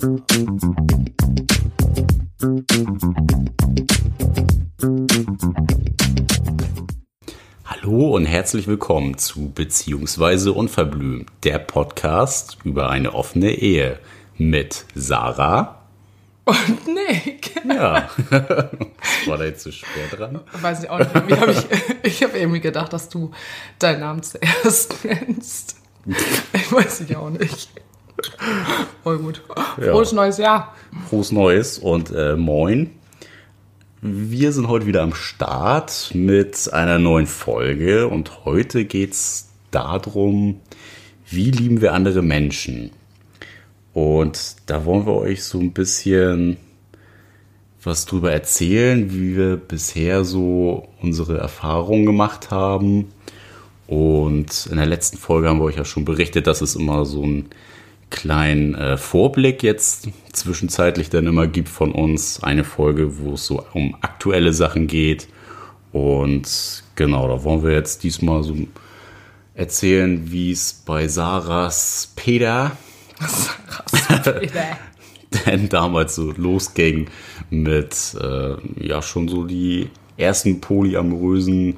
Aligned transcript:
Hallo 0.00 0.14
und 8.14 8.26
herzlich 8.26 8.68
willkommen 8.68 9.18
zu 9.18 9.50
Beziehungsweise 9.50 10.52
Unverblümt, 10.52 11.28
der 11.42 11.58
Podcast 11.58 12.58
über 12.62 12.90
eine 12.90 13.12
offene 13.12 13.50
Ehe 13.50 13.98
mit 14.36 14.84
Sarah 14.94 15.82
und 16.44 16.86
Nick. 16.86 17.56
Ja. 17.68 18.08
War 19.26 19.36
da 19.36 19.44
jetzt 19.44 19.64
zu 19.64 19.72
schwer 19.72 20.06
dran? 20.12 20.42
Weiß 20.52 20.84
ich 20.84 20.90
auch 20.90 21.00
nicht. 21.00 21.12
Irgendwie 21.12 21.34
hab 21.34 21.48
ich 21.48 21.66
ich 22.04 22.22
habe 22.22 22.38
irgendwie 22.38 22.60
gedacht, 22.60 22.92
dass 22.92 23.08
du 23.08 23.32
deinen 23.80 23.98
Namen 23.98 24.22
zuerst 24.22 25.04
nennst. 25.04 25.74
Ich 26.52 26.70
weiß 26.72 27.00
ich 27.00 27.16
auch 27.16 27.30
nicht. 27.30 27.68
Voll 29.02 29.18
gut. 29.18 29.42
Frohes 29.76 30.10
ja. 30.10 30.16
neues 30.16 30.38
Jahr. 30.38 30.74
Frohes 31.08 31.32
Neues 31.32 31.78
und 31.78 32.10
äh, 32.10 32.36
moin. 32.36 32.90
Wir 34.00 34.52
sind 34.52 34.68
heute 34.68 34.86
wieder 34.86 35.02
am 35.02 35.14
Start 35.14 36.10
mit 36.14 36.72
einer 36.72 36.98
neuen 36.98 37.26
Folge 37.26 38.06
und 38.08 38.44
heute 38.44 38.84
geht 38.84 39.12
es 39.12 39.48
darum, 39.70 40.60
wie 41.28 41.50
lieben 41.50 41.80
wir 41.80 41.94
andere 41.94 42.22
Menschen. 42.22 42.90
Und 43.92 44.56
da 44.66 44.84
wollen 44.84 45.06
wir 45.06 45.14
euch 45.14 45.42
so 45.42 45.58
ein 45.58 45.72
bisschen 45.72 46.58
was 47.82 48.06
drüber 48.06 48.32
erzählen, 48.32 49.12
wie 49.12 49.36
wir 49.36 49.56
bisher 49.56 50.24
so 50.24 50.88
unsere 51.02 51.38
Erfahrungen 51.38 52.06
gemacht 52.06 52.50
haben. 52.50 53.12
Und 53.86 54.66
in 54.70 54.76
der 54.76 54.86
letzten 54.86 55.16
Folge 55.16 55.48
haben 55.48 55.58
wir 55.58 55.64
euch 55.64 55.76
ja 55.76 55.84
schon 55.84 56.04
berichtet, 56.04 56.46
dass 56.46 56.60
es 56.60 56.76
immer 56.76 57.04
so 57.04 57.22
einen 57.22 57.50
kleinen 58.10 58.74
äh, 58.74 58.96
Vorblick 58.96 59.62
jetzt 59.62 60.08
zwischenzeitlich 60.32 61.10
dann 61.10 61.26
immer 61.26 61.46
gibt 61.46 61.68
von 61.68 61.92
uns. 61.92 62.42
Eine 62.42 62.64
Folge, 62.64 63.18
wo 63.18 63.34
es 63.34 63.46
so 63.46 63.64
um 63.74 63.96
aktuelle 64.00 64.52
Sachen 64.52 64.86
geht. 64.86 65.28
Und 65.92 66.84
genau, 66.94 67.28
da 67.28 67.44
wollen 67.44 67.62
wir 67.62 67.72
jetzt 67.72 68.02
diesmal 68.04 68.42
so 68.42 68.56
erzählen, 69.54 70.30
wie 70.30 70.52
es 70.52 70.72
bei 70.72 71.08
Sarahs 71.08 72.12
Peter 72.14 72.76
denn 75.46 75.68
damals 75.68 76.14
so 76.14 76.32
losging 76.36 77.08
mit 77.50 78.16
äh, 78.20 78.56
ja 78.86 79.02
schon 79.02 79.28
so 79.28 79.44
die 79.44 79.90
ersten 80.16 80.60
polyamorösen 80.60 81.76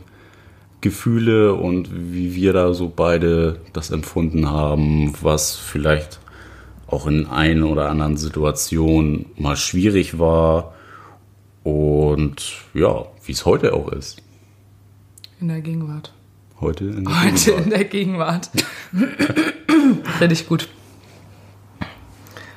Gefühle 0.81 1.55
und 1.55 1.91
wie 1.93 2.35
wir 2.35 2.53
da 2.53 2.73
so 2.73 2.93
beide 2.95 3.61
das 3.73 3.91
empfunden 3.91 4.49
haben, 4.51 5.13
was 5.23 5.57
vielleicht 5.57 6.21
auch 6.87 7.07
in 7.07 7.27
ein 7.27 7.63
oder 7.63 7.89
anderen 7.91 8.17
Situationen 8.17 9.27
mal 9.37 9.57
schwierig 9.57 10.19
war 10.19 10.75
und 11.63 12.53
ja, 12.75 13.05
wie 13.25 13.33
es 13.33 13.45
heute 13.45 13.75
auch 13.75 13.93
ist. 13.93 14.23
In 15.41 15.49
der 15.49 15.61
Gegenwart. 15.61 16.13
Heute 16.61 16.85
in 16.85 17.05
der 17.05 17.23
Heute 17.25 17.35
Gegenwart. 17.35 17.65
in 17.65 17.71
der 17.71 17.85
Gegenwart. 17.85 18.51
Richtig 20.21 20.49
gut. 20.49 20.69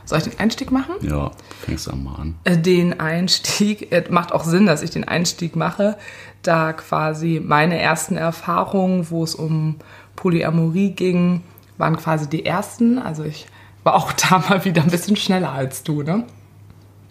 Soll 0.06 0.18
ich 0.18 0.26
den 0.26 0.40
Einstieg 0.40 0.72
machen? 0.72 0.96
Ja, 1.02 1.32
fängst 1.62 1.88
du 1.88 1.96
mal 1.96 2.16
an. 2.16 2.36
Äh, 2.44 2.58
den 2.58 3.00
Einstieg, 3.00 3.88
es 3.92 4.10
macht 4.10 4.34
auch 4.34 4.44
Sinn, 4.44 4.66
dass 4.66 4.82
ich 4.82 4.90
den 4.90 5.06
Einstieg 5.06 5.56
mache, 5.56 5.98
da 6.44 6.74
quasi 6.74 7.42
meine 7.44 7.80
ersten 7.80 8.16
Erfahrungen, 8.16 9.10
wo 9.10 9.24
es 9.24 9.36
um 9.36 9.78
Polyamorie 10.16 10.92
ging, 10.92 11.42
waren 11.78 11.98
quasi 11.98 12.30
die 12.30 12.46
ersten. 12.46 13.00
Also 13.00 13.24
ich 13.24 13.48
war 13.84 13.96
auch 13.96 14.12
da 14.30 14.44
mal 14.50 14.64
wieder 14.66 14.84
ein 14.84 14.92
bisschen 14.92 15.16
schneller 15.16 15.52
als 15.52 15.84
du, 15.84 16.04
ne? 16.04 16.26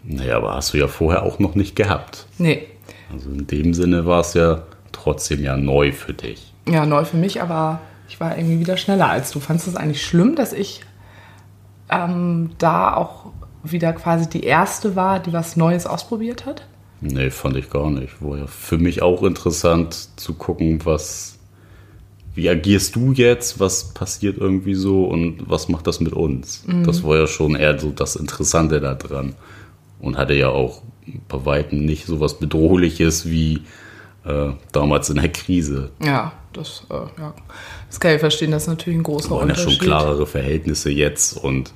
Naja, 0.04 0.36
aber 0.36 0.54
hast 0.54 0.74
du 0.74 0.78
ja 0.78 0.88
vorher 0.88 1.22
auch 1.22 1.38
noch 1.38 1.54
nicht 1.54 1.76
gehabt. 1.76 2.26
Nee. 2.38 2.66
Also 3.12 3.30
in 3.30 3.46
dem 3.46 3.74
Sinne 3.74 4.04
war 4.04 4.20
es 4.20 4.34
ja 4.34 4.62
trotzdem 4.90 5.42
ja 5.42 5.56
neu 5.56 5.92
für 5.92 6.12
dich. 6.12 6.52
Ja, 6.68 6.86
neu 6.86 7.04
für 7.04 7.16
mich, 7.16 7.40
aber 7.42 7.80
ich 8.08 8.20
war 8.20 8.36
irgendwie 8.36 8.58
wieder 8.58 8.76
schneller 8.76 9.08
als 9.08 9.30
du. 9.30 9.40
Fandest 9.40 9.66
du 9.66 9.70
es 9.72 9.76
eigentlich 9.76 10.04
schlimm, 10.04 10.34
dass 10.34 10.52
ich 10.52 10.82
ähm, 11.88 12.50
da 12.58 12.94
auch 12.94 13.26
wieder 13.62 13.92
quasi 13.92 14.28
die 14.28 14.42
erste 14.42 14.96
war, 14.96 15.20
die 15.20 15.32
was 15.32 15.56
Neues 15.56 15.86
ausprobiert 15.86 16.46
hat? 16.46 16.66
Nee, 17.02 17.30
fand 17.30 17.56
ich 17.56 17.68
gar 17.68 17.90
nicht. 17.90 18.22
War 18.22 18.38
ja 18.38 18.46
für 18.46 18.78
mich 18.78 19.02
auch 19.02 19.24
interessant 19.24 20.08
zu 20.16 20.34
gucken, 20.34 20.80
was, 20.84 21.36
wie 22.34 22.48
agierst 22.48 22.94
du 22.94 23.12
jetzt, 23.12 23.58
was 23.58 23.92
passiert 23.92 24.38
irgendwie 24.38 24.74
so 24.74 25.04
und 25.06 25.50
was 25.50 25.68
macht 25.68 25.88
das 25.88 26.00
mit 26.00 26.12
uns? 26.12 26.64
Mhm. 26.66 26.84
Das 26.84 27.02
war 27.02 27.16
ja 27.16 27.26
schon 27.26 27.56
eher 27.56 27.78
so 27.78 27.90
das 27.90 28.14
Interessante 28.14 28.80
daran. 28.80 29.34
Und 30.00 30.16
hatte 30.16 30.34
ja 30.34 30.48
auch 30.48 30.82
bei 31.28 31.44
Weitem 31.44 31.84
nicht 31.84 32.06
so 32.06 32.20
was 32.20 32.38
Bedrohliches 32.38 33.28
wie 33.28 33.62
äh, 34.24 34.50
damals 34.70 35.10
in 35.10 35.16
der 35.16 35.28
Krise. 35.28 35.90
Ja, 36.04 36.32
das, 36.52 36.86
äh, 36.88 36.94
ja. 37.20 37.34
das 37.88 37.98
kann 37.98 38.14
ich 38.14 38.20
verstehen, 38.20 38.52
das 38.52 38.62
ist 38.62 38.68
natürlich 38.68 39.00
ein 39.00 39.02
großer 39.02 39.32
Unterschied. 39.32 39.64
waren 39.64 39.70
ja 39.70 39.76
schon 39.76 39.84
klarere 39.84 40.26
Verhältnisse 40.26 40.90
jetzt 40.90 41.36
und 41.36 41.72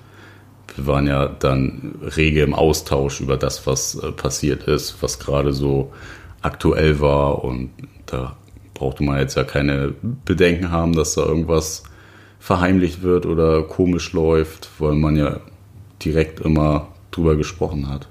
wir 0.76 0.86
waren 0.86 1.06
ja 1.06 1.26
dann 1.26 1.96
rege 2.16 2.42
im 2.42 2.54
Austausch 2.54 3.20
über 3.20 3.36
das, 3.36 3.66
was 3.66 3.94
äh, 3.96 4.12
passiert 4.12 4.64
ist, 4.64 5.02
was 5.02 5.18
gerade 5.18 5.52
so 5.52 5.92
aktuell 6.42 7.00
war. 7.00 7.42
Und 7.44 7.70
da 8.06 8.36
brauchte 8.74 9.02
man 9.02 9.18
jetzt 9.18 9.36
ja 9.36 9.44
keine 9.44 9.94
Bedenken 10.24 10.70
haben, 10.70 10.94
dass 10.94 11.14
da 11.14 11.22
irgendwas 11.22 11.82
verheimlicht 12.38 13.02
wird 13.02 13.26
oder 13.26 13.62
komisch 13.62 14.12
läuft, 14.12 14.70
weil 14.78 14.94
man 14.94 15.16
ja 15.16 15.40
direkt 16.04 16.40
immer 16.40 16.88
drüber 17.10 17.36
gesprochen 17.36 17.88
hat. 17.88 18.06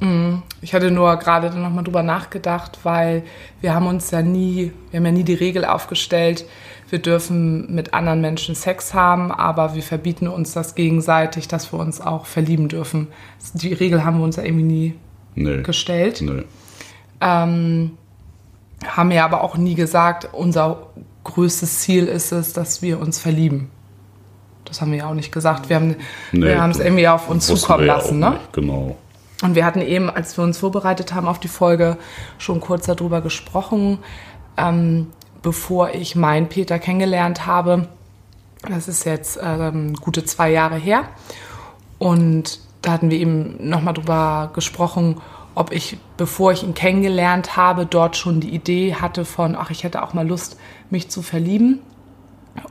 Mhm. 0.00 0.42
Ich 0.62 0.74
hatte 0.74 0.90
nur 0.90 1.16
gerade 1.16 1.50
dann 1.50 1.62
nochmal 1.62 1.84
drüber 1.84 2.02
nachgedacht, 2.02 2.80
weil 2.82 3.22
wir 3.60 3.74
haben 3.74 3.86
uns 3.86 4.10
ja 4.10 4.22
nie, 4.22 4.72
wir 4.90 4.98
haben 4.98 5.06
ja 5.06 5.12
nie 5.12 5.24
die 5.24 5.34
Regel 5.34 5.64
aufgestellt, 5.64 6.44
wir 6.90 6.98
dürfen 6.98 7.72
mit 7.72 7.94
anderen 7.94 8.20
Menschen 8.20 8.54
Sex 8.54 8.94
haben, 8.94 9.30
aber 9.30 9.74
wir 9.74 9.82
verbieten 9.82 10.26
uns 10.28 10.52
das 10.52 10.74
gegenseitig, 10.74 11.48
dass 11.48 11.72
wir 11.72 11.78
uns 11.78 12.00
auch 12.00 12.26
verlieben 12.26 12.68
dürfen. 12.68 13.08
Die 13.54 13.72
Regel 13.72 14.04
haben 14.04 14.18
wir 14.18 14.24
uns 14.24 14.36
ja 14.36 14.42
irgendwie 14.42 14.64
nie 14.64 14.94
nee. 15.34 15.62
gestellt. 15.62 16.20
Nee. 16.20 16.42
Ähm, 17.20 17.92
haben 18.84 19.10
ja 19.10 19.24
aber 19.24 19.42
auch 19.42 19.56
nie 19.56 19.74
gesagt, 19.74 20.28
unser 20.32 20.88
größtes 21.24 21.80
Ziel 21.80 22.06
ist 22.06 22.32
es, 22.32 22.52
dass 22.52 22.82
wir 22.82 22.98
uns 22.98 23.18
verlieben. 23.18 23.70
Das 24.64 24.80
haben 24.80 24.90
wir 24.90 24.98
ja 24.98 25.06
auch 25.08 25.14
nicht 25.14 25.32
gesagt. 25.32 25.68
Wir 25.68 25.76
haben, 25.76 25.96
nee, 26.32 26.46
wir 26.46 26.64
es 26.64 26.78
irgendwie 26.78 27.08
auf 27.08 27.28
uns 27.28 27.46
zukommen 27.46 27.86
lassen. 27.86 28.18
Ne? 28.18 28.30
Nicht, 28.30 28.52
genau. 28.52 28.96
Und 29.42 29.54
wir 29.54 29.64
hatten 29.64 29.80
eben, 29.80 30.10
als 30.10 30.36
wir 30.36 30.44
uns 30.44 30.58
vorbereitet 30.58 31.14
haben 31.14 31.26
auf 31.26 31.40
die 31.40 31.48
Folge, 31.48 31.96
schon 32.38 32.60
kurz 32.60 32.86
darüber 32.86 33.20
gesprochen. 33.20 33.98
Ähm, 34.56 35.08
bevor 35.42 35.90
ich 35.90 36.16
meinen 36.16 36.48
Peter 36.48 36.78
kennengelernt 36.78 37.46
habe. 37.46 37.88
Das 38.68 38.88
ist 38.88 39.04
jetzt 39.04 39.38
ähm, 39.42 39.94
gute 39.94 40.24
zwei 40.24 40.50
Jahre 40.50 40.76
her. 40.76 41.04
Und 41.98 42.60
da 42.82 42.92
hatten 42.92 43.10
wir 43.10 43.18
eben 43.18 43.68
nochmal 43.68 43.94
drüber 43.94 44.50
gesprochen, 44.54 45.20
ob 45.54 45.72
ich, 45.72 45.98
bevor 46.16 46.52
ich 46.52 46.62
ihn 46.62 46.74
kennengelernt 46.74 47.56
habe, 47.56 47.86
dort 47.86 48.16
schon 48.16 48.40
die 48.40 48.54
Idee 48.54 48.94
hatte 48.94 49.24
von, 49.24 49.56
ach, 49.56 49.70
ich 49.70 49.84
hätte 49.84 50.02
auch 50.02 50.14
mal 50.14 50.26
Lust, 50.26 50.58
mich 50.90 51.10
zu 51.10 51.22
verlieben. 51.22 51.80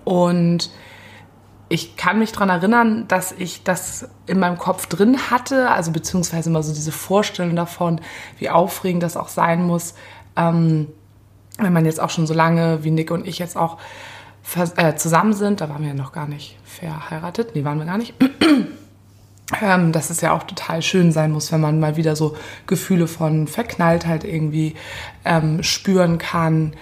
Und 0.03 0.71
ich 1.67 1.95
kann 1.95 2.17
mich 2.19 2.31
daran 2.31 2.49
erinnern, 2.49 3.07
dass 3.07 3.31
ich 3.31 3.63
das 3.63 4.09
in 4.25 4.39
meinem 4.39 4.57
Kopf 4.57 4.87
drin 4.87 5.29
hatte, 5.29 5.69
also 5.69 5.91
beziehungsweise 5.91 6.49
immer 6.49 6.63
so 6.63 6.73
diese 6.73 6.91
Vorstellung 6.91 7.55
davon, 7.55 8.01
wie 8.39 8.49
aufregend 8.49 9.03
das 9.03 9.17
auch 9.17 9.27
sein 9.27 9.63
muss, 9.65 9.93
ähm, 10.35 10.87
wenn 11.59 11.73
man 11.73 11.85
jetzt 11.85 11.99
auch 11.99 12.09
schon 12.09 12.27
so 12.27 12.33
lange 12.33 12.83
wie 12.83 12.91
Nick 12.91 13.11
und 13.11 13.27
ich 13.27 13.39
jetzt 13.39 13.57
auch 13.57 13.77
äh, 14.77 14.95
zusammen 14.95 15.33
sind, 15.33 15.61
da 15.61 15.69
waren 15.69 15.81
wir 15.81 15.89
ja 15.89 15.95
noch 15.95 16.11
gar 16.11 16.27
nicht 16.27 16.57
verheiratet, 16.63 17.55
nee, 17.55 17.63
waren 17.63 17.77
wir 17.77 17.85
gar 17.85 17.97
nicht, 17.97 18.15
ähm, 19.61 19.91
dass 19.91 20.09
es 20.09 20.21
ja 20.21 20.31
auch 20.33 20.43
total 20.43 20.81
schön 20.81 21.11
sein 21.11 21.31
muss, 21.31 21.51
wenn 21.51 21.61
man 21.61 21.79
mal 21.79 21.97
wieder 21.97 22.15
so 22.15 22.35
Gefühle 22.65 23.07
von 23.07 23.47
Verknalltheit 23.47 24.23
irgendwie 24.23 24.75
ähm, 25.25 25.61
spüren 25.63 26.17
kann, 26.17 26.73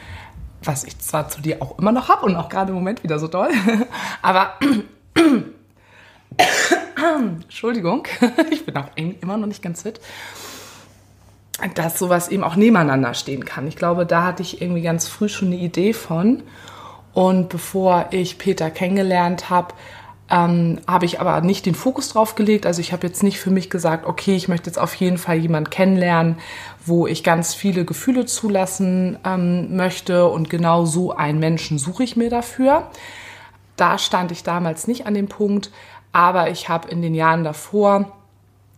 was 0.63 0.84
ich 0.84 1.00
zwar 1.00 1.30
zu 1.30 1.42
dir 1.42 1.62
auch 1.62 1.78
immer 1.78 1.92
noch 1.92 2.10
habe 2.10 2.25
und 2.25 2.36
auch 2.36 2.50
gerade 2.50 2.69
im 2.69 2.75
Moment 2.75 3.04
wieder 3.04 3.19
so 3.19 3.28
toll, 3.28 3.50
aber 4.22 4.54
Entschuldigung, 7.42 8.07
ich 8.52 8.66
bin 8.66 8.78
auch 8.78 8.90
immer 8.96 9.38
noch 9.38 9.48
nicht 9.48 9.62
ganz 9.62 9.81
fit 9.81 10.00
dass 11.75 11.98
sowas 11.98 12.30
eben 12.30 12.44
auch 12.44 12.56
nebeneinander 12.56 13.13
stehen 13.13 13.45
kann. 13.45 13.68
Ich 13.68 13.75
glaube, 13.75 14.06
da 14.06 14.24
hatte 14.24 14.44
ich 14.44 14.62
irgendwie 14.62 14.81
ganz 14.81 15.07
früh 15.07 15.30
schon 15.30 15.48
eine 15.48 15.57
Idee 15.57 15.94
von. 15.94 16.44
Und 17.13 17.50
bevor 17.50 18.07
ich 18.12 18.38
Peter 18.38 18.69
kennengelernt 18.69 19.50
habe, 19.50 19.74
ähm, 20.30 20.80
habe 20.88 21.06
ich 21.06 21.19
aber 21.19 21.39
nicht 21.42 21.65
den 21.65 21.74
Fokus 21.74 22.09
drauf 22.09 22.36
gelegt. 22.36 22.65
Also 22.65 22.81
ich 22.81 22.92
habe 22.92 23.07
jetzt 23.07 23.24
nicht 23.24 23.39
für 23.39 23.50
mich 23.50 23.69
gesagt, 23.69 24.06
okay, 24.06 24.36
ich 24.36 24.48
möchte 24.48 24.69
jetzt 24.69 24.77
auf 24.77 24.94
jeden 24.95 25.18
Fall 25.18 25.38
jemanden 25.38 25.69
kennenlernen, 25.69 26.38
wo 26.86 27.07
ich 27.07 27.24
ganz 27.24 27.56
viele 27.56 27.86
Gefühle 27.86 28.25
zulassen 28.25 29.18
ähm, 29.25 29.75
möchte. 29.75 30.27
Und 30.27 30.50
genau 30.50 30.86
so 30.86 31.15
einen 31.15 31.39
Menschen 31.39 31.80
suche 31.80 32.04
ich 32.04 32.18
mir 32.18 32.30
dafür. 32.30 32.92
Da 33.77 33.98
stand 33.98 34.31
ich 34.31 34.44
damals 34.44 34.88
nicht 34.88 35.07
an 35.07 35.13
dem 35.13 35.27
Punkt. 35.27 35.71
Aber 36.12 36.50
ich 36.50 36.69
habe 36.69 36.89
in 36.89 37.01
den 37.01 37.15
Jahren 37.15 37.44
davor 37.44 38.12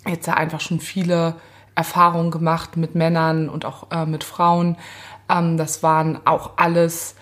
jetzt 0.08 0.28
ja 0.28 0.36
einfach 0.36 0.62
schon 0.62 0.80
viele 0.80 1.36
Erfahrungen 1.80 2.30
gemacht 2.30 2.76
mit 2.76 2.94
Männern 2.94 3.48
und 3.48 3.64
auch 3.64 3.88
äh, 3.90 4.06
mit 4.06 4.26
Frauen. 4.26 4.76
Ähm, 5.30 5.56
das 5.56 5.82
waren 5.82 6.20
auch 6.26 6.58
alles 6.58 7.16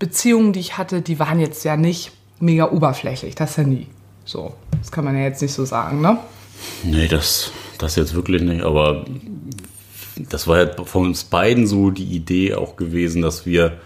Beziehungen, 0.00 0.52
die 0.52 0.58
ich 0.58 0.76
hatte, 0.76 1.00
die 1.00 1.20
waren 1.20 1.38
jetzt 1.38 1.64
ja 1.64 1.76
nicht 1.76 2.10
mega 2.40 2.72
oberflächlich. 2.72 3.36
Das 3.36 3.56
ja 3.56 3.62
nie. 3.62 3.86
So, 4.24 4.52
das 4.80 4.90
kann 4.90 5.04
man 5.04 5.16
ja 5.16 5.22
jetzt 5.22 5.40
nicht 5.40 5.52
so 5.52 5.64
sagen, 5.64 6.00
ne? 6.00 6.18
Nee, 6.82 7.06
das, 7.06 7.52
das 7.78 7.94
jetzt 7.94 8.14
wirklich 8.14 8.42
nicht. 8.42 8.62
Aber 8.62 9.04
das 10.16 10.48
war 10.48 10.58
ja 10.58 10.84
von 10.84 11.06
uns 11.06 11.22
beiden 11.22 11.68
so 11.68 11.90
die 11.90 12.12
Idee 12.16 12.54
auch 12.54 12.74
gewesen, 12.74 13.22
dass 13.22 13.46
wir 13.46 13.78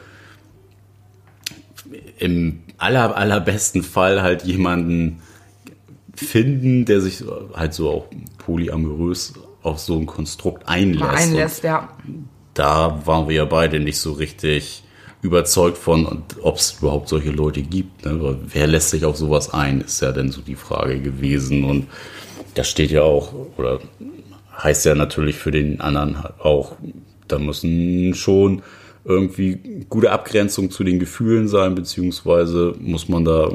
im 2.18 2.62
aller, 2.78 3.14
allerbesten 3.14 3.82
Fall 3.82 4.22
halt 4.22 4.44
jemanden 4.44 5.20
finden, 6.14 6.86
der 6.86 7.02
sich 7.02 7.22
halt 7.52 7.74
so 7.74 7.90
auch 7.90 8.06
polyamorös 8.38 9.34
auf 9.64 9.81
so 9.81 9.99
ein 9.99 10.06
Konstrukt 10.06 10.69
einlässt. 10.69 11.11
einlässt, 11.11 11.64
ja. 11.64 11.88
Da 12.52 13.00
waren 13.05 13.28
wir 13.28 13.34
ja 13.34 13.44
beide 13.44 13.81
nicht 13.81 13.99
so 13.99 14.12
richtig 14.12 14.84
überzeugt 15.22 15.78
von, 15.78 16.22
ob 16.43 16.56
es 16.56 16.76
überhaupt 16.81 17.08
solche 17.08 17.31
Leute 17.31 17.62
gibt. 17.62 18.05
Ne? 18.05 18.38
Wer 18.46 18.66
lässt 18.66 18.90
sich 18.90 19.05
auf 19.06 19.16
sowas 19.16 19.52
ein, 19.52 19.81
ist 19.81 20.02
ja 20.02 20.12
dann 20.12 20.31
so 20.31 20.43
die 20.43 20.55
Frage 20.55 21.00
gewesen. 21.00 21.64
Und 21.64 21.88
das 22.55 22.69
steht 22.69 22.90
ja 22.90 23.02
auch, 23.02 23.32
oder 23.56 23.81
heißt 24.62 24.84
ja 24.84 24.94
natürlich 24.94 25.37
für 25.37 25.50
den 25.50 25.81
anderen 25.81 26.17
auch, 26.38 26.76
da 27.26 27.38
müssen 27.38 28.14
schon 28.14 28.62
irgendwie 29.06 29.87
gute 29.88 30.12
Abgrenzung 30.12 30.70
zu 30.70 30.84
den 30.84 30.99
Gefühlen 30.99 31.49
sein, 31.49 31.75
beziehungsweise 31.75 32.75
muss 32.78 33.08
man 33.08 33.25
da 33.25 33.50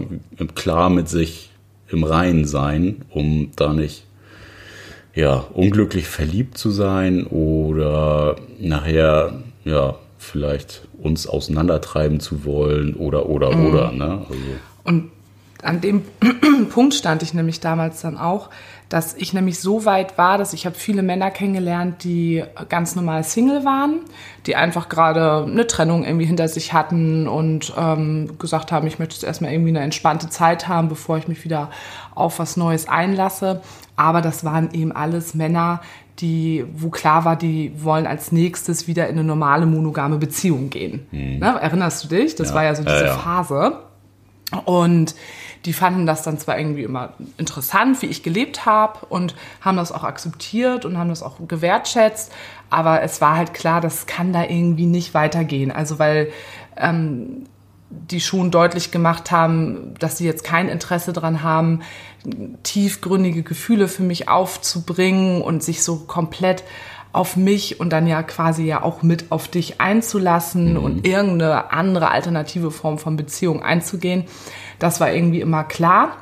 klar 0.55 0.89
mit 0.89 1.07
sich 1.07 1.51
im 1.87 2.03
Reinen 2.03 2.45
sein, 2.45 3.05
um 3.09 3.51
da 3.55 3.73
nicht 3.73 4.05
ja, 5.19 5.45
unglücklich 5.53 6.07
verliebt 6.07 6.57
zu 6.57 6.71
sein 6.71 7.25
oder 7.27 8.37
nachher 8.59 9.33
ja 9.65 9.95
vielleicht 10.17 10.87
uns 11.01 11.27
auseinandertreiben 11.27 12.19
zu 12.19 12.45
wollen 12.45 12.93
oder 12.95 13.27
oder 13.27 13.55
mhm. 13.55 13.65
oder. 13.65 13.91
Ne? 13.91 14.25
Also. 14.29 14.41
Und 14.85 15.11
an 15.63 15.81
dem 15.81 16.03
Punkt 16.69 16.93
stand 16.93 17.23
ich 17.23 17.33
nämlich 17.33 17.59
damals 17.59 18.01
dann 18.01 18.17
auch, 18.17 18.49
dass 18.89 19.13
ich 19.13 19.33
nämlich 19.33 19.59
so 19.59 19.85
weit 19.85 20.17
war, 20.17 20.37
dass 20.39 20.53
ich 20.53 20.65
habe 20.65 20.75
viele 20.75 21.03
Männer 21.03 21.29
kennengelernt, 21.29 22.03
die 22.03 22.43
ganz 22.69 22.95
normal 22.95 23.23
Single 23.23 23.63
waren, 23.63 23.99
die 24.47 24.55
einfach 24.55 24.89
gerade 24.89 25.45
eine 25.45 25.67
Trennung 25.67 26.03
irgendwie 26.03 26.25
hinter 26.25 26.47
sich 26.47 26.73
hatten 26.73 27.27
und 27.27 27.71
ähm, 27.77 28.37
gesagt 28.39 28.71
haben, 28.71 28.87
ich 28.87 28.97
möchte 28.97 29.13
jetzt 29.13 29.23
erstmal 29.23 29.51
irgendwie 29.51 29.69
eine 29.69 29.81
entspannte 29.81 30.29
Zeit 30.29 30.67
haben, 30.67 30.89
bevor 30.89 31.17
ich 31.17 31.27
mich 31.27 31.43
wieder 31.43 31.69
auf 32.15 32.39
was 32.39 32.57
Neues 32.57 32.89
einlasse. 32.89 33.61
Aber 33.95 34.21
das 34.21 34.43
waren 34.43 34.73
eben 34.73 34.91
alles 34.91 35.35
Männer, 35.35 35.81
die, 36.19 36.65
wo 36.73 36.89
klar 36.89 37.25
war, 37.25 37.35
die 37.35 37.71
wollen 37.83 38.07
als 38.07 38.31
nächstes 38.31 38.87
wieder 38.87 39.07
in 39.07 39.19
eine 39.19 39.23
normale 39.23 39.65
monogame 39.65 40.17
Beziehung 40.17 40.69
gehen. 40.69 41.07
Mhm. 41.11 41.39
Ne? 41.39 41.59
Erinnerst 41.61 42.03
du 42.03 42.07
dich? 42.07 42.35
Das 42.35 42.49
ja. 42.49 42.55
war 42.55 42.63
ja 42.63 42.75
so 42.75 42.83
diese 42.83 42.95
ja, 42.95 43.05
ja. 43.05 43.17
Phase. 43.17 43.79
Und 44.65 45.15
die 45.65 45.73
fanden 45.73 46.05
das 46.05 46.23
dann 46.23 46.37
zwar 46.37 46.57
irgendwie 46.57 46.83
immer 46.83 47.13
interessant, 47.37 48.01
wie 48.01 48.05
ich 48.07 48.23
gelebt 48.23 48.65
habe 48.65 49.05
und 49.07 49.35
haben 49.61 49.77
das 49.77 49.91
auch 49.91 50.03
akzeptiert 50.03 50.85
und 50.85 50.97
haben 50.97 51.09
das 51.09 51.21
auch 51.23 51.35
gewertschätzt, 51.47 52.31
aber 52.69 53.01
es 53.01 53.19
war 53.19 53.35
halt 53.35 53.53
klar, 53.53 53.81
das 53.81 54.05
kann 54.05 54.31
da 54.31 54.43
irgendwie 54.43 54.85
nicht 54.85 55.13
weitergehen. 55.13 55.71
Also 55.71 55.99
weil 55.99 56.31
ähm, 56.77 57.45
die 57.89 58.21
schon 58.21 58.51
deutlich 58.51 58.91
gemacht 58.91 59.31
haben, 59.31 59.95
dass 59.99 60.17
sie 60.17 60.25
jetzt 60.25 60.43
kein 60.43 60.69
Interesse 60.69 61.11
daran 61.11 61.41
haben, 61.41 61.81
tiefgründige 62.63 63.43
Gefühle 63.43 63.87
für 63.87 64.03
mich 64.03 64.29
aufzubringen 64.29 65.41
und 65.41 65.63
sich 65.63 65.83
so 65.83 65.97
komplett 65.97 66.63
auf 67.11 67.35
mich 67.35 67.79
und 67.79 67.89
dann 67.89 68.05
ja 68.05 68.21
quasi 68.21 68.65
ja 68.65 68.83
auch 68.83 69.01
mit 69.01 69.31
auf 69.31 69.47
dich 69.47 69.81
einzulassen 69.81 70.73
mhm. 70.73 70.83
und 70.83 71.07
irgendeine 71.07 71.71
andere 71.71 72.11
alternative 72.11 72.69
Form 72.69 72.99
von 72.99 73.15
Beziehung 73.15 73.63
einzugehen. 73.63 74.25
Das 74.79 74.99
war 74.99 75.11
irgendwie 75.11 75.41
immer 75.41 75.63
klar, 75.63 76.17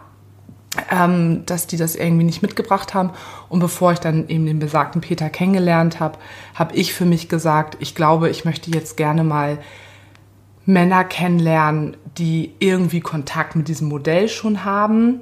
ähm, 0.92 1.44
dass 1.46 1.68
die 1.68 1.78
das 1.78 1.96
irgendwie 1.96 2.24
nicht 2.24 2.42
mitgebracht 2.42 2.94
haben. 2.94 3.12
Und 3.50 3.60
bevor 3.60 3.94
ich 3.94 4.00
dann 4.00 4.28
eben 4.28 4.46
den 4.46 4.60
besagten 4.60 5.02
Peter 5.02 5.30
kennengelernt 5.30 6.00
habe, 6.00 6.18
habe 6.56 6.76
ich 6.76 6.94
für 6.94 7.06
mich 7.06 7.30
gesagt, 7.30 7.78
ich 7.80 7.96
glaube, 7.96 8.30
ich 8.30 8.46
möchte 8.46 8.72
jetzt 8.72 8.98
gerne 8.98 9.24
mal 9.24 9.60
Männer 10.66 11.04
kennenlernen, 11.04 11.96
die 12.18 12.54
irgendwie 12.60 13.00
Kontakt 13.00 13.56
mit 13.56 13.68
diesem 13.68 13.88
Modell 13.88 14.28
schon 14.28 14.66
haben, 14.66 15.22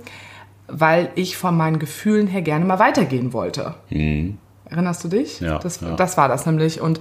weil 0.67 1.11
ich 1.15 1.37
von 1.37 1.55
meinen 1.55 1.77
Gefühlen 1.77 2.27
her 2.27 2.41
gerne 2.41 2.65
mal 2.65 2.79
weitergehen 2.79 3.31
wollte. 3.31 3.75
Mhm. 3.89 4.39
Erinnerst 4.67 5.03
du 5.03 5.07
dich? 5.07 5.39
Ja 5.41 5.59
das, 5.59 5.81
ja. 5.81 5.95
das 5.95 6.17
war 6.17 6.27
das 6.27 6.47
nämlich. 6.47 6.81
Und 6.81 6.99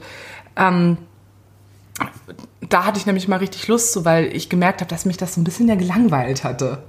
ähm, 0.57 0.99
da 2.69 2.85
hatte 2.85 2.99
ich 2.99 3.07
nämlich 3.07 3.29
mal 3.29 3.37
richtig 3.37 3.69
Lust 3.69 3.93
zu, 3.93 4.05
weil 4.05 4.35
ich 4.35 4.49
gemerkt 4.49 4.81
habe, 4.81 4.89
dass 4.89 5.05
mich 5.05 5.17
das 5.17 5.35
so 5.35 5.41
ein 5.41 5.45
bisschen 5.45 5.69
ja 5.69 5.75
gelangweilt 5.75 6.45
hatte. 6.45 6.83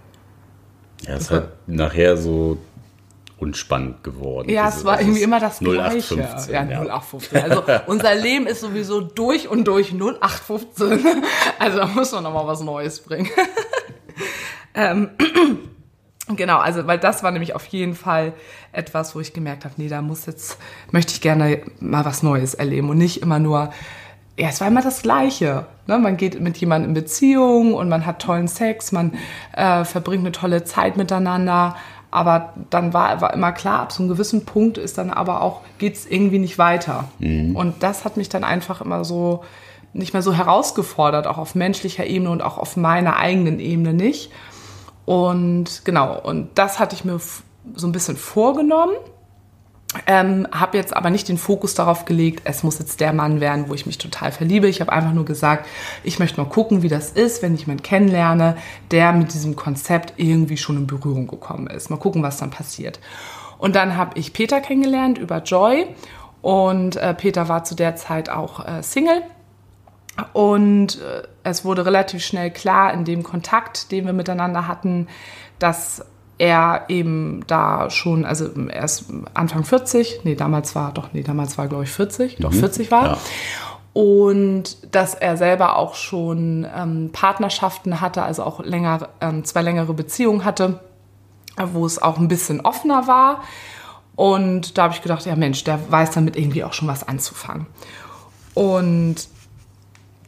Ja, 1.01 1.15
es 1.15 1.23
ist 1.23 1.31
halt 1.31 1.49
nachher 1.67 2.17
so 2.17 2.57
unspannend 3.37 4.03
geworden. 4.03 4.49
Ja, 4.49 4.69
es 4.69 4.85
war 4.85 4.99
irgendwie 4.99 5.21
immer 5.21 5.39
das 5.39 5.61
0815, 5.61 6.17
Gleiche. 6.17 6.51
Ja, 6.51 6.63
ja, 6.63 6.81
0815. 6.81 7.43
Also 7.43 7.63
unser 7.87 8.15
Leben 8.15 8.47
ist 8.47 8.61
sowieso 8.61 9.01
durch 9.01 9.47
und 9.47 9.65
durch 9.65 9.91
0815. 9.93 11.05
Also 11.59 11.77
da 11.79 11.87
muss 11.87 12.11
man 12.11 12.23
nochmal 12.23 12.47
was 12.47 12.61
Neues 12.61 13.01
bringen. 13.01 13.29
ähm, 14.73 15.09
genau, 16.35 16.57
also 16.57 16.87
weil 16.87 16.99
das 16.99 17.23
war 17.23 17.31
nämlich 17.31 17.55
auf 17.55 17.65
jeden 17.67 17.95
Fall 17.95 18.33
etwas, 18.71 19.15
wo 19.15 19.19
ich 19.19 19.33
gemerkt 19.33 19.65
habe, 19.65 19.75
nee, 19.77 19.87
da 19.87 20.01
muss 20.01 20.25
jetzt, 20.25 20.57
möchte 20.91 21.13
ich 21.13 21.21
gerne 21.21 21.61
mal 21.79 22.05
was 22.05 22.23
Neues 22.23 22.53
erleben 22.53 22.89
und 22.89 22.97
nicht 22.97 23.21
immer 23.21 23.39
nur 23.39 23.71
ja, 24.37 24.49
es 24.49 24.59
war 24.59 24.67
immer 24.67 24.81
das 24.81 25.01
Gleiche. 25.01 25.65
Ne? 25.87 25.97
Man 25.97 26.17
geht 26.17 26.39
mit 26.41 26.57
jemandem 26.57 26.89
in 26.89 26.93
Beziehung 26.93 27.73
und 27.73 27.89
man 27.89 28.05
hat 28.05 28.21
tollen 28.21 28.47
Sex, 28.47 28.91
man 28.91 29.13
äh, 29.53 29.85
verbringt 29.85 30.23
eine 30.23 30.31
tolle 30.31 30.63
Zeit 30.63 30.97
miteinander. 30.97 31.75
Aber 32.11 32.53
dann 32.69 32.93
war, 32.93 33.21
war 33.21 33.33
immer 33.33 33.51
klar, 33.51 33.81
ab 33.81 33.91
so 33.91 34.01
einem 34.01 34.09
gewissen 34.09 34.45
Punkt 34.45 34.77
ist 34.77 34.97
dann 34.97 35.09
aber 35.09 35.41
auch, 35.41 35.61
geht 35.77 35.95
es 35.95 36.05
irgendwie 36.05 36.39
nicht 36.39 36.57
weiter. 36.57 37.05
Mhm. 37.19 37.55
Und 37.55 37.83
das 37.83 38.05
hat 38.05 38.17
mich 38.17 38.29
dann 38.29 38.43
einfach 38.43 38.81
immer 38.81 39.03
so 39.03 39.43
nicht 39.93 40.13
mehr 40.13 40.21
so 40.21 40.33
herausgefordert, 40.33 41.27
auch 41.27 41.37
auf 41.37 41.55
menschlicher 41.55 42.05
Ebene 42.05 42.29
und 42.29 42.41
auch 42.41 42.57
auf 42.57 42.75
meiner 42.75 43.15
eigenen 43.17 43.59
Ebene 43.59 43.93
nicht. 43.93 44.31
Und 45.05 45.83
genau, 45.85 46.19
und 46.19 46.49
das 46.55 46.79
hatte 46.79 46.95
ich 46.95 47.05
mir 47.05 47.19
so 47.73 47.87
ein 47.87 47.91
bisschen 47.91 48.17
vorgenommen 48.17 48.93
ähm, 50.07 50.47
habe 50.51 50.77
jetzt 50.77 50.95
aber 50.95 51.09
nicht 51.09 51.27
den 51.29 51.37
Fokus 51.37 51.73
darauf 51.73 52.05
gelegt, 52.05 52.41
es 52.45 52.63
muss 52.63 52.79
jetzt 52.79 52.99
der 52.99 53.13
Mann 53.13 53.39
werden, 53.39 53.69
wo 53.69 53.73
ich 53.73 53.85
mich 53.85 53.97
total 53.97 54.31
verliebe. 54.31 54.67
Ich 54.67 54.81
habe 54.81 54.91
einfach 54.91 55.13
nur 55.13 55.25
gesagt, 55.25 55.67
ich 56.03 56.19
möchte 56.19 56.41
mal 56.41 56.49
gucken, 56.49 56.81
wie 56.81 56.87
das 56.87 57.11
ist, 57.11 57.41
wenn 57.41 57.53
ich 57.53 57.61
jemanden 57.61 57.83
kennenlerne, 57.83 58.57
der 58.91 59.13
mit 59.13 59.33
diesem 59.33 59.55
Konzept 59.55 60.13
irgendwie 60.17 60.57
schon 60.57 60.77
in 60.77 60.87
Berührung 60.87 61.27
gekommen 61.27 61.67
ist. 61.67 61.89
Mal 61.89 61.97
gucken, 61.97 62.23
was 62.23 62.37
dann 62.37 62.49
passiert. 62.49 62.99
Und 63.57 63.75
dann 63.75 63.95
habe 63.95 64.17
ich 64.19 64.33
Peter 64.33 64.59
kennengelernt 64.61 65.17
über 65.17 65.41
Joy 65.43 65.87
und 66.41 66.95
äh, 66.97 67.13
Peter 67.13 67.47
war 67.47 67.63
zu 67.63 67.75
der 67.75 67.95
Zeit 67.95 68.29
auch 68.29 68.65
äh, 68.65 68.83
Single. 68.83 69.23
Und 70.33 71.01
äh, 71.01 71.23
es 71.43 71.65
wurde 71.65 71.85
relativ 71.85 72.23
schnell 72.23 72.51
klar 72.51 72.93
in 72.93 73.05
dem 73.05 73.23
Kontakt, 73.23 73.91
den 73.91 74.05
wir 74.05 74.13
miteinander 74.13 74.67
hatten, 74.67 75.07
dass 75.59 76.05
er 76.37 76.85
eben 76.89 77.43
da 77.47 77.89
schon, 77.89 78.25
also 78.25 78.49
er 78.67 78.83
ist 78.83 79.05
Anfang 79.33 79.63
40, 79.63 80.21
nee, 80.23 80.35
damals 80.35 80.75
war, 80.75 80.91
doch, 80.93 81.13
nee, 81.13 81.23
damals 81.23 81.57
war, 81.57 81.67
glaube 81.67 81.85
ich, 81.85 81.91
40, 81.91 82.39
mhm. 82.39 82.43
doch 82.43 82.53
40 82.53 82.91
war. 82.91 83.05
Ja. 83.05 83.17
Und 83.93 84.93
dass 84.93 85.13
er 85.13 85.37
selber 85.37 85.77
auch 85.77 85.95
schon 85.95 86.67
ähm, 86.75 87.11
Partnerschaften 87.13 88.01
hatte, 88.01 88.23
also 88.23 88.43
auch 88.43 88.59
länger, 88.59 89.07
ähm, 89.21 89.45
zwei 89.45 89.61
längere 89.61 89.93
Beziehungen 89.93 90.43
hatte, 90.43 90.81
wo 91.57 91.85
es 91.85 92.01
auch 92.01 92.17
ein 92.17 92.27
bisschen 92.27 92.59
offener 92.59 93.07
war. 93.07 93.41
Und 94.17 94.77
da 94.77 94.83
habe 94.83 94.93
ich 94.93 95.01
gedacht, 95.01 95.25
ja 95.25 95.35
Mensch, 95.37 95.63
der 95.63 95.79
weiß 95.89 96.11
damit 96.11 96.35
irgendwie 96.35 96.65
auch 96.65 96.73
schon 96.73 96.89
was 96.89 97.07
anzufangen. 97.07 97.67
Und 98.53 99.27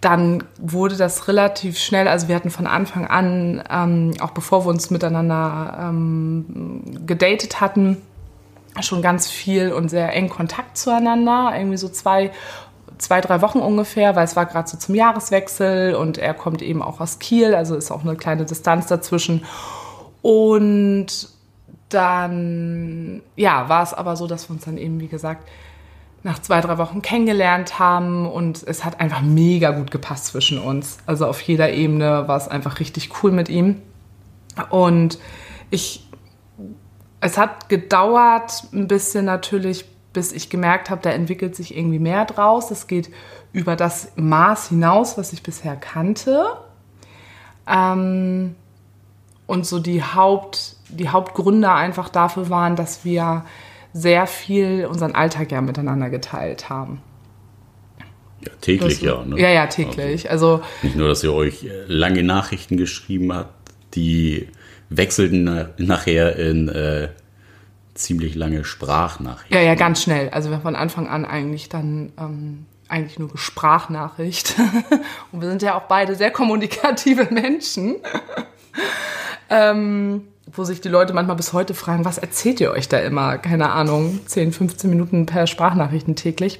dann 0.01 0.43
wurde 0.59 0.95
das 0.95 1.27
relativ 1.27 1.77
schnell, 1.79 2.07
also 2.07 2.27
wir 2.27 2.35
hatten 2.35 2.51
von 2.51 2.67
Anfang 2.67 3.07
an, 3.07 3.63
ähm, 3.69 4.13
auch 4.19 4.31
bevor 4.31 4.65
wir 4.65 4.69
uns 4.69 4.91
miteinander 4.91 5.89
ähm, 5.89 6.83
gedatet 7.05 7.61
hatten, 7.61 7.97
schon 8.81 9.01
ganz 9.01 9.27
viel 9.27 9.71
und 9.71 9.89
sehr 9.89 10.13
eng 10.13 10.29
Kontakt 10.29 10.77
zueinander, 10.77 11.51
irgendwie 11.55 11.77
so 11.77 11.89
zwei, 11.89 12.31
zwei 12.99 13.21
drei 13.21 13.41
Wochen 13.41 13.59
ungefähr, 13.59 14.15
weil 14.15 14.25
es 14.25 14.35
war 14.35 14.45
gerade 14.45 14.69
so 14.69 14.77
zum 14.77 14.93
Jahreswechsel 14.93 15.95
und 15.95 16.19
er 16.19 16.35
kommt 16.35 16.61
eben 16.61 16.83
auch 16.83 16.99
aus 16.99 17.17
Kiel, 17.17 17.55
also 17.55 17.75
ist 17.75 17.91
auch 17.91 18.03
eine 18.03 18.15
kleine 18.15 18.45
Distanz 18.45 18.87
dazwischen. 18.87 19.45
Und 20.21 21.29
dann, 21.89 23.21
ja, 23.35 23.69
war 23.69 23.83
es 23.83 23.93
aber 23.93 24.15
so, 24.15 24.27
dass 24.27 24.49
wir 24.49 24.55
uns 24.55 24.65
dann 24.65 24.77
eben, 24.77 24.99
wie 24.99 25.07
gesagt, 25.07 25.47
nach 26.23 26.39
zwei, 26.39 26.61
drei 26.61 26.77
Wochen 26.77 27.01
kennengelernt 27.01 27.79
haben 27.79 28.25
und 28.25 28.63
es 28.63 28.83
hat 28.83 28.99
einfach 28.99 29.21
mega 29.21 29.71
gut 29.71 29.91
gepasst 29.91 30.25
zwischen 30.25 30.59
uns. 30.59 30.97
Also 31.05 31.25
auf 31.25 31.41
jeder 31.41 31.71
Ebene 31.71 32.27
war 32.27 32.37
es 32.37 32.47
einfach 32.47 32.79
richtig 32.79 33.23
cool 33.23 33.31
mit 33.31 33.49
ihm. 33.49 33.81
Und 34.69 35.19
ich 35.69 36.07
es 37.19 37.37
hat 37.37 37.69
gedauert 37.69 38.63
ein 38.73 38.87
bisschen 38.87 39.25
natürlich, 39.25 39.85
bis 40.13 40.31
ich 40.31 40.49
gemerkt 40.49 40.89
habe, 40.89 41.01
da 41.01 41.09
entwickelt 41.09 41.55
sich 41.55 41.75
irgendwie 41.75 41.99
mehr 41.99 42.25
draus. 42.25 42.71
Es 42.71 42.87
geht 42.87 43.09
über 43.53 43.75
das 43.75 44.11
Maß 44.15 44.69
hinaus, 44.69 45.17
was 45.17 45.33
ich 45.33 45.43
bisher 45.43 45.75
kannte. 45.75 46.45
Ähm, 47.67 48.55
und 49.47 49.65
so 49.65 49.79
die, 49.79 50.03
Haupt, 50.03 50.75
die 50.89 51.09
Hauptgründe 51.09 51.71
einfach 51.71 52.09
dafür 52.09 52.49
waren, 52.49 52.75
dass 52.75 53.03
wir 53.03 53.45
sehr 53.99 54.27
viel 54.27 54.85
unseren 54.85 55.15
Alltag 55.15 55.51
ja 55.51 55.59
miteinander 55.61 56.09
geteilt 56.09 56.69
haben. 56.69 57.01
Ja, 58.45 58.51
täglich 58.61 58.99
Das- 58.99 59.01
ja. 59.01 59.23
Ne? 59.25 59.39
Ja, 59.41 59.49
ja, 59.49 59.65
täglich. 59.67 60.29
Also, 60.29 60.61
Nicht 60.83 60.95
nur, 60.95 61.07
dass 61.07 61.23
ihr 61.23 61.33
euch 61.33 61.63
äh, 61.63 61.69
lange 61.87 62.21
Nachrichten 62.23 62.77
geschrieben 62.77 63.33
habt, 63.33 63.53
die 63.95 64.49
wechselten 64.89 65.43
na 65.45 65.69
nachher 65.77 66.35
in 66.35 66.69
äh, 66.69 67.09
ziemlich 67.95 68.35
lange 68.35 68.63
Sprachnachrichten. 68.63 69.57
ja, 69.57 69.63
ja, 69.63 69.73
ganz 69.75 70.03
schnell. 70.03 70.29
Also 70.29 70.51
wir 70.51 70.59
von 70.59 70.75
Anfang 70.75 71.07
an 71.07 71.25
eigentlich 71.25 71.67
dann 71.67 72.11
ähm, 72.19 72.65
eigentlich 72.89 73.17
nur 73.17 73.35
Sprachnachricht. 73.35 74.55
Und 75.31 75.41
wir 75.41 75.49
sind 75.49 75.63
ja 75.63 75.75
auch 75.75 75.83
beide 75.87 76.13
sehr 76.13 76.29
kommunikative 76.29 77.27
Menschen. 77.31 77.95
ähm, 79.49 80.27
wo 80.53 80.63
sich 80.63 80.81
die 80.81 80.89
Leute 80.89 81.13
manchmal 81.13 81.35
bis 81.35 81.53
heute 81.53 81.73
fragen, 81.73 82.05
was 82.05 82.17
erzählt 82.17 82.59
ihr 82.59 82.71
euch 82.71 82.87
da 82.87 82.99
immer? 82.99 83.37
Keine 83.37 83.71
Ahnung, 83.71 84.19
10, 84.25 84.53
15 84.53 84.89
Minuten 84.89 85.25
per 85.25 85.47
Sprachnachrichten 85.47 86.15
täglich. 86.15 86.59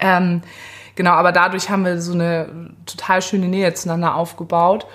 Ähm, 0.00 0.42
genau, 0.96 1.12
aber 1.12 1.32
dadurch 1.32 1.70
haben 1.70 1.84
wir 1.84 2.00
so 2.00 2.12
eine 2.12 2.48
total 2.86 3.22
schöne 3.22 3.48
Nähe 3.48 3.72
zueinander 3.74 4.16
aufgebaut. 4.16 4.86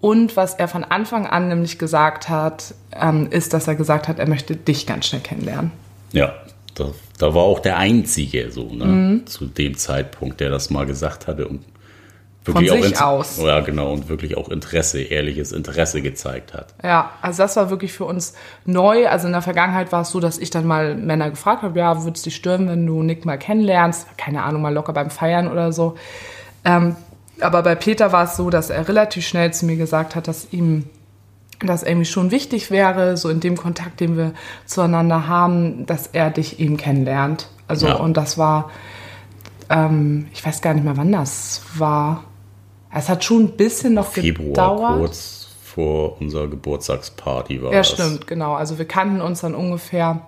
Und 0.00 0.36
was 0.36 0.54
er 0.54 0.68
von 0.68 0.84
Anfang 0.84 1.26
an 1.26 1.48
nämlich 1.48 1.78
gesagt 1.78 2.28
hat, 2.28 2.74
ähm, 2.92 3.28
ist, 3.30 3.54
dass 3.54 3.68
er 3.68 3.74
gesagt 3.74 4.08
hat, 4.08 4.18
er 4.18 4.28
möchte 4.28 4.54
dich 4.56 4.86
ganz 4.86 5.06
schnell 5.06 5.22
kennenlernen. 5.22 5.72
Ja, 6.12 6.34
da, 6.74 6.90
da 7.18 7.34
war 7.34 7.42
auch 7.42 7.60
der 7.60 7.78
Einzige 7.78 8.50
so, 8.50 8.72
ne? 8.72 8.84
Mhm. 8.84 9.26
Zu 9.26 9.46
dem 9.46 9.76
Zeitpunkt, 9.76 10.40
der 10.40 10.50
das 10.50 10.70
mal 10.70 10.84
gesagt 10.84 11.26
hatte 11.26 11.48
und 11.48 11.64
wirklich 12.46 12.70
auch 12.72 12.82
sich 12.82 13.00
aus. 13.00 13.38
Ja, 13.42 13.60
genau, 13.60 13.92
und 13.92 14.08
wirklich 14.08 14.36
auch 14.36 14.48
Interesse, 14.48 15.00
ehrliches 15.00 15.52
Interesse 15.52 16.02
gezeigt 16.02 16.52
hat. 16.54 16.74
Ja, 16.82 17.10
also 17.22 17.42
das 17.42 17.56
war 17.56 17.70
wirklich 17.70 17.92
für 17.92 18.04
uns 18.04 18.34
neu. 18.64 19.08
Also 19.08 19.26
in 19.26 19.32
der 19.32 19.42
Vergangenheit 19.42 19.92
war 19.92 20.02
es 20.02 20.10
so, 20.10 20.20
dass 20.20 20.38
ich 20.38 20.50
dann 20.50 20.66
mal 20.66 20.94
Männer 20.96 21.30
gefragt 21.30 21.62
habe, 21.62 21.78
ja, 21.78 22.02
würde 22.02 22.16
es 22.16 22.22
dich 22.22 22.36
stören, 22.36 22.68
wenn 22.68 22.86
du 22.86 23.02
Nick 23.02 23.24
mal 23.24 23.38
kennenlernst? 23.38 24.06
Keine 24.18 24.42
Ahnung, 24.42 24.62
mal 24.62 24.72
locker 24.74 24.92
beim 24.92 25.10
Feiern 25.10 25.48
oder 25.50 25.72
so. 25.72 25.94
Ähm, 26.64 26.96
aber 27.40 27.62
bei 27.62 27.74
Peter 27.74 28.12
war 28.12 28.24
es 28.24 28.36
so, 28.36 28.50
dass 28.50 28.70
er 28.70 28.86
relativ 28.88 29.26
schnell 29.26 29.52
zu 29.52 29.66
mir 29.66 29.76
gesagt 29.76 30.14
hat, 30.14 30.28
dass 30.28 30.48
ihm 30.52 30.84
das 31.60 31.82
irgendwie 31.82 32.04
schon 32.04 32.30
wichtig 32.30 32.70
wäre, 32.70 33.16
so 33.16 33.28
in 33.30 33.40
dem 33.40 33.56
Kontakt, 33.56 34.00
den 34.00 34.16
wir 34.16 34.32
zueinander 34.66 35.26
haben, 35.28 35.86
dass 35.86 36.08
er 36.08 36.30
dich 36.30 36.60
eben 36.60 36.76
kennenlernt. 36.76 37.48
Also 37.68 37.86
Ja. 37.88 37.94
und 37.94 38.16
das 38.16 38.36
war, 38.38 38.70
ähm, 39.70 40.26
ich 40.32 40.44
weiß 40.44 40.60
gar 40.60 40.74
nicht 40.74 40.84
mehr, 40.84 40.96
wann 40.96 41.12
das 41.12 41.62
war. 41.76 42.24
Es 42.94 43.08
hat 43.08 43.24
schon 43.24 43.44
ein 43.44 43.50
bisschen 43.56 43.94
noch 43.94 44.06
Februar, 44.06 44.48
gedauert. 44.76 44.98
kurz 45.00 45.48
vor 45.62 46.20
unserer 46.20 46.46
Geburtstagsparty 46.48 47.62
war 47.62 47.72
Ja, 47.72 47.78
das. 47.78 47.90
stimmt, 47.90 48.26
genau. 48.26 48.54
Also 48.54 48.78
wir 48.78 48.84
kannten 48.86 49.20
uns 49.20 49.40
dann 49.40 49.54
ungefähr 49.54 50.20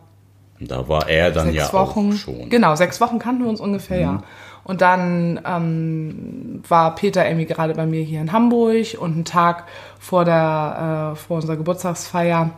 da 0.59 0.89
war 0.89 1.07
er 1.09 1.31
dann 1.33 1.47
sechs 1.53 1.57
ja 1.57 1.73
Wochen. 1.75 2.13
auch 2.13 2.17
schon. 2.17 2.49
Genau, 2.49 2.75
sechs 2.77 2.99
Wochen 3.01 3.19
kannten 3.19 3.43
wir 3.43 3.51
uns 3.51 3.61
ungefähr, 3.61 4.01
ja. 4.01 4.23
Und 4.65 4.81
dann 4.81 5.39
ähm, 5.47 6.63
war 6.67 6.95
Peter 6.95 7.27
irgendwie 7.27 7.45
gerade 7.47 7.75
bei 7.75 7.85
mir 7.87 8.03
hier 8.03 8.21
in 8.23 8.33
Hamburg 8.33 8.97
und 8.99 9.13
einen 9.13 9.25
Tag 9.27 9.65
vor, 10.01 10.25
der, 10.25 11.13
äh, 11.13 11.17
vor 11.17 11.37
unserer 11.37 11.57
Geburtstagsfeier 11.57 12.51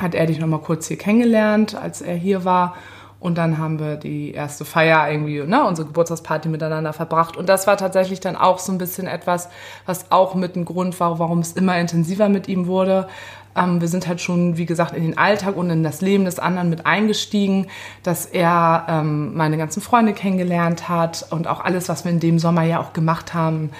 hat 0.00 0.14
er 0.14 0.26
dich 0.26 0.38
nochmal 0.38 0.60
kurz 0.60 0.86
hier 0.86 0.96
kennengelernt, 0.96 1.74
als 1.74 2.00
er 2.02 2.14
hier 2.14 2.44
war. 2.44 2.76
Und 3.20 3.36
dann 3.36 3.58
haben 3.58 3.80
wir 3.80 3.96
die 3.96 4.32
erste 4.32 4.64
Feier 4.64 5.10
irgendwie, 5.10 5.42
ne, 5.42 5.64
unsere 5.64 5.88
Geburtstagsparty 5.88 6.48
miteinander 6.48 6.92
verbracht. 6.92 7.36
Und 7.36 7.48
das 7.48 7.66
war 7.66 7.76
tatsächlich 7.76 8.20
dann 8.20 8.36
auch 8.36 8.60
so 8.60 8.70
ein 8.70 8.78
bisschen 8.78 9.08
etwas, 9.08 9.48
was 9.86 10.12
auch 10.12 10.36
mit 10.36 10.54
ein 10.54 10.64
Grund 10.64 10.98
war, 11.00 11.18
warum 11.18 11.40
es 11.40 11.52
immer 11.52 11.78
intensiver 11.78 12.28
mit 12.28 12.46
ihm 12.46 12.68
wurde. 12.68 13.08
Ähm, 13.56 13.80
wir 13.80 13.88
sind 13.88 14.06
halt 14.06 14.20
schon, 14.20 14.56
wie 14.56 14.66
gesagt, 14.66 14.94
in 14.94 15.02
den 15.02 15.18
Alltag 15.18 15.56
und 15.56 15.68
in 15.70 15.82
das 15.82 16.00
Leben 16.00 16.26
des 16.26 16.38
anderen 16.38 16.70
mit 16.70 16.86
eingestiegen, 16.86 17.66
dass 18.02 18.26
er 18.26 18.86
ähm, 18.88 19.34
meine 19.36 19.56
ganzen 19.56 19.80
Freunde 19.80 20.12
kennengelernt 20.12 20.88
hat 20.88 21.26
und 21.30 21.48
auch 21.48 21.64
alles, 21.64 21.88
was 21.88 22.04
wir 22.04 22.12
in 22.12 22.20
dem 22.20 22.38
Sommer 22.38 22.62
ja 22.62 22.78
auch 22.80 22.92
gemacht 22.92 23.34
haben. 23.34 23.70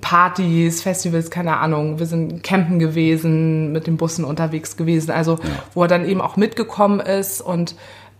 Partys, 0.00 0.82
Festivals, 0.82 1.30
keine 1.30 1.58
Ahnung. 1.58 1.98
Wir 1.98 2.06
sind 2.06 2.42
campen 2.42 2.78
gewesen, 2.78 3.72
mit 3.72 3.86
den 3.86 3.96
Bussen 3.96 4.24
unterwegs 4.24 4.76
gewesen. 4.76 5.10
Also, 5.10 5.38
wo 5.74 5.82
er 5.82 5.88
dann 5.88 6.06
eben 6.06 6.20
auch 6.20 6.36
mitgekommen 6.36 7.00
ist 7.00 7.40
und 7.40 7.74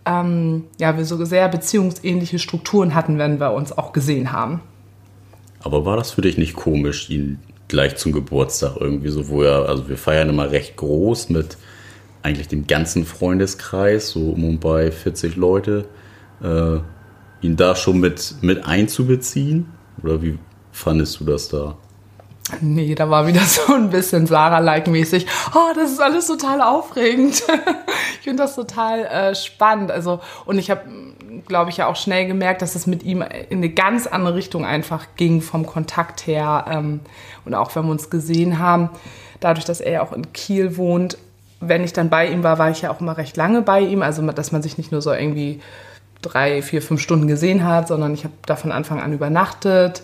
ähm, 0.07 0.65
ja, 0.79 0.97
wir 0.97 1.05
so 1.05 1.23
sehr 1.25 1.49
beziehungsähnliche 1.49 2.39
Strukturen 2.39 2.95
hatten, 2.95 3.17
wenn 3.17 3.39
wir 3.39 3.51
uns 3.51 3.77
auch 3.77 3.91
gesehen 3.91 4.31
haben. 4.31 4.61
Aber 5.61 5.85
war 5.85 5.97
das 5.97 6.11
für 6.11 6.21
dich 6.21 6.37
nicht 6.37 6.55
komisch, 6.55 7.09
ihn 7.09 7.39
gleich 7.67 7.97
zum 7.97 8.13
Geburtstag 8.13 8.77
irgendwie 8.79 9.09
so, 9.09 9.27
wo 9.27 9.43
er, 9.43 9.67
also 9.67 9.89
wir 9.89 9.97
feiern 9.97 10.29
immer 10.29 10.51
recht 10.51 10.77
groß 10.77 11.29
mit 11.29 11.57
eigentlich 12.23 12.47
dem 12.47 12.67
ganzen 12.67 13.05
Freundeskreis, 13.05 14.09
so 14.09 14.31
um 14.31 14.43
und 14.45 14.59
bei 14.59 14.91
40 14.91 15.35
Leute, 15.35 15.85
äh, 16.41 16.77
ihn 17.41 17.55
da 17.55 17.75
schon 17.75 17.99
mit, 17.99 18.35
mit 18.41 18.65
einzubeziehen? 18.65 19.67
Oder 20.03 20.21
wie 20.21 20.37
fandest 20.71 21.19
du 21.19 21.25
das 21.25 21.49
da? 21.49 21.77
Nee, 22.61 22.95
da 22.95 23.09
war 23.09 23.27
wieder 23.27 23.41
so 23.41 23.73
ein 23.73 23.89
bisschen 23.89 24.25
Sarah-like-mäßig. 24.25 25.25
Oh, 25.53 25.73
das 25.75 25.91
ist 25.91 26.01
alles 26.01 26.27
total 26.27 26.61
aufregend. 26.61 27.43
ich 28.27 28.29
finde 28.29 28.43
das 28.43 28.55
total 28.55 29.05
äh, 29.05 29.35
spannend. 29.35 29.89
Also, 29.89 30.19
und 30.45 30.57
ich 30.57 30.69
habe, 30.69 30.81
glaube 31.47 31.69
ich, 31.69 31.77
ja 31.77 31.87
auch 31.87 31.95
schnell 31.95 32.27
gemerkt, 32.27 32.61
dass 32.61 32.75
es 32.75 32.85
mit 32.85 33.03
ihm 33.03 33.21
in 33.21 33.59
eine 33.59 33.69
ganz 33.69 34.05
andere 34.05 34.35
Richtung 34.35 34.65
einfach 34.65 35.05
ging 35.15 35.39
vom 35.39 35.65
Kontakt 35.65 36.27
her. 36.27 36.65
Ähm, 36.69 36.99
und 37.45 37.55
auch 37.55 37.73
wenn 37.73 37.85
wir 37.85 37.91
uns 37.91 38.09
gesehen 38.09 38.59
haben, 38.59 38.89
dadurch, 39.39 39.63
dass 39.63 39.79
er 39.79 39.91
ja 39.93 40.01
auch 40.03 40.11
in 40.11 40.33
Kiel 40.33 40.75
wohnt, 40.75 41.17
wenn 41.61 41.85
ich 41.85 41.93
dann 41.93 42.09
bei 42.09 42.27
ihm 42.27 42.43
war, 42.43 42.59
war 42.59 42.69
ich 42.69 42.81
ja 42.81 42.91
auch 42.91 42.99
immer 42.99 43.17
recht 43.17 43.37
lange 43.37 43.61
bei 43.61 43.79
ihm. 43.79 44.01
Also, 44.01 44.21
dass 44.29 44.51
man 44.51 44.61
sich 44.61 44.77
nicht 44.77 44.91
nur 44.91 45.01
so 45.01 45.13
irgendwie 45.13 45.61
drei, 46.21 46.61
vier, 46.61 46.81
fünf 46.81 46.99
Stunden 46.99 47.29
gesehen 47.29 47.63
hat, 47.63 47.87
sondern 47.87 48.13
ich 48.13 48.25
habe 48.25 48.33
da 48.45 48.57
von 48.57 48.73
Anfang 48.73 48.99
an 48.99 49.13
übernachtet. 49.13 50.03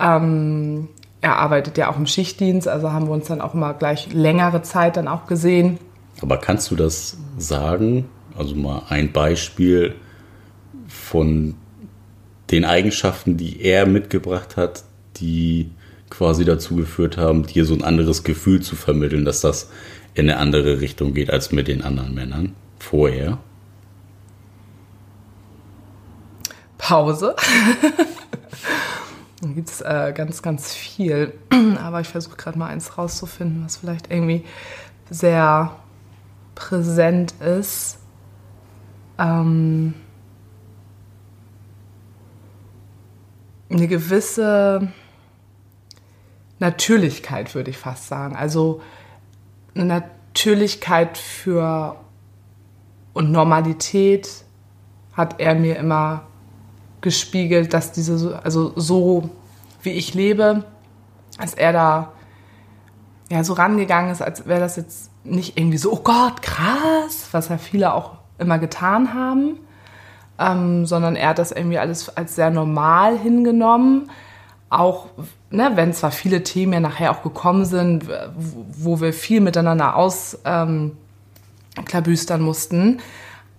Ähm, 0.00 0.88
er 1.20 1.36
arbeitet 1.36 1.78
ja 1.78 1.88
auch 1.88 1.96
im 1.96 2.06
Schichtdienst, 2.06 2.66
also 2.66 2.90
haben 2.90 3.06
wir 3.06 3.12
uns 3.12 3.28
dann 3.28 3.40
auch 3.40 3.54
immer 3.54 3.72
gleich 3.72 4.12
längere 4.12 4.62
Zeit 4.62 4.96
dann 4.96 5.06
auch 5.06 5.26
gesehen. 5.26 5.78
Aber 6.20 6.38
kannst 6.38 6.70
du 6.70 6.76
das 6.76 7.16
sagen? 7.38 8.08
Also 8.36 8.54
mal 8.54 8.82
ein 8.88 9.12
Beispiel 9.12 9.94
von 10.86 11.54
den 12.50 12.64
Eigenschaften, 12.64 13.36
die 13.36 13.62
er 13.62 13.86
mitgebracht 13.86 14.56
hat, 14.56 14.84
die 15.16 15.70
quasi 16.10 16.44
dazu 16.44 16.76
geführt 16.76 17.16
haben, 17.16 17.46
dir 17.46 17.64
so 17.64 17.74
ein 17.74 17.82
anderes 17.82 18.22
Gefühl 18.22 18.60
zu 18.60 18.76
vermitteln, 18.76 19.24
dass 19.24 19.40
das 19.40 19.70
in 20.14 20.28
eine 20.28 20.38
andere 20.38 20.80
Richtung 20.80 21.14
geht 21.14 21.30
als 21.30 21.52
mit 21.52 21.68
den 21.68 21.82
anderen 21.82 22.14
Männern 22.14 22.54
vorher. 22.78 23.38
Pause. 26.76 27.34
Dann 29.40 29.54
gibt 29.54 29.70
es 29.70 29.80
äh, 29.80 30.12
ganz, 30.14 30.42
ganz 30.42 30.74
viel. 30.74 31.32
Aber 31.82 32.00
ich 32.00 32.08
versuche 32.08 32.36
gerade 32.36 32.58
mal 32.58 32.66
eins 32.66 32.98
rauszufinden, 32.98 33.64
was 33.64 33.78
vielleicht 33.78 34.10
irgendwie 34.10 34.44
sehr 35.10 35.74
präsent 36.54 37.32
ist. 37.40 37.98
Ähm, 39.18 39.94
eine 43.70 43.88
gewisse 43.88 44.92
Natürlichkeit, 46.58 47.54
würde 47.54 47.70
ich 47.70 47.78
fast 47.78 48.08
sagen. 48.08 48.36
Also 48.36 48.80
eine 49.74 49.84
Natürlichkeit 49.84 51.18
für 51.18 51.96
und 53.14 53.30
Normalität 53.30 54.44
hat 55.12 55.40
er 55.40 55.54
mir 55.54 55.76
immer 55.76 56.22
gespiegelt, 57.00 57.74
dass 57.74 57.92
diese, 57.92 58.16
so- 58.18 58.34
also 58.34 58.72
so 58.76 59.30
wie 59.82 59.90
ich 59.90 60.14
lebe, 60.14 60.64
dass 61.38 61.54
er 61.54 61.72
da 61.72 62.12
ja 63.30 63.44
so 63.44 63.54
rangegangen 63.54 64.10
ist, 64.10 64.22
als 64.22 64.46
wäre 64.46 64.60
das 64.60 64.76
jetzt 64.76 65.10
nicht 65.24 65.56
irgendwie 65.56 65.78
so, 65.78 65.92
oh 65.92 66.00
Gott, 66.02 66.42
krass, 66.42 67.28
was 67.32 67.48
ja 67.48 67.58
viele 67.58 67.94
auch 67.94 68.12
immer 68.38 68.58
getan 68.58 69.14
haben, 69.14 69.58
ähm, 70.38 70.86
sondern 70.86 71.16
er 71.16 71.30
hat 71.30 71.38
das 71.38 71.52
irgendwie 71.52 71.78
alles 71.78 72.16
als 72.16 72.34
sehr 72.34 72.50
normal 72.50 73.18
hingenommen. 73.18 74.10
Auch, 74.68 75.08
ne, 75.50 75.72
wenn 75.74 75.92
zwar 75.92 76.10
viele 76.10 76.42
Themen 76.42 76.72
ja 76.72 76.80
nachher 76.80 77.10
auch 77.12 77.22
gekommen 77.22 77.64
sind, 77.64 78.06
wo, 78.36 79.00
wir 79.00 79.12
viel 79.12 79.40
miteinander 79.40 79.96
aus 79.96 80.38
ähm, 80.44 80.92
mussten, 82.38 83.00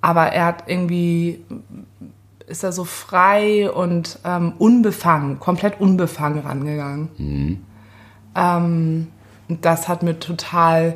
aber 0.01 0.27
er 0.27 0.46
hat 0.46 0.63
irgendwie 0.67 1.46
ist 2.48 2.63
er 2.63 2.72
so 2.72 2.84
frei 2.84 3.72
und 3.72 4.20
ähm, 4.25 4.53
unbefangen, 4.58 5.39
komplett 5.39 5.79
unbefangen 5.79 6.39
rangegangen. 6.39 7.10
Ähm, 8.36 9.08
und 9.48 9.65
das 9.65 9.88
hat 9.88 10.03
mir 10.03 10.20
total 10.20 10.96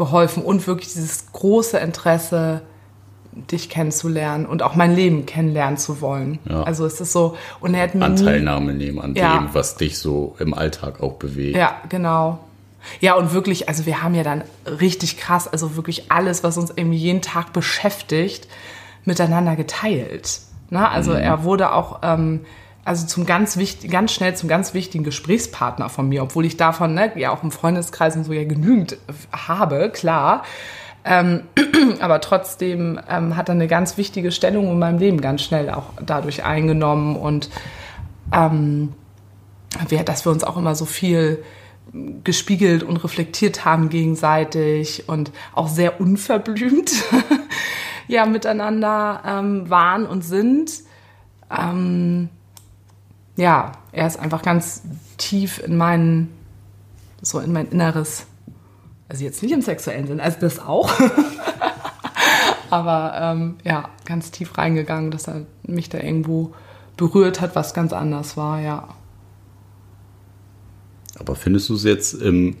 geholfen 0.00 0.42
und 0.42 0.66
wirklich 0.66 0.94
dieses 0.94 1.30
große 1.30 1.76
Interesse, 1.78 2.62
dich 3.32 3.68
kennenzulernen 3.68 4.46
und 4.46 4.62
auch 4.62 4.74
mein 4.74 4.96
Leben 4.96 5.26
kennenlernen 5.26 5.76
zu 5.76 6.00
wollen. 6.00 6.38
Ja. 6.48 6.62
Also 6.62 6.86
es 6.86 7.00
ist 7.02 7.12
so, 7.12 7.36
und 7.60 7.74
er 7.74 7.82
hat 7.82 7.94
mir 7.94 8.00
nie, 8.00 8.18
Anteilnahme 8.18 8.72
nehmen 8.72 8.98
an 8.98 9.14
Ja. 9.14 9.36
dem, 9.36 9.50
was 9.52 9.76
dich 9.76 9.98
so 9.98 10.34
im 10.38 10.54
Alltag 10.54 11.00
auch 11.02 11.12
bewegt. 11.14 11.54
Ja, 11.56 11.76
genau. 11.90 12.38
Ja, 13.00 13.14
und 13.14 13.34
wirklich, 13.34 13.68
also 13.68 13.84
wir 13.84 14.02
haben 14.02 14.14
ja 14.14 14.22
dann 14.22 14.42
richtig 14.80 15.18
krass, 15.18 15.46
also 15.46 15.76
wirklich 15.76 16.10
alles, 16.10 16.42
was 16.42 16.56
uns 16.56 16.72
irgendwie 16.74 16.96
jeden 16.96 17.20
Tag 17.20 17.52
beschäftigt, 17.52 18.48
miteinander 19.04 19.54
geteilt. 19.54 20.40
Ne? 20.70 20.88
Also 20.88 21.12
er 21.12 21.44
wurde 21.44 21.72
auch 21.72 21.98
ähm, 22.02 22.40
also 22.84 23.06
zum 23.06 23.26
ganz 23.26 23.56
wichtig, 23.56 23.90
ganz 23.90 24.12
schnell 24.12 24.34
zum 24.34 24.48
ganz 24.48 24.72
wichtigen 24.74 25.04
Gesprächspartner 25.04 25.88
von 25.88 26.08
mir, 26.08 26.22
obwohl 26.22 26.46
ich 26.46 26.56
davon 26.56 26.94
ne, 26.94 27.12
ja 27.16 27.30
auch 27.30 27.42
im 27.42 27.50
Freundeskreis 27.50 28.16
und 28.16 28.24
so 28.24 28.32
ja 28.32 28.44
genügend 28.44 28.96
habe, 29.32 29.90
klar. 29.90 30.44
Ähm, 31.04 31.44
aber 32.00 32.20
trotzdem 32.20 33.00
ähm, 33.08 33.36
hat 33.36 33.48
er 33.48 33.54
eine 33.54 33.68
ganz 33.68 33.96
wichtige 33.96 34.32
Stellung 34.32 34.70
in 34.70 34.78
meinem 34.78 34.98
Leben 34.98 35.20
ganz 35.20 35.42
schnell 35.42 35.70
auch 35.70 35.92
dadurch 36.04 36.44
eingenommen 36.44 37.16
und 37.16 37.50
ähm, 38.32 38.92
dass 40.04 40.24
wir 40.24 40.32
uns 40.32 40.44
auch 40.44 40.56
immer 40.56 40.74
so 40.74 40.84
viel 40.84 41.42
gespiegelt 42.24 42.82
und 42.82 42.98
reflektiert 42.98 43.64
haben 43.64 43.88
gegenseitig 43.88 45.08
und 45.08 45.32
auch 45.54 45.68
sehr 45.68 46.00
unverblümt 46.00 46.92
ja 48.08 48.26
miteinander 48.26 49.22
ähm, 49.26 49.70
waren 49.70 50.06
und 50.06 50.22
sind. 50.22 50.72
Ähm, 51.50 52.28
ja, 53.40 53.72
er 53.90 54.06
ist 54.06 54.18
einfach 54.18 54.42
ganz 54.42 54.82
tief 55.16 55.62
in 55.64 55.76
mein, 55.76 56.28
so 57.22 57.40
in 57.40 57.52
mein 57.52 57.68
Inneres, 57.68 58.26
also 59.08 59.24
jetzt 59.24 59.42
nicht 59.42 59.52
im 59.52 59.62
sexuellen 59.62 60.06
Sinn, 60.06 60.20
also 60.20 60.38
das 60.40 60.58
auch, 60.60 60.92
aber 62.70 63.14
ähm, 63.18 63.56
ja, 63.64 63.88
ganz 64.04 64.30
tief 64.30 64.56
reingegangen, 64.58 65.10
dass 65.10 65.26
er 65.26 65.46
mich 65.62 65.88
da 65.88 65.98
irgendwo 65.98 66.52
berührt 66.98 67.40
hat, 67.40 67.56
was 67.56 67.72
ganz 67.72 67.94
anders 67.94 68.36
war, 68.36 68.60
ja. 68.60 68.88
Aber 71.18 71.34
findest 71.34 71.70
du 71.70 71.74
es 71.74 71.84
jetzt 71.84 72.12
im 72.12 72.56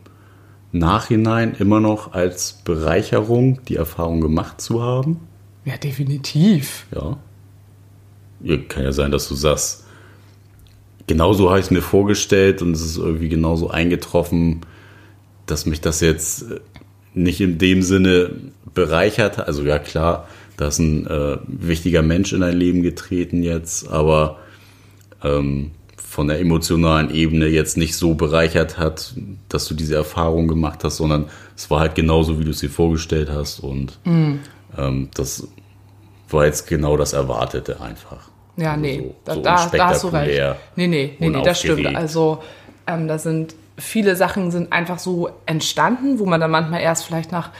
Nachhinein 0.72 1.54
immer 1.58 1.80
noch 1.80 2.14
als 2.14 2.54
Bereicherung, 2.64 3.62
die 3.66 3.76
Erfahrung 3.76 4.20
gemacht 4.20 4.60
zu 4.60 4.82
haben? 4.82 5.20
Ja, 5.66 5.76
definitiv. 5.76 6.86
Ja. 6.94 7.18
ja 8.40 8.56
kann 8.56 8.84
ja 8.84 8.92
sein, 8.92 9.10
dass 9.10 9.28
du 9.28 9.34
sagst, 9.34 9.84
genauso 11.10 11.50
habe 11.50 11.58
ich 11.58 11.64
es 11.64 11.70
mir 11.72 11.82
vorgestellt 11.82 12.62
und 12.62 12.70
es 12.70 12.82
ist 12.82 12.96
irgendwie 12.96 13.28
genauso 13.28 13.68
eingetroffen, 13.68 14.60
dass 15.44 15.66
mich 15.66 15.80
das 15.80 16.00
jetzt 16.00 16.42
äh, 16.42 16.60
nicht 17.14 17.40
in 17.40 17.58
dem 17.58 17.82
Sinne 17.82 18.30
bereichert 18.74 19.36
hat. 19.36 19.48
Also 19.48 19.64
ja 19.64 19.80
klar, 19.80 20.28
da 20.56 20.68
ist 20.68 20.78
ein 20.78 21.08
äh, 21.08 21.38
wichtiger 21.48 22.02
Mensch 22.02 22.32
in 22.32 22.42
dein 22.42 22.56
Leben 22.56 22.82
getreten 22.82 23.42
jetzt, 23.42 23.88
aber 23.88 24.38
ähm, 25.24 25.72
von 25.96 26.28
der 26.28 26.38
emotionalen 26.38 27.12
Ebene 27.12 27.48
jetzt 27.48 27.76
nicht 27.76 27.96
so 27.96 28.14
bereichert 28.14 28.78
hat, 28.78 29.12
dass 29.48 29.66
du 29.66 29.74
diese 29.74 29.96
Erfahrung 29.96 30.46
gemacht 30.46 30.84
hast, 30.84 30.98
sondern 30.98 31.24
es 31.56 31.68
war 31.72 31.80
halt 31.80 31.96
genauso, 31.96 32.38
wie 32.38 32.44
du 32.44 32.50
es 32.50 32.60
dir 32.60 32.70
vorgestellt 32.70 33.30
hast 33.32 33.58
und 33.58 33.98
ähm, 34.78 35.08
das 35.14 35.48
war 36.28 36.46
jetzt 36.46 36.68
genau 36.68 36.96
das 36.96 37.14
Erwartete 37.14 37.80
einfach. 37.80 38.30
Ja, 38.60 38.70
Also 38.72 38.82
nee, 38.82 38.98
so, 38.98 39.14
da, 39.24 39.34
so 39.34 39.40
da, 39.42 39.66
da 39.66 39.88
hast 39.88 40.02
du 40.04 40.08
recht. 40.08 40.56
Nee, 40.76 40.86
nee, 40.86 41.16
nee, 41.18 41.28
nee 41.30 41.42
das 41.42 41.60
stimmt. 41.60 41.96
Also, 41.96 42.42
ähm, 42.86 43.08
da 43.08 43.18
sind 43.18 43.54
viele 43.80 44.16
Sachen 44.16 44.50
sind 44.50 44.72
einfach 44.72 44.98
so 44.98 45.30
entstanden, 45.46 46.18
wo 46.18 46.26
man 46.26 46.40
dann 46.40 46.50
manchmal 46.50 46.80
erst 46.80 47.04
vielleicht 47.04 47.32
nach, 47.32 47.50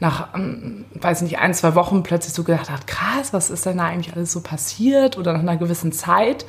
nach 0.00 0.34
ähm, 0.34 0.84
weiß 0.94 1.22
nicht, 1.22 1.38
ein, 1.38 1.54
zwei 1.54 1.74
Wochen 1.74 2.02
plötzlich 2.02 2.34
so 2.34 2.44
gedacht 2.44 2.70
hat, 2.70 2.86
krass, 2.86 3.32
was 3.32 3.50
ist 3.50 3.64
denn 3.64 3.78
da 3.78 3.86
eigentlich 3.86 4.14
alles 4.14 4.32
so 4.32 4.40
passiert? 4.40 5.16
Oder 5.16 5.32
nach 5.32 5.40
einer 5.40 5.56
gewissen 5.56 5.92
Zeit, 5.92 6.44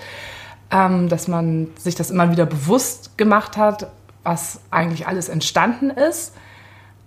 ähm, 0.72 1.10
dass 1.10 1.28
man 1.28 1.68
sich 1.78 1.96
das 1.96 2.12
immer 2.12 2.32
wieder 2.32 2.46
bewusst 2.46 3.18
gemacht 3.18 3.58
hat, 3.58 3.88
was 4.24 4.62
eigentlich 4.72 5.08
alles 5.08 5.30
entstanden 5.30 5.90
ist. 5.92 6.34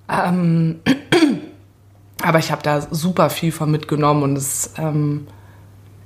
Ähm, 0.08 0.80
aber 2.22 2.38
ich 2.38 2.50
habe 2.50 2.62
da 2.62 2.80
super 2.80 3.30
viel 3.30 3.52
von 3.52 3.70
mitgenommen 3.70 4.22
und 4.22 4.36
es, 4.36 4.74
ähm, 4.78 5.26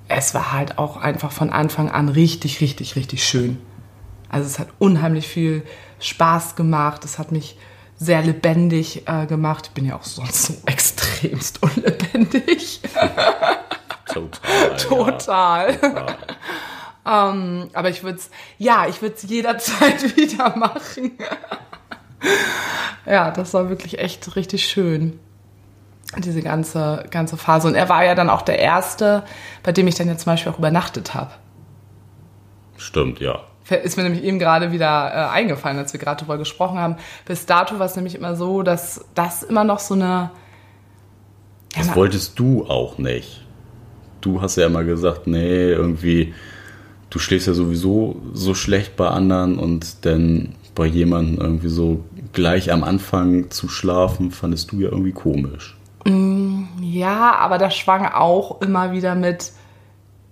es 0.08 0.34
war 0.34 0.52
halt 0.52 0.78
auch 0.78 0.96
einfach 0.96 1.32
von 1.32 1.50
Anfang 1.50 1.90
an 1.90 2.08
richtig, 2.08 2.60
richtig, 2.60 2.96
richtig 2.96 3.24
schön. 3.24 3.58
Also 4.28 4.46
es 4.46 4.58
hat 4.58 4.68
unheimlich 4.78 5.26
viel 5.26 5.64
Spaß 6.00 6.56
gemacht. 6.56 7.04
Es 7.04 7.18
hat 7.18 7.32
mich 7.32 7.56
sehr 7.98 8.22
lebendig 8.22 9.08
äh, 9.08 9.26
gemacht. 9.26 9.66
Ich 9.68 9.72
bin 9.72 9.86
ja 9.86 9.96
auch 9.96 10.04
sonst 10.04 10.46
so 10.46 10.54
extremst 10.66 11.62
unlebendig. 11.62 12.80
Total. 14.06 14.76
Total. 14.76 15.78
Ja. 15.82 16.06
Ähm, 17.08 17.70
aber 17.72 17.88
ich 17.88 18.02
würde 18.02 18.18
es, 18.18 18.30
ja, 18.58 18.88
ich 18.88 19.00
würde 19.00 19.14
es 19.14 19.22
jederzeit 19.22 20.16
wieder 20.16 20.56
machen. 20.56 21.16
ja, 23.06 23.30
das 23.30 23.54
war 23.54 23.68
wirklich 23.68 24.00
echt 24.00 24.34
richtig 24.34 24.66
schön. 24.66 25.20
Diese 26.18 26.40
ganze, 26.40 27.04
ganze 27.10 27.36
Phase. 27.36 27.66
Und 27.68 27.74
er 27.74 27.88
war 27.88 28.04
ja 28.04 28.14
dann 28.14 28.30
auch 28.30 28.42
der 28.42 28.58
Erste, 28.58 29.24
bei 29.62 29.72
dem 29.72 29.86
ich 29.88 29.96
dann 29.96 30.08
ja 30.08 30.16
zum 30.16 30.32
Beispiel 30.32 30.52
auch 30.52 30.58
übernachtet 30.58 31.14
habe. 31.14 31.32
Stimmt, 32.76 33.20
ja. 33.20 33.40
Ist 33.82 33.96
mir 33.96 34.04
nämlich 34.04 34.22
eben 34.22 34.38
gerade 34.38 34.70
wieder 34.70 35.10
äh, 35.12 35.34
eingefallen, 35.34 35.76
als 35.78 35.92
wir 35.92 35.98
gerade 35.98 36.20
darüber 36.20 36.38
gesprochen 36.38 36.78
haben. 36.78 36.96
Bis 37.24 37.46
dato 37.46 37.80
war 37.80 37.86
es 37.86 37.96
nämlich 37.96 38.14
immer 38.14 38.36
so, 38.36 38.62
dass 38.62 39.04
das 39.14 39.42
immer 39.42 39.64
noch 39.64 39.80
so 39.80 39.94
eine. 39.94 40.30
Ja, 41.74 41.78
Das 41.78 41.96
wolltest 41.96 42.38
du 42.38 42.66
auch 42.66 42.98
nicht. 42.98 43.44
Du 44.20 44.40
hast 44.40 44.56
ja 44.56 44.66
immer 44.66 44.84
gesagt, 44.84 45.26
nee, 45.26 45.70
irgendwie, 45.70 46.34
du 47.10 47.18
schläfst 47.18 47.48
ja 47.48 47.54
sowieso 47.54 48.22
so 48.32 48.54
schlecht 48.54 48.96
bei 48.96 49.08
anderen 49.08 49.58
und 49.58 50.06
dann 50.06 50.54
bei 50.76 50.86
jemandem 50.86 51.40
irgendwie 51.40 51.68
so 51.68 52.04
gleich 52.32 52.72
am 52.72 52.84
Anfang 52.84 53.50
zu 53.50 53.68
schlafen, 53.68 54.30
fandest 54.30 54.70
du 54.70 54.80
ja 54.80 54.90
irgendwie 54.90 55.12
komisch. 55.12 55.76
Ja, 56.06 57.34
aber 57.36 57.58
das 57.58 57.76
schwang 57.76 58.06
auch 58.06 58.60
immer 58.60 58.92
wieder 58.92 59.14
mit, 59.14 59.52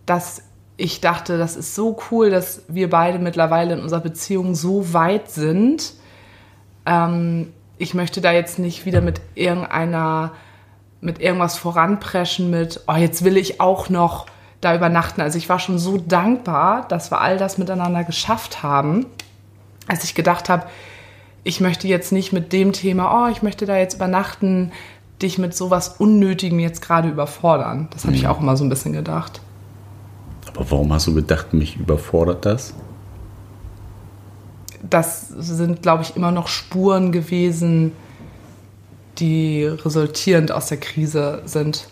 dass 0.06 0.42
ich 0.76 1.00
dachte, 1.00 1.38
das 1.38 1.56
ist 1.56 1.74
so 1.74 1.98
cool, 2.10 2.30
dass 2.30 2.62
wir 2.68 2.90
beide 2.90 3.18
mittlerweile 3.18 3.74
in 3.74 3.80
unserer 3.80 4.00
Beziehung 4.00 4.54
so 4.54 4.92
weit 4.92 5.30
sind. 5.30 5.94
Ähm, 6.86 7.52
ich 7.78 7.94
möchte 7.94 8.20
da 8.20 8.32
jetzt 8.32 8.58
nicht 8.58 8.86
wieder 8.86 9.00
mit 9.00 9.20
irgendeiner, 9.34 10.32
mit 11.00 11.20
irgendwas 11.20 11.56
voranpreschen 11.56 12.50
mit, 12.50 12.80
oh, 12.86 12.94
jetzt 12.94 13.24
will 13.24 13.36
ich 13.36 13.60
auch 13.60 13.88
noch 13.88 14.26
da 14.60 14.74
übernachten. 14.74 15.20
Also 15.20 15.38
ich 15.38 15.48
war 15.48 15.58
schon 15.58 15.78
so 15.78 15.98
dankbar, 15.98 16.88
dass 16.88 17.10
wir 17.10 17.20
all 17.20 17.36
das 17.36 17.58
miteinander 17.58 18.04
geschafft 18.04 18.62
haben, 18.62 19.06
als 19.86 20.04
ich 20.04 20.14
gedacht 20.14 20.48
habe, 20.48 20.66
ich 21.44 21.60
möchte 21.60 21.86
jetzt 21.86 22.10
nicht 22.10 22.32
mit 22.32 22.52
dem 22.52 22.72
Thema, 22.72 23.26
oh, 23.26 23.30
ich 23.30 23.42
möchte 23.42 23.66
da 23.66 23.76
jetzt 23.76 23.94
übernachten, 23.94 24.72
dich 25.24 25.38
mit 25.38 25.54
sowas 25.56 25.96
Unnötigem 25.98 26.60
jetzt 26.60 26.80
gerade 26.82 27.08
überfordern. 27.08 27.88
Das 27.92 28.04
habe 28.04 28.14
ich 28.14 28.28
auch 28.28 28.40
immer 28.40 28.56
so 28.56 28.64
ein 28.64 28.68
bisschen 28.68 28.92
gedacht. 28.92 29.40
Aber 30.46 30.70
warum 30.70 30.92
hast 30.92 31.08
du 31.08 31.14
gedacht, 31.14 31.52
mich 31.52 31.76
überfordert 31.76 32.46
das? 32.46 32.74
Das 34.88 35.28
sind, 35.28 35.82
glaube 35.82 36.02
ich, 36.04 36.14
immer 36.14 36.30
noch 36.30 36.46
Spuren 36.46 37.10
gewesen, 37.10 37.92
die 39.18 39.64
resultierend 39.64 40.52
aus 40.52 40.66
der 40.66 40.78
Krise 40.78 41.42
sind. 41.46 41.88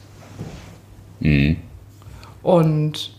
Und 2.43 3.15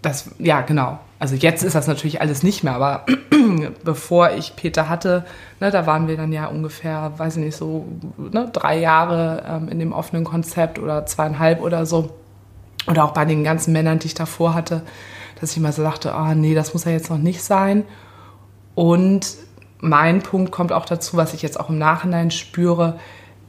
das, 0.00 0.30
ja, 0.38 0.62
genau. 0.62 0.98
Also 1.22 1.36
jetzt 1.36 1.62
ist 1.62 1.76
das 1.76 1.86
natürlich 1.86 2.20
alles 2.20 2.42
nicht 2.42 2.64
mehr, 2.64 2.74
aber 2.74 3.06
bevor 3.84 4.32
ich 4.32 4.56
Peter 4.56 4.88
hatte, 4.88 5.24
ne, 5.60 5.70
da 5.70 5.86
waren 5.86 6.08
wir 6.08 6.16
dann 6.16 6.32
ja 6.32 6.46
ungefähr, 6.46 7.12
weiß 7.16 7.36
ich 7.36 7.44
nicht, 7.44 7.56
so 7.56 7.86
ne, 8.18 8.50
drei 8.52 8.80
Jahre 8.80 9.44
ähm, 9.48 9.68
in 9.68 9.78
dem 9.78 9.92
offenen 9.92 10.24
Konzept 10.24 10.80
oder 10.80 11.06
zweieinhalb 11.06 11.62
oder 11.62 11.86
so. 11.86 12.10
Oder 12.88 13.04
auch 13.04 13.12
bei 13.12 13.24
den 13.24 13.44
ganzen 13.44 13.72
Männern, 13.72 14.00
die 14.00 14.08
ich 14.08 14.14
davor 14.14 14.54
hatte, 14.54 14.82
dass 15.40 15.52
ich 15.52 15.58
immer 15.58 15.70
so 15.70 15.84
dachte, 15.84 16.12
ah 16.12 16.34
nee, 16.34 16.56
das 16.56 16.72
muss 16.72 16.86
ja 16.86 16.90
jetzt 16.90 17.08
noch 17.08 17.18
nicht 17.18 17.44
sein. 17.44 17.84
Und 18.74 19.36
mein 19.78 20.22
Punkt 20.22 20.50
kommt 20.50 20.72
auch 20.72 20.86
dazu, 20.86 21.16
was 21.16 21.34
ich 21.34 21.42
jetzt 21.42 21.60
auch 21.60 21.68
im 21.68 21.78
Nachhinein 21.78 22.32
spüre. 22.32 22.98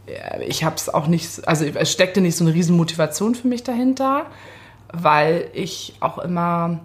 äh, 0.05 0.43
Ich 0.45 0.63
habe 0.63 0.75
es 0.75 0.93
auch 0.93 1.07
nicht, 1.07 1.47
also 1.47 1.65
es 1.65 1.91
steckte 1.91 2.21
nicht 2.21 2.35
so 2.35 2.45
eine 2.45 2.53
riesen 2.53 2.77
Motivation 2.77 3.33
für 3.33 3.47
mich 3.47 3.63
dahinter, 3.63 4.27
weil 4.91 5.49
ich 5.53 5.95
auch 6.01 6.19
immer 6.19 6.79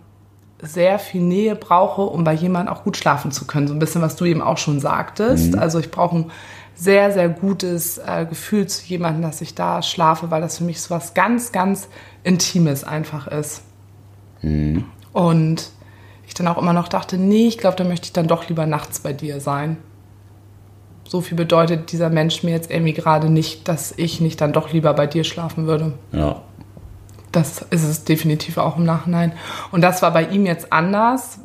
sehr 0.61 0.99
viel 0.99 1.21
Nähe 1.21 1.55
brauche, 1.55 2.03
um 2.03 2.25
bei 2.25 2.33
jemandem 2.33 2.75
auch 2.75 2.85
gut 2.85 2.97
schlafen 2.97 3.31
zu 3.31 3.47
können. 3.47 3.69
So 3.69 3.75
ein 3.75 3.79
bisschen, 3.79 4.03
was 4.03 4.17
du 4.17 4.25
eben 4.25 4.43
auch 4.43 4.59
schon 4.59 4.81
sagtest. 4.81 5.57
Also 5.57 5.79
ich 5.79 5.91
brauche 5.91 6.17
ein 6.17 6.31
sehr, 6.75 7.13
sehr 7.13 7.29
gutes 7.29 7.99
äh, 7.99 8.27
Gefühl 8.29 8.67
zu 8.67 8.85
jemandem, 8.87 9.23
dass 9.23 9.41
ich 9.41 9.55
da 9.55 9.83
schlafe, 9.83 10.31
weil 10.31 10.41
das 10.41 10.59
für 10.59 10.65
mich 10.65 10.81
so 10.81 10.95
was 10.95 11.15
ganz, 11.15 11.53
ganz 11.53 11.89
Intimes 12.23 12.85
einfach 12.85 13.27
ist. 13.29 13.63
Und 15.13 15.71
ich 16.27 16.35
dann 16.35 16.47
auch 16.47 16.59
immer 16.59 16.73
noch 16.73 16.89
dachte, 16.89 17.19
nee, 17.19 17.49
ich 17.49 17.59
glaube, 17.59 17.77
da 17.77 17.85
möchte 17.85 18.07
ich 18.07 18.13
dann 18.13 18.29
doch 18.29 18.49
lieber 18.49 18.67
nachts 18.67 19.01
bei 19.01 19.13
dir 19.13 19.41
sein. 19.41 19.79
so 21.05 21.21
viel 21.23 21.37
bedeutet 21.37 21.91
dieser 21.91 22.11
Mensch 22.11 22.43
mir 22.43 22.51
jetzt 22.51 22.71
irgendwie 22.71 22.93
gerade 22.93 23.31
nicht, 23.31 23.67
dass 23.67 23.95
ich 23.97 24.21
nicht 24.21 24.41
dann 24.41 24.53
doch 24.53 24.73
lieber 24.73 24.93
bei 24.93 25.07
dir 25.07 25.25
schlafen 25.25 25.67
würde. 25.67 25.95
Ja. 26.13 26.43
Das 27.33 27.63
ist 27.71 27.85
es 27.85 28.05
definitiv 28.05 28.59
auch 28.59 28.77
im 28.77 28.85
Nachhinein. 28.85 29.33
Und 29.71 29.83
das 29.83 30.01
war 30.03 30.13
bei 30.13 30.25
ihm 30.25 30.47
jetzt 30.47 30.73
anders, 30.73 31.39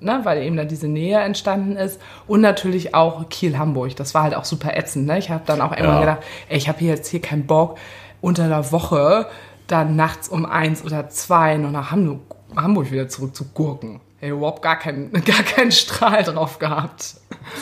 ne, 0.00 0.20
weil 0.24 0.42
eben 0.42 0.56
da 0.56 0.64
diese 0.64 0.88
Nähe 0.88 1.18
entstanden 1.20 1.76
ist. 1.76 2.00
Und 2.26 2.40
natürlich 2.40 2.94
auch 2.94 3.28
Kiel-Hamburg. 3.28 3.96
Das 3.96 4.14
war 4.14 4.22
halt 4.22 4.34
auch 4.34 4.44
super 4.44 4.76
ätzend. 4.76 5.06
Ne? 5.06 5.18
Ich 5.18 5.30
habe 5.30 5.42
dann 5.46 5.60
auch 5.60 5.72
irgendwann 5.72 5.94
Ja. 5.96 6.00
gedacht, 6.00 6.18
ey, 6.48 6.56
ich 6.56 6.68
habe 6.68 6.78
hier 6.78 6.90
jetzt 6.90 7.08
hier 7.08 7.20
keinen 7.20 7.46
Bock, 7.46 7.76
unter 8.20 8.48
der 8.48 8.72
Woche 8.72 9.26
dann 9.66 9.96
nachts 9.96 10.28
um 10.28 10.44
eins 10.46 10.84
oder 10.84 11.08
zwei 11.08 11.56
noch 11.56 11.70
nach 11.70 11.90
Hamburg, 11.90 12.20
Hamburg 12.56 12.90
wieder 12.90 13.08
zurück 13.08 13.34
zu 13.34 13.44
gurken. 13.46 14.00
Ey, 14.20 14.30
überhaupt 14.30 14.62
gar 14.62 14.78
keinen, 14.78 15.12
gar 15.24 15.42
keinen 15.42 15.72
Strahl 15.72 16.22
drauf 16.22 16.58
gehabt. 16.58 17.16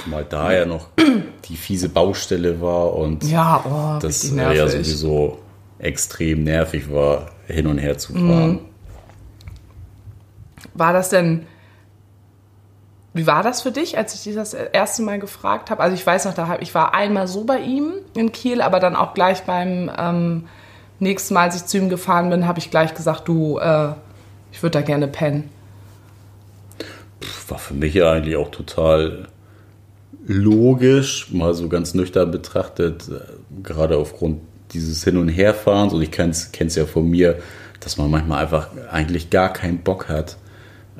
Zumal 0.04 0.24
da 0.24 0.52
ja 0.52 0.64
noch 0.66 0.86
die 1.48 1.56
fiese 1.56 1.88
Baustelle 1.88 2.60
war 2.60 2.94
und 2.94 3.24
Ja, 3.24 3.64
oh, 3.64 3.98
das 4.00 4.30
äh, 4.30 4.54
ja 4.54 4.68
sowieso 4.68 5.38
extrem 5.80 6.44
nervig 6.44 6.92
war, 6.92 7.31
hin 7.46 7.66
und 7.66 7.78
her 7.78 7.98
zu 7.98 8.12
fahren. 8.14 8.60
War 10.74 10.92
das 10.92 11.08
denn, 11.08 11.46
wie 13.14 13.26
war 13.26 13.42
das 13.42 13.60
für 13.62 13.72
dich, 13.72 13.98
als 13.98 14.14
ich 14.14 14.22
dich 14.22 14.34
das 14.34 14.54
erste 14.54 15.02
Mal 15.02 15.18
gefragt 15.18 15.70
habe? 15.70 15.82
Also 15.82 15.94
ich 15.94 16.06
weiß 16.06 16.24
noch, 16.24 16.34
da 16.34 16.58
ich 16.60 16.74
war 16.74 16.94
einmal 16.94 17.28
so 17.28 17.44
bei 17.44 17.58
ihm 17.58 17.92
in 18.14 18.32
Kiel, 18.32 18.62
aber 18.62 18.80
dann 18.80 18.96
auch 18.96 19.12
gleich 19.12 19.42
beim 19.42 19.90
ähm, 19.98 20.44
nächsten 20.98 21.34
Mal, 21.34 21.42
als 21.42 21.56
ich 21.56 21.66
zu 21.66 21.76
ihm 21.76 21.90
gefahren 21.90 22.30
bin, 22.30 22.46
habe 22.46 22.58
ich 22.58 22.70
gleich 22.70 22.94
gesagt, 22.94 23.28
du, 23.28 23.58
äh, 23.58 23.90
ich 24.50 24.62
würde 24.62 24.78
da 24.78 24.80
gerne 24.80 25.08
pennen. 25.08 25.50
War 27.48 27.58
für 27.58 27.74
mich 27.74 27.94
ja 27.94 28.10
eigentlich 28.10 28.36
auch 28.36 28.50
total 28.50 29.28
logisch, 30.26 31.32
mal 31.32 31.52
so 31.52 31.68
ganz 31.68 31.94
nüchtern 31.94 32.30
betrachtet, 32.30 33.08
äh, 33.08 33.62
gerade 33.62 33.98
aufgrund 33.98 34.40
dieses 34.72 35.04
Hin- 35.04 35.16
und 35.16 35.28
Herfahrens. 35.28 35.92
Und 35.92 36.02
ich 36.02 36.10
kenne 36.10 36.30
es 36.30 36.74
ja 36.74 36.86
von 36.86 37.08
mir, 37.08 37.38
dass 37.80 37.96
man 37.96 38.10
manchmal 38.10 38.42
einfach 38.42 38.68
eigentlich 38.90 39.30
gar 39.30 39.52
keinen 39.52 39.78
Bock 39.78 40.08
hat, 40.08 40.36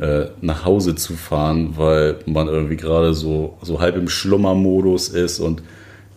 äh, 0.00 0.26
nach 0.40 0.64
Hause 0.64 0.94
zu 0.94 1.14
fahren, 1.14 1.74
weil 1.76 2.16
man 2.26 2.48
irgendwie 2.48 2.76
gerade 2.76 3.14
so, 3.14 3.58
so 3.62 3.80
halb 3.80 3.96
im 3.96 4.08
Schlummermodus 4.08 5.08
ist 5.08 5.38
und 5.38 5.62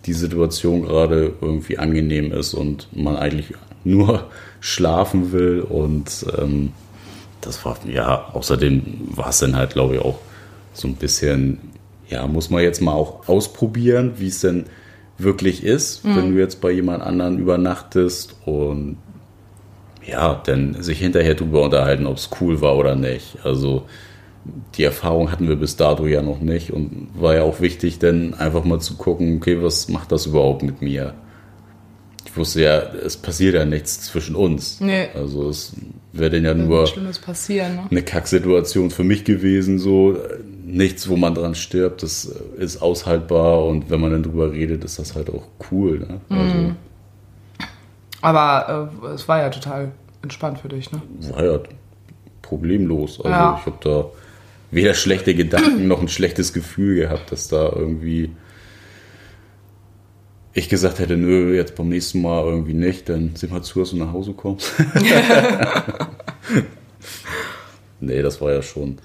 die 0.06 0.14
Situation 0.14 0.84
gerade 0.84 1.34
irgendwie 1.42 1.78
angenehm 1.78 2.32
ist 2.32 2.54
und 2.54 2.88
man 2.96 3.16
eigentlich 3.16 3.54
nur 3.84 4.30
schlafen 4.60 5.32
will. 5.32 5.62
Und 5.62 6.26
ähm, 6.38 6.72
das 7.42 7.64
war, 7.66 7.78
ja, 7.88 8.30
außerdem 8.34 9.10
war 9.16 9.30
es 9.30 9.40
dann 9.40 9.56
halt, 9.56 9.74
glaube 9.74 9.96
ich, 9.96 10.02
auch 10.02 10.20
so 10.74 10.88
ein 10.88 10.96
bisschen, 10.96 11.60
ja, 12.10 12.26
muss 12.28 12.50
man 12.50 12.64
jetzt 12.64 12.82
mal 12.82 12.94
auch 12.94 13.28
ausprobieren, 13.28 14.14
wie 14.18 14.28
es 14.28 14.42
denn 14.42 14.66
wirklich 15.18 15.64
ist, 15.64 16.04
wenn 16.04 16.34
du 16.34 16.40
jetzt 16.40 16.60
bei 16.62 16.72
jemand 16.72 17.02
anderen 17.02 17.40
übernachtest 17.40 18.36
und 18.46 18.98
ja, 20.06 20.42
dann 20.46 20.82
sich 20.84 21.00
hinterher 21.00 21.36
drüber 21.36 21.64
unterhalten, 21.64 22.06
ob 22.06 22.18
es 22.18 22.30
cool 22.42 22.62
war 22.62 22.76
oder 22.78 22.96
nicht. 22.96 23.38
Also 23.44 23.86
die 24.76 24.84
Erfahrung 24.84 25.32
hatten 25.32 25.48
wir 25.48 25.56
bis 25.56 25.76
dato 25.76 26.06
ja 26.06 26.22
noch 26.22 26.40
nicht 26.40 26.72
und 26.72 27.10
war 27.16 27.36
ja 27.36 27.42
auch 27.44 27.62
wichtig, 27.62 28.00
dann 28.00 28.34
einfach 28.36 28.64
mal 28.64 28.80
zu 28.80 28.96
gucken, 28.96 29.38
okay, 29.38 29.62
was 29.62 29.90
macht 29.90 30.12
das 30.12 30.28
überhaupt 30.28 30.62
mit 30.62 30.82
mir? 30.82 31.16
Ich 32.26 32.38
wusste 32.38 32.62
ja, 32.62 32.80
es 32.80 33.18
passiert 33.18 33.56
ja 33.56 33.66
nichts 33.66 34.02
zwischen 34.02 34.36
uns. 34.36 34.82
Nee. 34.82 35.08
Also 35.16 35.50
es 35.50 35.74
wäre 36.12 36.32
dann 36.32 36.44
ja 36.44 36.54
nur 36.54 36.88
passieren, 37.26 37.76
ne? 37.76 37.84
eine 37.90 38.04
Kacksituation 38.04 38.92
für 38.92 39.04
mich 39.04 39.24
gewesen, 39.24 39.80
so 39.80 40.18
nichts, 40.66 41.08
wo 41.08 41.16
man 41.16 41.36
dran 41.36 41.56
stirbt, 41.56 42.02
das 42.02 42.26
ist 42.58 42.82
aushaltbar 42.82 43.64
und 43.66 43.90
wenn 43.90 44.02
man 44.02 44.12
dann 44.12 44.24
drüber 44.24 44.52
redet, 44.52 44.84
ist 44.84 44.98
das 44.98 45.16
halt 45.16 45.30
auch 45.30 45.44
cool. 45.72 46.00
Ne? 46.00 46.22
Also 46.30 46.72
Aber 48.22 48.90
äh, 49.04 49.08
es 49.10 49.28
war 49.28 49.40
ja 49.40 49.50
total 49.50 49.92
entspannt 50.24 50.60
für 50.60 50.70
dich, 50.70 50.92
ne? 50.92 51.02
war 51.32 51.46
ja 51.46 51.60
problemlos. 52.42 53.20
Also 53.20 53.30
Ja. 53.30 53.58
ich 53.60 53.66
habe 53.66 53.78
da 53.82 54.06
weder 54.72 54.94
schlechte 54.96 55.36
Gedanken 55.36 55.88
noch 55.88 56.02
ein 56.02 56.08
schlechtes 56.08 56.52
Gefühl 56.52 56.96
gehabt, 56.96 57.32
dass 57.32 57.48
da 57.48 57.70
irgendwie 57.70 58.32
ich 60.54 60.70
gesagt 60.70 61.00
hätte, 61.00 61.18
nö, 61.18 61.54
jetzt 61.54 61.76
beim 61.76 61.90
nächsten 61.90 62.22
Mal 62.22 62.44
irgendwie 62.46 62.74
nicht, 62.74 63.10
dann 63.10 63.32
sieh 63.36 63.48
mal 63.48 63.62
zu, 63.62 63.80
dass 63.80 63.92
du 63.92 63.98
nach 63.98 64.14
Hause 64.14 64.34
kommst. 64.34 64.72
nee, 68.00 68.22
das 68.22 68.42
war 68.42 68.54
ja 68.54 68.62
schon. 68.62 68.98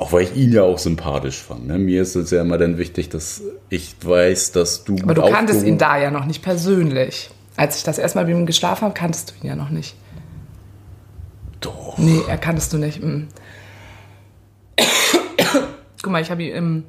Auch 0.00 0.12
weil 0.14 0.22
ich 0.22 0.34
ihn 0.34 0.50
ja 0.50 0.62
auch 0.62 0.78
sympathisch 0.78 1.42
fand. 1.42 1.66
Ne? 1.66 1.78
Mir 1.78 2.00
ist 2.00 2.14
es 2.14 2.30
ja 2.30 2.40
immer 2.40 2.56
dann 2.56 2.78
wichtig, 2.78 3.10
dass 3.10 3.42
ich 3.68 3.96
weiß, 4.02 4.52
dass 4.52 4.84
du. 4.84 4.96
Aber 5.02 5.12
du 5.12 5.20
kanntest 5.20 5.66
ihn 5.66 5.76
da 5.76 5.98
ja 5.98 6.10
noch 6.10 6.24
nicht 6.24 6.42
persönlich. 6.42 7.28
Als 7.54 7.76
ich 7.76 7.82
das 7.82 7.98
erste 7.98 8.16
Mal 8.16 8.24
mit 8.24 8.34
ihm 8.34 8.46
geschlafen 8.46 8.86
habe, 8.86 8.94
kanntest 8.94 9.30
du 9.30 9.34
ihn 9.42 9.48
ja 9.48 9.56
noch 9.56 9.68
nicht. 9.68 9.94
Doch. 11.60 11.98
Nee, 11.98 12.22
er 12.26 12.38
kanntest 12.38 12.72
du 12.72 12.78
nicht. 12.78 13.02
mm. 13.02 13.24
Guck 16.02 16.10
mal, 16.10 16.22
ich 16.22 16.30
habe 16.30 16.44
ihn 16.44 16.54
im, 16.54 16.84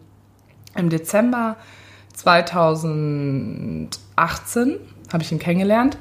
im 0.77 0.89
Dezember 0.89 1.57
2018 2.13 4.77
habe 5.11 5.21
ich 5.21 5.33
ihn 5.33 5.39
kennengelernt 5.39 5.97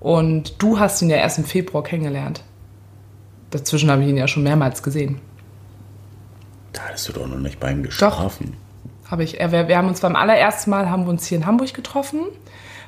und 0.00 0.62
du 0.62 0.78
hast 0.78 1.00
ihn 1.00 1.08
ja 1.08 1.16
erst 1.16 1.38
im 1.38 1.44
Februar 1.44 1.82
kennengelernt. 1.82 2.44
Dazwischen 3.48 3.90
habe 3.90 4.02
ich 4.02 4.08
ihn 4.10 4.18
ja 4.18 4.28
schon 4.28 4.42
mehrmals 4.42 4.82
gesehen. 4.82 5.18
Hattest 6.92 7.08
du 7.08 7.12
doch 7.14 7.26
noch 7.26 7.38
nicht 7.38 7.58
bei 7.58 7.72
ihm 7.72 7.82
geschlafen. 7.82 8.54
Habe 9.10 9.24
ich. 9.24 9.40
Er- 9.40 9.50
Wir, 9.50 9.66
wir 9.68 9.78
haben 9.78 9.88
uns 9.88 10.00
beim 10.00 10.14
allerersten 10.14 10.70
Mal 10.70 10.90
haben 10.90 11.04
wir 11.04 11.10
uns 11.10 11.26
hier 11.26 11.38
in 11.38 11.46
Hamburg 11.46 11.72
getroffen. 11.72 12.20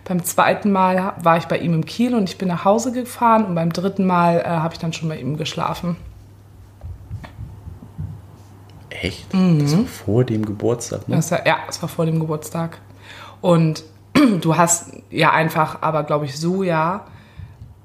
Beim 0.05 0.23
zweiten 0.23 0.71
Mal 0.73 1.15
war 1.23 1.39
ich 1.39 1.47
bei 1.47 1.57
ihm 1.59 1.73
im 1.73 1.87
Kiel 1.87 2.15
und 2.15 2.29
ich 2.29 2.37
bin 2.37 2.49
nach 2.49 2.67
Hause 2.67 2.93
gefahren 2.93 3.47
und 3.47 3.55
beim 3.55 3.73
dritten 3.73 4.07
Mal 4.07 4.41
äh, 4.41 4.45
habe 4.49 4.75
ich 4.75 4.79
dann 4.79 4.93
schon 4.93 5.09
bei 5.09 5.19
ihm 5.19 5.39
geschlafen. 5.39 5.97
Echt? 8.91 9.33
Mhm. 9.33 9.61
Das 9.61 9.77
war 9.77 9.85
vor 9.87 10.25
dem 10.25 10.45
Geburtstag, 10.45 11.09
ne? 11.09 11.17
Das 11.17 11.31
war, 11.31 11.47
ja, 11.47 11.57
es 11.69 11.81
war 11.81 11.89
vor 11.89 12.05
dem 12.05 12.21
Geburtstag. 12.21 12.79
Und 13.41 13.83
du 14.43 14.57
hast 14.57 14.93
ja 15.11 15.33
einfach, 15.33 15.79
aber 15.81 16.05
glaube 16.05 16.27
ich, 16.27 16.39
Soja. 16.39 17.07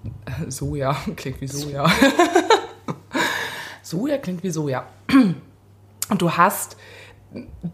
Soja, 0.50 0.96
klingt 1.16 1.40
wie 1.40 1.48
Soja. 1.48 1.86
Soja 3.82 4.18
klingt 4.18 4.44
wie 4.44 4.50
Soja. 4.50 4.84
Und 6.10 6.22
du 6.22 6.32
hast 6.32 6.78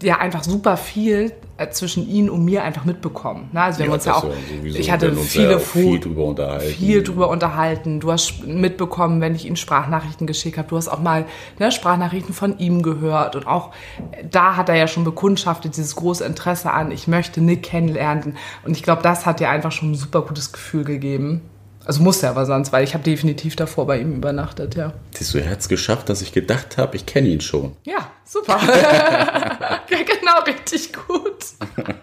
ja 0.02 0.17
einfach 0.17 0.43
super 0.43 0.76
viel 0.76 1.32
äh, 1.58 1.69
zwischen 1.69 2.10
ihn 2.10 2.30
und 2.30 2.43
mir 2.43 2.63
einfach 2.63 2.84
mitbekommen. 2.84 3.50
Ne? 3.54 3.62
Also 3.62 3.80
wir 3.80 3.86
haben 3.86 3.93
uns 3.93 4.04
ja 4.04 4.15
auch, 4.15 4.26
sowieso. 4.26 4.78
ich 4.78 4.91
hatte 4.91 5.15
viele 5.15 5.52
ja 5.54 5.60
viel 5.60 6.00
drüber 6.02 6.26
unterhalten. 6.26 6.74
viel 6.74 7.04
drüber 7.04 7.30
unterhalten. 7.30 8.00
Du 8.02 8.12
hast 8.12 8.45
mitbekommen, 8.45 9.21
wenn 9.21 9.34
ich 9.34 9.45
ihm 9.45 9.56
Sprachnachrichten 9.56 10.28
geschickt 10.28 10.58
habe. 10.58 10.67
Du 10.67 10.76
hast 10.76 10.89
auch 10.89 11.00
mal 11.00 11.26
ne, 11.58 11.71
Sprachnachrichten 11.71 12.34
von 12.34 12.60
ihm 12.60 12.84
gehört. 12.84 13.38
Und 13.38 13.48
auch 13.48 13.71
äh, 14.12 14.26
da 14.30 14.58
hat 14.58 14.67
er 14.67 14.76
ja 14.76 14.88
schon 14.88 15.06
bekundschaftet, 15.06 15.78
dieses 15.78 15.95
große 15.95 16.26
Interesse 16.26 16.71
an, 16.71 16.91
ich 16.91 17.08
möchte 17.08 17.39
Nick 17.39 17.63
kennenlernen. 17.63 18.36
Und 18.65 18.76
ich 18.76 18.84
glaube, 18.84 19.04
das 19.04 19.26
hat 19.26 19.39
dir 19.39 19.50
einfach 19.50 19.71
schon 19.71 19.91
ein 19.91 19.95
super 19.95 20.21
gutes 20.24 20.52
Gefühl 20.52 20.84
gegeben. 20.84 21.41
Also 21.86 22.02
musste 22.02 22.26
er 22.26 22.32
aber 22.32 22.45
sonst, 22.45 22.74
weil 22.74 22.84
ich 22.84 22.93
habe 22.93 23.04
definitiv 23.04 23.56
davor 23.56 23.86
bei 23.86 24.00
ihm 24.00 24.15
übernachtet, 24.15 24.76
ja. 24.76 24.93
Siehst 25.12 25.34
du, 25.34 25.38
er 25.38 25.52
hat 25.52 25.60
es 25.60 25.69
geschafft, 25.69 26.10
dass 26.10 26.21
ich 26.21 26.34
gedacht 26.34 26.78
habe, 26.78 26.95
ich 26.95 27.06
kenne 27.06 27.28
ihn 27.28 27.41
schon. 27.41 27.76
Ja, 27.84 28.10
super. 28.24 28.60
ja, 28.60 29.80
genau, 29.88 30.41
richtig 30.48 30.93
gut. 30.93 31.45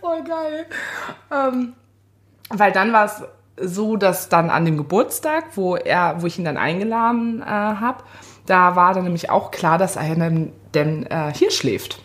Voll 0.00 0.24
geil. 0.24 0.66
Ähm, 1.32 1.74
weil 2.50 2.72
dann 2.72 2.92
war 2.92 3.06
es 3.06 3.22
so, 3.58 3.96
dass 3.96 4.28
dann 4.28 4.50
an 4.50 4.64
dem 4.64 4.76
Geburtstag, 4.76 5.44
wo 5.54 5.76
er, 5.76 6.20
wo 6.20 6.26
ich 6.26 6.38
ihn 6.38 6.44
dann 6.44 6.56
eingeladen 6.56 7.42
äh, 7.42 7.44
habe, 7.44 8.02
da 8.46 8.76
war 8.76 8.94
dann 8.94 9.04
nämlich 9.04 9.30
auch 9.30 9.50
klar, 9.50 9.78
dass 9.78 9.96
er 9.96 10.14
dann, 10.14 10.52
denn 10.74 11.06
äh, 11.06 11.32
hier 11.34 11.50
schläft. 11.50 12.00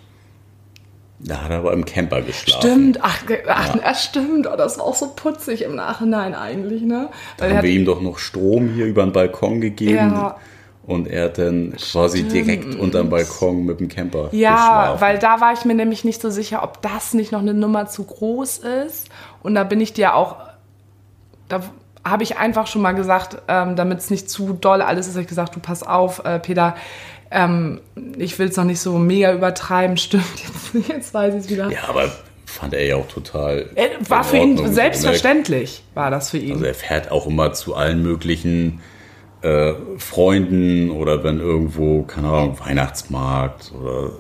Da 1.24 1.44
hat 1.44 1.52
er 1.52 1.58
aber 1.60 1.74
im 1.74 1.86
Camper 1.86 2.22
geschlafen. 2.22 2.62
Stimmt, 2.62 3.00
ach, 3.02 3.24
ach 3.48 3.76
ja. 3.76 3.94
stimmt. 3.96 4.48
Oh, 4.52 4.56
das 4.56 4.78
war 4.78 4.86
auch 4.86 4.96
so 4.96 5.12
putzig 5.16 5.62
im 5.64 5.76
Nachhinein 5.76 6.34
eigentlich, 6.34 6.82
ne? 6.82 7.10
Weil 7.38 7.52
er 7.52 7.58
Haben 7.58 7.64
wir 7.64 7.72
ihm 7.72 7.86
doch 7.86 8.02
noch 8.02 8.18
Strom 8.18 8.70
hier 8.70 8.86
über 8.86 9.04
den 9.04 9.12
Balkon 9.12 9.62
gegeben. 9.62 9.96
Ja. 9.96 10.38
Und 10.84 11.08
er 11.08 11.26
hat 11.26 11.38
dann 11.38 11.76
quasi 11.78 12.24
direkt 12.24 12.74
unterm 12.76 13.10
Balkon 13.10 13.66
mit 13.66 13.80
dem 13.80 13.88
Camper 13.88 14.30
Ja, 14.32 14.56
geschlafen. 14.56 15.02
weil 15.02 15.20
da 15.20 15.40
war 15.40 15.54
ich 15.54 15.64
mir 15.64 15.76
nämlich 15.76 16.04
nicht 16.04 16.20
so 16.20 16.32
sicher, 16.32 16.64
ob 16.64 16.82
das 16.82 17.14
nicht 17.14 17.32
noch 17.32 17.40
eine 17.40 17.54
Nummer 17.54 17.86
zu 17.86 18.04
groß 18.04 18.58
ist. 18.88 19.08
Und 19.44 19.54
da 19.54 19.64
bin 19.64 19.80
ich 19.80 19.94
dir 19.94 20.16
auch, 20.16 20.38
da 21.50 21.62
habe 22.04 22.24
ich 22.24 22.38
einfach 22.38 22.66
schon 22.66 22.82
mal 22.82 22.94
gesagt, 22.94 23.38
ähm, 23.48 23.76
damit 23.76 24.00
es 24.00 24.10
nicht 24.10 24.28
zu 24.30 24.54
doll 24.54 24.82
alles 24.82 25.08
ist, 25.08 25.14
habe 25.14 25.22
ich 25.22 25.28
gesagt, 25.28 25.56
du 25.56 25.60
pass 25.60 25.84
auf, 25.84 26.26
äh, 26.26 26.40
Peter, 26.40 26.76
ähm, 27.32 27.82
ich 28.18 28.38
will 28.40 28.50
es 28.50 28.58
noch 28.58 28.66
nicht 28.66 28.80
so 28.80 28.98
mega 28.98 29.34
übertreiben. 29.34 29.98
Stimmt, 29.98 30.26
jetzt, 30.74 30.90
jetzt 30.90 31.14
weiß 31.14 31.34
ich 31.36 31.42
es 31.42 31.50
wieder. 31.50 31.72
Ja, 31.72 31.88
aber 31.88 32.12
fand 32.46 32.74
er 32.74 32.86
ja 32.86 32.96
auch 32.98 33.08
total. 33.08 33.70
Äh, 33.76 33.90
war 34.08 34.24
für 34.24 34.38
ihn 34.38 34.72
selbstverständlich, 34.72 35.84
war 35.94 36.12
das 36.12 36.30
für 36.30 36.38
ihn. 36.38 36.54
Also 36.54 36.66
er 36.66 36.74
fährt 36.74 37.12
auch 37.12 37.28
immer 37.28 37.54
zu 37.54 37.76
allen 37.76 38.04
möglichen 38.04 38.82
äh, 39.42 39.74
Freunden 39.98 40.92
oder 40.92 41.24
wenn 41.24 41.40
irgendwo, 41.40 42.04
keine 42.04 42.28
Ahnung, 42.28 42.60
Weihnachtsmarkt 42.60 43.72
oder 43.80 44.12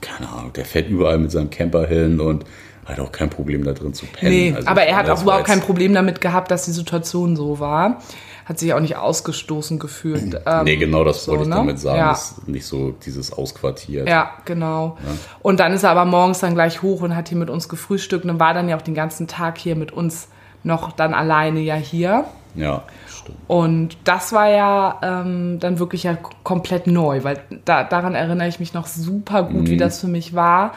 keine 0.00 0.28
Ahnung, 0.30 0.52
der 0.52 0.64
fährt 0.64 0.88
überall 0.88 1.18
mit 1.18 1.30
seinem 1.30 1.50
Camper 1.50 1.86
hin 1.86 2.20
und 2.20 2.44
hat 2.86 3.00
auch 3.00 3.12
kein 3.12 3.28
Problem 3.28 3.64
da 3.64 3.72
drin 3.72 3.92
zu 3.92 4.06
pennen. 4.06 4.32
Nee, 4.32 4.54
Also 4.56 4.66
aber 4.66 4.82
er 4.82 4.96
hat 4.96 5.10
auch 5.10 5.22
überhaupt 5.22 5.44
kein 5.44 5.60
Problem 5.60 5.92
damit 5.92 6.20
gehabt, 6.20 6.50
dass 6.50 6.64
die 6.64 6.70
Situation 6.70 7.36
so 7.36 7.60
war. 7.60 8.00
Hat 8.48 8.58
sich 8.58 8.72
auch 8.72 8.80
nicht 8.80 8.96
ausgestoßen 8.96 9.78
gefühlt. 9.78 10.40
Ähm, 10.46 10.64
Nee, 10.64 10.76
genau 10.76 11.04
das 11.04 11.24
so, 11.24 11.32
wollte 11.32 11.42
ich 11.42 11.48
ne? 11.50 11.56
damit 11.56 11.78
sagen. 11.78 11.98
Ja. 11.98 12.18
Nicht 12.46 12.64
so 12.64 12.92
dieses 12.92 13.30
Ausquartiert. 13.30 14.08
Ja, 14.08 14.30
genau. 14.46 14.96
Und 15.40 15.60
dann 15.60 15.74
ist 15.74 15.82
er 15.82 15.90
aber 15.90 16.06
morgens 16.06 16.38
dann 16.38 16.54
gleich 16.54 16.80
hoch 16.80 17.02
und 17.02 17.14
hat 17.14 17.28
hier 17.28 17.36
mit 17.36 17.50
uns 17.50 17.68
gefrühstückt 17.68 18.24
und 18.24 18.40
war 18.40 18.54
dann 18.54 18.70
ja 18.70 18.76
auch 18.78 18.82
den 18.82 18.94
ganzen 18.94 19.26
Tag 19.26 19.58
hier 19.58 19.76
mit 19.76 19.92
uns 19.92 20.28
noch 20.62 20.92
dann 20.92 21.12
alleine 21.12 21.60
ja 21.60 21.74
hier. 21.74 22.24
Ja, 22.54 22.84
stimmt. 23.06 23.36
Und 23.48 23.98
das 24.04 24.32
war 24.32 24.48
ja 24.48 24.98
ähm, 25.02 25.58
dann 25.60 25.78
wirklich 25.78 26.04
ja 26.04 26.16
komplett 26.42 26.86
neu, 26.86 27.24
weil 27.24 27.42
da, 27.66 27.84
daran 27.84 28.14
erinnere 28.14 28.48
ich 28.48 28.60
mich 28.60 28.72
noch 28.72 28.86
super 28.86 29.42
gut, 29.42 29.68
wie 29.68 29.76
das 29.76 30.00
für 30.00 30.08
mich 30.08 30.34
war. 30.34 30.72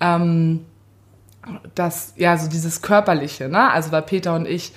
Ähm, 0.00 0.64
das, 1.74 2.14
ja, 2.16 2.38
so 2.38 2.48
dieses 2.48 2.80
Körperliche, 2.80 3.50
ne? 3.50 3.70
Also 3.70 3.92
weil 3.92 4.02
Peter 4.02 4.34
und 4.34 4.46
ich 4.46 4.72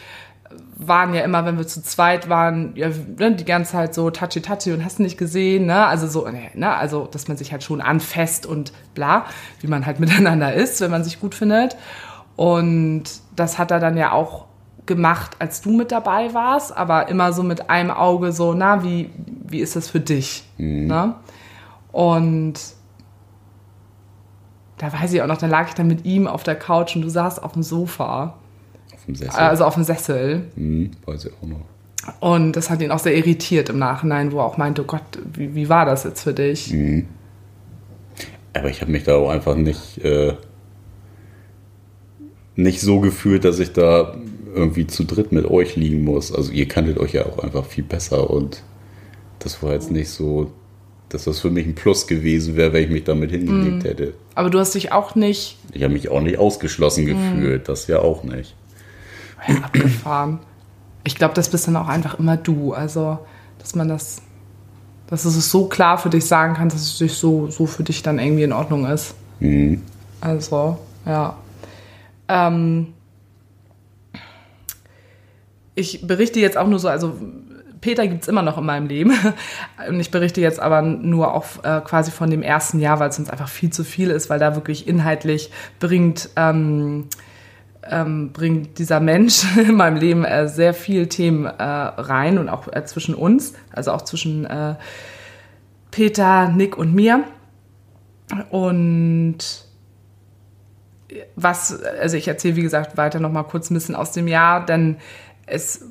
waren 0.76 1.13
ja 1.13 1.22
immer, 1.22 1.46
wenn 1.46 1.58
wir 1.58 1.68
zu 1.68 1.82
zweit 1.82 2.30
waren, 2.30 2.74
ja, 2.76 2.89
ne, 3.18 3.36
die 3.36 3.46
ganze 3.46 3.74
Zeit 3.74 3.94
so 3.94 4.10
touchy-touchy 4.10 4.74
und 4.74 4.84
hast 4.84 5.00
nicht 5.00 5.18
gesehen, 5.18 5.66
ne? 5.66 5.86
Also 5.86 6.08
so, 6.08 6.28
ne, 6.28 6.76
also, 6.76 7.08
dass 7.10 7.28
man 7.28 7.38
sich 7.38 7.52
halt 7.52 7.63
schon 7.63 7.82
anfasst 7.82 8.46
und 8.46 8.74
bla, 8.94 9.26
wie 9.62 9.68
man 9.68 9.86
halt 9.86 10.00
miteinander 10.02 10.54
ist, 10.54 10.82
wenn 10.82 10.92
man 10.92 11.04
sich 11.04 11.20
gut 11.20 11.36
findet. 11.36 11.76
Und 12.36 13.04
das 13.36 13.60
hat 13.60 13.72
er 13.72 13.80
dann 13.80 13.98
ja 13.98 14.12
auch 14.12 14.46
gemacht, 14.86 15.38
als 15.39 15.62
du 15.62 15.72
mit 15.72 15.92
dabei 15.92 16.34
warst, 16.34 16.76
aber 16.76 17.08
immer 17.08 17.32
so 17.32 17.44
mit 17.44 17.70
einem 17.70 17.92
Auge 17.92 18.32
so, 18.32 18.54
na, 18.54 18.84
wie, 18.84 19.10
wie 19.26 19.60
ist 19.60 19.76
das 19.76 19.89
für 19.89 20.00
dich? 20.00 20.44
Ne? 20.88 21.16
Und 21.92 22.60
da 24.78 24.92
weiß 24.92 25.13
ich 25.13 25.22
auch 25.22 25.28
noch, 25.28 25.38
da 25.38 25.48
lag 25.48 25.70
ich 25.70 25.76
dann 25.76 25.88
mit 25.88 26.04
ihm 26.06 26.28
auf 26.28 26.44
der 26.44 26.56
Couch 26.56 26.96
und 26.96 27.04
du 27.04 27.10
saßt 27.10 27.42
auf 27.42 27.54
dem 27.54 27.63
Sofa, 27.63 28.34
Auf 29.04 29.06
dem 29.06 29.16
Sessel. 29.16 29.39
also 29.39 29.66
auf 29.66 29.74
dem 29.74 29.84
Sessel. 29.84 30.42
Hm, 30.56 30.92
weiß 31.06 31.26
ich 31.26 31.32
auch 31.34 31.48
noch. 31.48 31.66
Und 32.20 32.54
das 32.54 32.70
hat 32.70 32.82
ihn 32.82 32.92
auch 32.92 33.00
sehr 33.00 33.16
irritiert 33.16 33.70
im 33.70 33.80
Nachhinein, 33.80 34.32
wo 34.32 34.39
er 34.39 34.46
auch 34.46 34.58
meinte, 34.58 34.82
oh 34.84 34.86
Gott, 34.86 35.02
wie, 35.34 35.56
wie 35.56 35.70
war 35.70 35.86
das 35.86 36.04
jetzt 36.06 36.24
für 36.24 36.34
dich? 36.34 36.74
Aber 38.54 38.70
ich 38.70 38.82
habe 38.82 38.92
mich 38.92 39.04
da 39.04 39.16
auch 39.16 39.30
einfach 39.30 39.56
nicht, 39.56 40.04
äh, 40.04 40.34
nicht 42.56 42.82
so 42.82 43.00
gefühlt, 43.00 43.46
dass 43.46 43.60
ich 43.60 43.74
da 43.74 44.16
irgendwie 44.54 44.86
zu 44.88 45.04
dritt 45.04 45.32
mit 45.32 45.46
euch 45.46 45.76
liegen 45.76 46.04
muss. 46.04 46.32
Also 46.34 46.52
ihr 46.52 46.68
kanntet 46.68 46.98
euch 46.98 47.13
ja 47.13 47.26
auch 47.26 47.39
einfach 47.39 47.66
viel 47.66 47.84
besser 47.84 48.30
und 48.30 48.63
das 49.39 49.62
war 49.63 49.74
jetzt 49.74 49.92
nicht 49.92 50.10
so, 50.10 50.52
dass 51.10 51.24
das 51.26 51.39
für 51.39 51.50
mich 51.50 51.66
ein 51.66 51.76
Plus 51.76 52.08
gewesen 52.08 52.56
wäre, 52.56 52.74
wenn 52.74 52.84
ich 52.84 52.89
mich 52.89 53.04
damit 53.04 53.32
hingelegt 53.32 53.84
hätte. 53.84 54.13
Aber 54.36 54.50
du 54.50 54.60
hast 54.60 54.76
dich 54.76 54.92
auch 54.92 55.16
nicht 55.16 55.58
Ich 55.74 55.84
habe 55.84 55.94
mich 55.94 56.10
auch 56.10 56.22
nicht 56.22 56.38
ausgeschlossen 56.38 57.06
gefühlt, 57.06 57.70
das 57.70 57.88
ja 57.88 58.00
auch 58.00 58.24
nicht. 58.24 58.56
abgefahren. 59.63 60.39
Ich 61.03 61.15
glaube, 61.15 61.34
das 61.34 61.49
bist 61.49 61.67
dann 61.67 61.75
auch 61.75 61.88
einfach 61.88 62.19
immer 62.19 62.38
du. 62.38 62.73
Also, 62.73 63.19
dass 63.60 63.75
man 63.75 63.88
das, 63.88 64.21
dass 65.08 65.25
es 65.25 65.49
so 65.49 65.67
klar 65.67 65.97
für 65.97 66.10
dich 66.10 66.25
sagen 66.25 66.53
kannst, 66.56 66.75
dass 66.75 66.84
es 66.84 66.97
sich 66.97 67.13
so, 67.13 67.49
so 67.49 67.65
für 67.65 67.84
dich 67.84 68.03
dann 68.03 68.19
irgendwie 68.19 68.43
in 68.43 68.53
Ordnung 68.53 68.86
ist. 68.86 69.15
Also, 70.21 70.77
ja. 71.06 71.36
Ähm, 72.29 72.93
ich 75.75 76.06
berichte 76.08 76.39
jetzt 76.39 76.58
auch 76.58 76.67
nur 76.67 76.79
so, 76.79 76.88
also 76.88 77.13
Peter 77.84 78.08
gibt 78.08 78.21
es 78.21 78.29
immer 78.29 78.43
noch 78.43 78.58
in 78.58 78.65
meinem 78.65 78.88
Leben. 78.88 79.12
Und 79.89 79.99
ich 79.99 80.10
berichte 80.10 80.39
jetzt 80.39 80.60
aber 80.60 80.82
nur 80.82 81.34
auch 81.34 81.63
äh, 81.63 81.82
quasi 81.82 82.12
von 82.12 82.29
dem 82.29 82.41
ersten 82.41 82.79
Jahr, 82.79 82.99
weil 82.99 83.10
es 83.10 83.19
uns 83.19 83.29
einfach 83.29 83.49
viel 83.49 83.71
zu 83.71 83.84
viel 83.84 84.10
ist, 84.10 84.29
weil 84.29 84.39
da 84.39 84.56
wirklich 84.56 84.88
inhaltlich 84.88 85.51
bringt, 85.79 86.29
ähm, 86.38 87.10
ähm, 87.89 88.32
bringt 88.32 88.80
dieser 88.80 89.00
Mensch 89.00 89.43
in 89.58 89.76
meinem 89.76 89.98
Leben 89.98 90.26
äh, 90.26 90.48
sehr 90.48 90.74
viel 90.74 91.08
Themen 91.08 91.46
äh, 91.46 91.63
rein 91.63 92.38
und 92.38 92.50
auch 92.50 92.67
äh, 92.72 92.84
zwischen 92.86 93.15
uns, 93.15 93.54
also 93.72 93.91
auch 93.91 94.02
zwischen 94.02 94.46
äh, 94.46 94.76
Peter, 95.91 96.50
Nick 96.50 96.78
und 96.78 96.93
mir. 96.93 97.24
Und 98.50 99.38
was, 101.36 101.84
also 101.84 102.17
ich 102.17 102.28
erzähle 102.28 102.56
wie 102.56 102.63
gesagt 102.63 102.98
weiter 102.98 103.19
noch 103.19 103.32
mal 103.32 103.43
kurz 103.43 103.69
ein 103.69 103.76
bisschen 103.76 103.96
aus 103.96 104.12
dem 104.12 104.28
Jahr, 104.28 104.65
denn 104.65 104.98
es, 105.46 105.86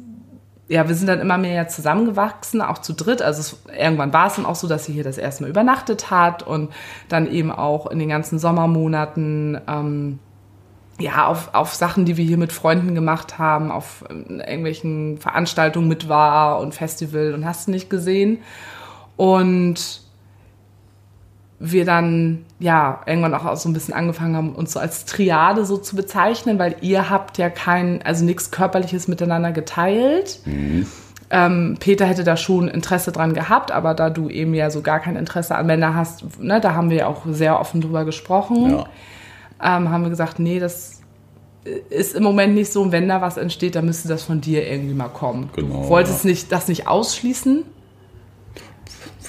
ja, 0.68 0.88
wir 0.88 0.94
sind 0.94 1.06
dann 1.06 1.20
immer 1.20 1.38
mehr 1.38 1.68
zusammengewachsen, 1.68 2.62
auch 2.62 2.78
zu 2.78 2.94
dritt. 2.94 3.22
Also 3.22 3.40
es, 3.40 3.78
irgendwann 3.78 4.12
war 4.12 4.26
es 4.26 4.36
dann 4.36 4.46
auch 4.46 4.56
so, 4.56 4.66
dass 4.66 4.86
sie 4.86 4.92
hier 4.92 5.04
das 5.04 5.18
erste 5.18 5.44
Mal 5.44 5.50
übernachtet 5.50 6.10
hat 6.10 6.42
und 6.42 6.72
dann 7.08 7.30
eben 7.30 7.52
auch 7.52 7.86
in 7.86 7.98
den 7.98 8.08
ganzen 8.08 8.38
Sommermonaten 8.38 9.60
ähm, 9.68 10.18
ja, 11.00 11.26
auf, 11.26 11.54
auf 11.54 11.74
Sachen, 11.74 12.04
die 12.04 12.16
wir 12.16 12.24
hier 12.24 12.38
mit 12.38 12.52
Freunden 12.52 12.94
gemacht 12.94 13.38
haben, 13.38 13.70
auf 13.70 14.04
ähm, 14.10 14.40
irgendwelchen 14.40 15.18
Veranstaltungen 15.18 15.88
mit 15.88 16.08
war 16.08 16.60
und 16.60 16.74
Festival 16.74 17.34
und 17.34 17.44
hast 17.44 17.66
du 17.66 17.70
nicht 17.72 17.90
gesehen. 17.90 18.38
Und 19.16 20.02
wir 21.58 21.84
dann 21.84 22.44
ja 22.58 23.00
irgendwann 23.06 23.34
auch 23.34 23.56
so 23.56 23.68
ein 23.68 23.72
bisschen 23.72 23.94
angefangen 23.94 24.36
haben, 24.36 24.54
uns 24.54 24.72
so 24.72 24.80
als 24.80 25.04
Triade 25.04 25.64
so 25.64 25.76
zu 25.76 25.94
bezeichnen, 25.94 26.58
weil 26.58 26.76
ihr 26.80 27.08
habt 27.08 27.38
ja 27.38 27.50
kein, 27.50 28.02
also 28.02 28.24
nichts 28.24 28.50
Körperliches 28.50 29.06
miteinander 29.06 29.52
geteilt. 29.52 30.40
Ähm, 31.30 31.76
Peter 31.78 32.04
hätte 32.04 32.24
da 32.24 32.36
schon 32.36 32.68
Interesse 32.68 33.12
dran 33.12 33.32
gehabt, 33.32 33.70
aber 33.70 33.94
da 33.94 34.10
du 34.10 34.28
eben 34.28 34.54
ja 34.54 34.70
so 34.70 34.82
gar 34.82 34.98
kein 34.98 35.16
Interesse 35.16 35.54
an 35.54 35.66
Männern 35.66 35.94
hast, 35.94 36.40
ne, 36.40 36.60
da 36.60 36.74
haben 36.74 36.90
wir 36.90 36.98
ja 36.98 37.06
auch 37.06 37.22
sehr 37.26 37.58
offen 37.58 37.80
drüber 37.80 38.04
gesprochen 38.04 38.70
Ja. 38.70 38.84
Ähm, 39.62 39.90
haben 39.90 40.02
wir 40.02 40.10
gesagt, 40.10 40.38
nee, 40.38 40.58
das 40.58 41.00
ist 41.90 42.14
im 42.14 42.22
Moment 42.24 42.54
nicht 42.54 42.72
so. 42.72 42.82
Und 42.82 42.92
wenn 42.92 43.08
da 43.08 43.20
was 43.20 43.36
entsteht, 43.36 43.76
dann 43.76 43.86
müsste 43.86 44.08
das 44.08 44.24
von 44.24 44.40
dir 44.40 44.66
irgendwie 44.68 44.94
mal 44.94 45.08
kommen. 45.08 45.50
Genau, 45.54 45.82
du 45.82 45.88
wolltest 45.88 46.24
nicht, 46.24 46.50
das 46.50 46.68
nicht 46.68 46.88
ausschließen. 46.88 47.64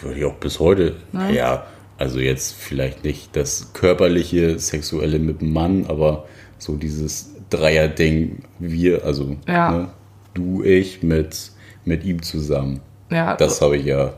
Würde 0.01 0.19
ich 0.19 0.25
auch 0.25 0.33
bis 0.35 0.59
heute. 0.59 0.95
Ja, 1.31 1.65
also 1.97 2.19
jetzt 2.19 2.53
vielleicht 2.55 3.03
nicht 3.03 3.35
das 3.35 3.71
körperliche, 3.73 4.59
sexuelle 4.59 5.19
mit 5.19 5.41
dem 5.41 5.53
Mann, 5.53 5.85
aber 5.87 6.25
so 6.57 6.75
dieses 6.75 7.35
Dreier-Ding, 7.49 8.39
wir, 8.59 9.05
also 9.05 9.37
Ja. 9.47 9.71
ne, 9.71 9.87
du, 10.33 10.63
ich 10.63 11.03
mit, 11.03 11.51
mit 11.85 12.03
ihm 12.03 12.21
zusammen. 12.21 12.81
Ja, 13.11 13.35
Das 13.37 13.61
habe 13.61 13.77
ich 13.77 13.85
ja, 13.85 14.13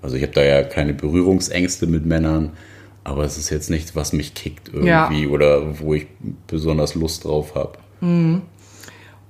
also 0.00 0.16
ich 0.16 0.22
habe 0.22 0.32
da 0.32 0.42
ja 0.42 0.62
keine 0.62 0.94
Berührungsängste 0.94 1.86
mit 1.86 2.06
Männern, 2.06 2.52
aber 3.08 3.24
es 3.24 3.38
ist 3.38 3.50
jetzt 3.50 3.70
nichts, 3.70 3.96
was 3.96 4.12
mich 4.12 4.34
kickt 4.34 4.70
irgendwie 4.72 5.26
oder 5.26 5.80
wo 5.80 5.94
ich 5.94 6.06
besonders 6.46 6.94
Lust 6.94 7.24
drauf 7.24 7.54
habe. 7.54 7.72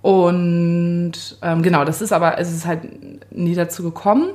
Und 0.02 1.12
ähm, 1.42 1.62
genau, 1.62 1.84
das 1.84 2.00
ist 2.02 2.12
aber, 2.12 2.38
es 2.38 2.52
ist 2.52 2.66
halt 2.66 3.32
nie 3.32 3.54
dazu 3.54 3.82
gekommen. 3.82 4.30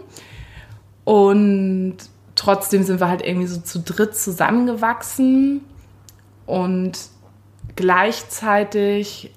Und 1.03 1.97
trotzdem 2.35 2.83
sind 2.83 2.99
wir 2.99 3.09
halt 3.09 3.25
irgendwie 3.25 3.47
so 3.47 3.61
zu 3.61 3.79
dritt 3.79 4.15
zusammengewachsen. 4.15 5.61
Und 6.45 6.99
gleichzeitig 7.75 9.31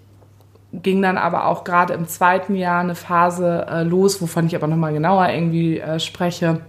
ging 0.72 1.00
dann 1.00 1.16
aber 1.16 1.46
auch 1.46 1.64
gerade 1.64 1.94
im 1.94 2.06
zweiten 2.06 2.54
Jahr 2.54 2.80
eine 2.80 2.94
Phase 2.94 3.66
äh, 3.68 3.82
los, 3.82 4.20
wovon 4.20 4.46
ich 4.46 4.56
aber 4.56 4.66
nochmal 4.66 4.92
genauer 4.92 5.28
irgendwie 5.28 5.78
äh, 5.78 6.00
spreche, 6.00 6.60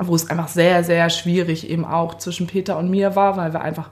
wo 0.00 0.14
es 0.14 0.30
einfach 0.30 0.48
sehr, 0.48 0.84
sehr 0.84 1.10
schwierig 1.10 1.68
eben 1.68 1.84
auch 1.84 2.16
zwischen 2.16 2.46
Peter 2.46 2.78
und 2.78 2.90
mir 2.90 3.16
war, 3.16 3.36
weil 3.36 3.52
wir 3.52 3.60
einfach 3.60 3.90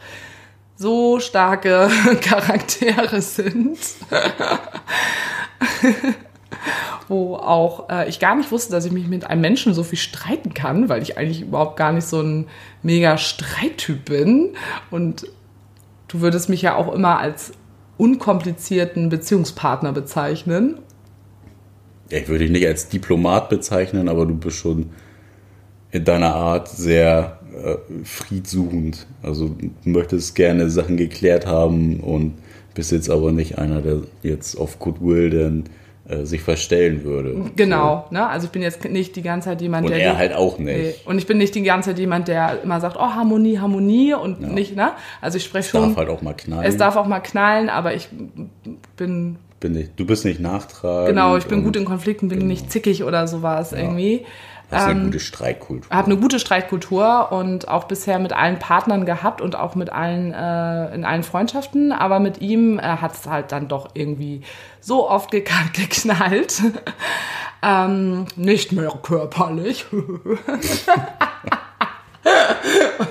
so 0.77 1.21
starke 1.21 1.91
Charaktere 2.21 3.21
sind. 3.21 3.79
wo 7.09 7.37
auch 7.37 7.89
äh, 7.89 8.09
ich 8.09 8.21
gar 8.21 8.37
nicht 8.37 8.53
wusste, 8.53 8.73
dass 8.73 8.85
ich 8.85 8.93
mich 8.93 9.09
mit 9.09 9.25
einem 9.25 9.41
Menschen 9.41 9.75
so 9.75 9.83
viel 9.83 9.99
streiten 9.99 10.55
kann, 10.55 10.89
weil 10.89 11.03
ich 11.03 11.17
eigentlich 11.17 11.43
überhaupt 11.43 11.77
gar 11.77 11.93
nicht 11.93 12.07
so 12.07 12.21
ein 12.21 12.47
mega 12.83 13.17
Streittyp 13.17 14.05
bin. 14.05 14.51
Und 14.91 15.27
du 16.09 16.21
würdest 16.21 16.49
mich 16.49 16.63
ja 16.63 16.77
auch 16.77 16.93
immer 16.93 17.19
als 17.19 17.53
unkomplizierten 17.97 19.09
Beziehungspartner 19.09 19.93
bezeichnen. 19.93 20.79
Ich 22.11 22.29
würde 22.29 22.45
dich 22.45 22.53
nicht 22.53 22.67
als 22.67 22.89
Diplomat 22.89 23.49
bezeichnen, 23.49 24.09
aber 24.09 24.27
du 24.27 24.35
bist 24.35 24.59
schon 24.59 24.91
in 25.91 26.05
deiner 26.05 26.35
Art 26.35 26.69
sehr 26.69 27.39
äh, 27.65 27.77
friedsuchend. 28.05 29.07
Also 29.23 29.49
du 29.49 29.71
möchtest 29.91 30.35
gerne 30.35 30.69
Sachen 30.71 30.97
geklärt 30.97 31.47
haben 31.47 32.01
und 32.01 32.35
bist 32.75 32.93
jetzt 32.93 33.11
aber 33.11 33.33
nicht 33.33 33.59
einer, 33.59 33.81
der 33.83 34.03
jetzt 34.23 34.57
auf 34.57 34.79
Goodwill 34.79 35.31
dann 35.31 35.65
äh, 36.09 36.25
sich 36.25 36.43
verstellen 36.43 37.05
würde. 37.05 37.35
Genau, 37.57 38.07
ne? 38.11 38.27
Also 38.29 38.47
ich 38.47 38.51
bin 38.53 38.63
jetzt 38.63 38.85
nicht 38.85 39.17
die 39.17 39.23
ganze 39.23 39.49
Zeit 39.49 39.61
jemand, 39.61 39.87
Und 39.87 39.93
der. 39.93 40.03
er 40.03 40.13
die- 40.13 40.19
halt 40.19 40.33
auch 40.35 40.59
Nee. 40.59 40.79
nicht. 40.89 41.07
Und 41.07 41.19
ich 41.19 41.27
bin 41.27 41.39
nicht 41.39 41.55
die 41.55 41.63
ganze 41.63 41.91
Zeit 41.91 41.99
jemand, 41.99 42.29
der 42.29 42.63
immer 42.63 42.81
sagt, 42.81 42.97
oh, 42.97 43.01
Harmonie, 43.15 43.59
Harmonie 43.59 44.15
und 44.15 44.41
nicht, 44.41 44.77
ne? 44.77 44.93
Also 45.21 45.39
ich 45.39 45.45
spreche 45.45 45.61
Es 45.67 45.71
schon. 45.71 45.89
darf 45.89 45.97
halt 45.97 46.09
auch 46.11 46.23
mal 46.23 46.35
knallen. 46.35 46.65
Es 46.67 46.77
darf 46.77 46.97
auch 46.97 47.07
mal 47.07 47.21
knallen, 47.21 47.69
aber 47.69 47.95
ich 47.95 48.09
bin 48.97 49.37
bin 49.61 49.73
nicht, 49.73 49.93
du 49.97 50.07
bist 50.07 50.25
nicht 50.25 50.39
nachtragend. 50.39 51.09
Genau, 51.09 51.37
ich 51.37 51.47
bin 51.47 51.65
gut 51.65 51.75
in 51.75 51.85
Konflikten, 51.85 52.29
bin 52.29 52.39
genau. 52.39 52.49
nicht 52.51 52.71
zickig 52.71 53.03
oder 53.03 53.27
sowas 53.27 53.73
ja. 53.73 53.79
irgendwie. 53.79 54.25
Hast 54.71 54.85
ähm, 54.85 54.91
eine 54.91 55.05
gute 55.05 55.21
Streitkultur. 55.21 55.91
Habe 55.91 56.11
eine 56.11 56.21
gute 56.21 56.39
Streitkultur 56.39 57.33
und 57.33 57.69
auch 57.69 57.85
bisher 57.85 58.19
mit 58.19 58.35
allen 58.35 58.59
Partnern 58.59 59.07
gehabt 59.07 59.41
und 59.41 59.57
auch 59.57 59.75
mit 59.75 59.91
allen 59.91 60.35
äh, 60.35 60.95
in 60.95 61.07
allen 61.07 61.23
Freundschaften. 61.23 61.93
Aber 61.93 62.21
mit 62.21 62.43
ihm 62.43 62.79
äh, 62.79 62.83
hat 62.83 63.15
es 63.15 63.27
halt 63.27 63.53
dann 63.53 63.69
doch 63.69 63.89
irgendwie 63.95 64.43
so 64.81 65.09
oft 65.09 65.31
geknallt. 65.31 66.63
ähm, 67.63 68.27
nicht 68.37 68.73
mehr 68.73 68.93
körperlich. 69.03 69.87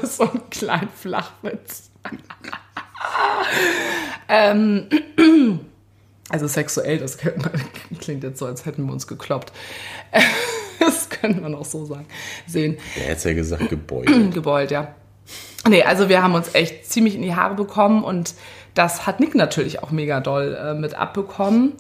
so 0.03 0.23
ein 0.23 0.49
kleiner 0.51 0.89
Flachwitz. 0.95 1.89
ähm, 4.29 4.87
also 6.29 6.47
sexuell, 6.47 6.99
das 6.99 7.17
klingt 7.17 8.23
jetzt 8.23 8.37
so, 8.37 8.45
als 8.45 8.67
hätten 8.67 8.85
wir 8.85 8.93
uns 8.93 9.07
gekloppt. 9.07 9.51
das 10.79 11.09
könnte 11.09 11.41
man 11.41 11.55
auch 11.55 11.65
so 11.65 11.85
sagen. 11.85 12.05
Sehen. 12.45 12.77
Der 12.97 13.11
hat 13.11 13.23
ja 13.23 13.33
gesagt, 13.33 13.69
gebeult. 13.69 14.07
gebeult, 14.33 14.71
ja. 14.71 14.95
Nee, 15.67 15.83
also 15.83 16.09
wir 16.09 16.23
haben 16.23 16.35
uns 16.35 16.55
echt 16.55 16.85
ziemlich 16.89 17.15
in 17.15 17.21
die 17.21 17.35
Haare 17.35 17.55
bekommen 17.55 18.03
und 18.03 18.35
das 18.73 19.07
hat 19.07 19.19
Nick 19.19 19.35
natürlich 19.35 19.83
auch 19.83 19.91
mega 19.91 20.19
doll 20.19 20.57
äh, 20.59 20.73
mit 20.73 20.93
abbekommen 20.93 21.73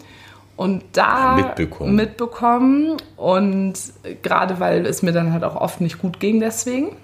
und 0.55 0.83
da 0.93 1.35
mitbekommen. 1.35 1.95
mitbekommen 1.95 2.97
und 3.15 3.75
gerade 4.23 4.59
weil 4.59 4.85
es 4.85 5.03
mir 5.03 5.11
dann 5.13 5.31
halt 5.31 5.43
auch 5.43 5.55
oft 5.55 5.79
nicht 5.79 5.99
gut 5.99 6.19
ging 6.19 6.39
deswegen. 6.39 6.95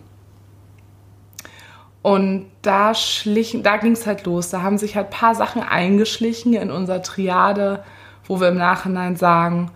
Und 2.01 2.47
da 2.63 2.93
schlichen, 2.93 3.63
da 3.63 3.77
ging 3.77 3.93
es 3.93 4.05
halt 4.05 4.25
los. 4.25 4.49
Da 4.49 4.61
haben 4.61 4.77
sich 4.77 4.97
halt 4.97 5.07
ein 5.07 5.11
paar 5.11 5.35
Sachen 5.35 5.63
eingeschlichen 5.63 6.53
in 6.53 6.69
unserer 6.69 7.01
Triade, 7.01 7.83
wo 8.25 8.41
wir 8.41 8.49
im 8.49 8.57
Nachhinein 8.57 9.15
sagen, 9.15 9.71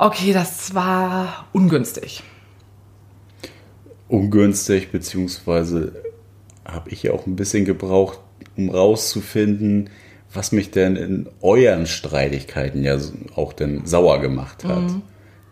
okay, 0.00 0.32
das 0.32 0.74
war 0.74 1.46
ungünstig. 1.52 2.22
Ungünstig, 4.08 4.90
beziehungsweise 4.90 5.92
habe 6.64 6.90
ich 6.90 7.02
ja 7.02 7.12
auch 7.12 7.26
ein 7.26 7.36
bisschen 7.36 7.64
gebraucht, 7.64 8.18
um 8.56 8.70
rauszufinden, 8.70 9.90
was 10.32 10.52
mich 10.52 10.70
denn 10.70 10.96
in 10.96 11.28
euren 11.40 11.86
Streitigkeiten 11.86 12.82
ja 12.82 12.98
auch 13.34 13.52
denn 13.52 13.86
sauer 13.86 14.20
gemacht 14.20 14.64
hat. 14.64 14.82
Mhm. 14.82 15.02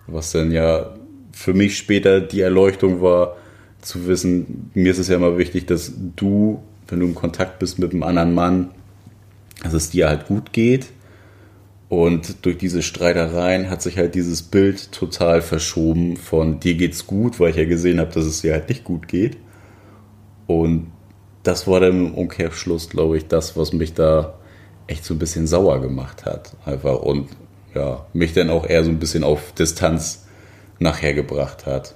Was 0.07 0.33
dann 0.33 0.51
ja 0.51 0.95
für 1.33 1.53
mich 1.53 1.77
später 1.77 2.21
die 2.21 2.41
Erleuchtung 2.41 3.03
war, 3.03 3.37
zu 3.83 4.07
wissen, 4.07 4.71
mir 4.75 4.91
ist 4.91 4.99
es 4.99 5.09
ja 5.09 5.17
immer 5.17 5.39
wichtig, 5.39 5.67
dass 5.67 5.93
du, 6.17 6.63
wenn 6.89 7.01
du 7.01 7.07
im 7.07 7.15
Kontakt 7.15 7.59
bist 7.59 7.79
mit 7.79 7.93
einem 7.93 8.03
anderen 8.03 8.35
Mann, 8.35 8.71
dass 9.63 9.73
es 9.73 9.91
dir 9.91 10.09
halt 10.09 10.27
gut 10.27 10.53
geht 10.53 10.89
und 11.89 12.45
durch 12.45 12.59
diese 12.59 12.83
Streitereien 12.83 13.71
hat 13.71 13.81
sich 13.81 13.97
halt 13.97 14.15
dieses 14.15 14.43
Bild 14.43 14.93
total 14.93 15.41
verschoben 15.41 16.17
von 16.17 16.61
dir 16.61 16.75
geht's 16.75 17.07
gut, 17.07 17.41
weil 17.41 17.51
ich 17.51 17.57
ja 17.57 17.65
gesehen 17.65 17.99
habe, 17.99 18.13
dass 18.13 18.25
es 18.25 18.43
dir 18.43 18.53
halt 18.53 18.69
nicht 18.69 18.85
gut 18.85 19.09
geht. 19.09 19.39
Und 20.47 20.93
das 21.45 21.67
war 21.67 21.81
dann 21.81 22.09
im 22.09 22.15
Umkehrschluss, 22.15 22.91
glaube 22.91 23.17
ich, 23.17 23.27
das, 23.27 23.57
was 23.57 23.73
mich 23.73 23.95
da 23.95 24.35
echt 24.87 25.05
so 25.05 25.15
ein 25.15 25.19
bisschen 25.19 25.47
sauer 25.47 25.81
gemacht 25.81 26.27
hat. 26.27 26.53
Einfach 26.67 27.01
und 27.01 27.29
ja, 27.75 28.07
mich 28.13 28.35
dann 28.35 28.51
auch 28.51 28.67
eher 28.67 28.85
so 28.85 28.91
ein 28.91 28.99
bisschen 28.99 29.25
auf 29.25 29.53
Distanz 29.53 30.27
nachher 30.79 31.15
gebracht 31.15 31.65
hat. 31.65 31.95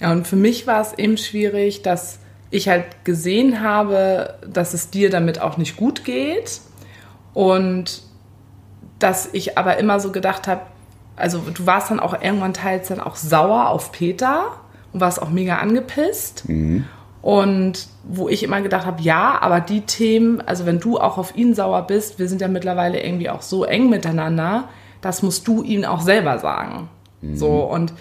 Ja, 0.00 0.12
und 0.12 0.28
für 0.28 0.36
mich 0.36 0.66
war 0.66 0.80
es 0.80 0.96
eben 0.96 1.16
schwierig, 1.16 1.82
dass 1.82 2.18
ich 2.50 2.68
halt 2.68 3.04
gesehen 3.04 3.62
habe, 3.62 4.34
dass 4.48 4.74
es 4.74 4.90
dir 4.90 5.10
damit 5.10 5.40
auch 5.40 5.56
nicht 5.56 5.76
gut 5.76 6.04
geht. 6.04 6.60
Und 7.34 8.02
dass 9.02 9.28
ich 9.32 9.58
aber 9.58 9.78
immer 9.78 10.00
so 10.00 10.12
gedacht 10.12 10.48
habe, 10.48 10.62
also 11.16 11.38
du 11.38 11.66
warst 11.66 11.90
dann 11.90 12.00
auch 12.00 12.20
irgendwann 12.20 12.54
teils 12.54 12.88
dann 12.88 13.00
auch 13.00 13.16
sauer 13.16 13.68
auf 13.68 13.92
Peter 13.92 14.44
und 14.92 15.00
warst 15.00 15.20
auch 15.20 15.30
mega 15.30 15.56
angepisst. 15.56 16.48
Mhm. 16.48 16.84
Und 17.20 17.86
wo 18.02 18.28
ich 18.28 18.42
immer 18.42 18.60
gedacht 18.62 18.84
habe, 18.84 19.00
ja, 19.00 19.38
aber 19.40 19.60
die 19.60 19.82
Themen, 19.82 20.40
also 20.40 20.66
wenn 20.66 20.80
du 20.80 20.98
auch 20.98 21.18
auf 21.18 21.36
ihn 21.36 21.54
sauer 21.54 21.86
bist, 21.86 22.18
wir 22.18 22.28
sind 22.28 22.40
ja 22.40 22.48
mittlerweile 22.48 23.00
irgendwie 23.00 23.30
auch 23.30 23.42
so 23.42 23.64
eng 23.64 23.88
miteinander, 23.90 24.68
das 25.00 25.22
musst 25.22 25.46
du 25.46 25.62
ihm 25.62 25.84
auch 25.84 26.00
selber 26.00 26.38
sagen. 26.38 26.88
Mhm. 27.20 27.36
So, 27.36 27.60
und 27.60 27.92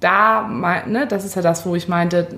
da, 0.00 0.48
ne, 0.86 1.06
das 1.06 1.24
ist 1.24 1.36
ja 1.36 1.42
das, 1.42 1.66
wo 1.66 1.74
ich 1.74 1.86
meinte, 1.86 2.28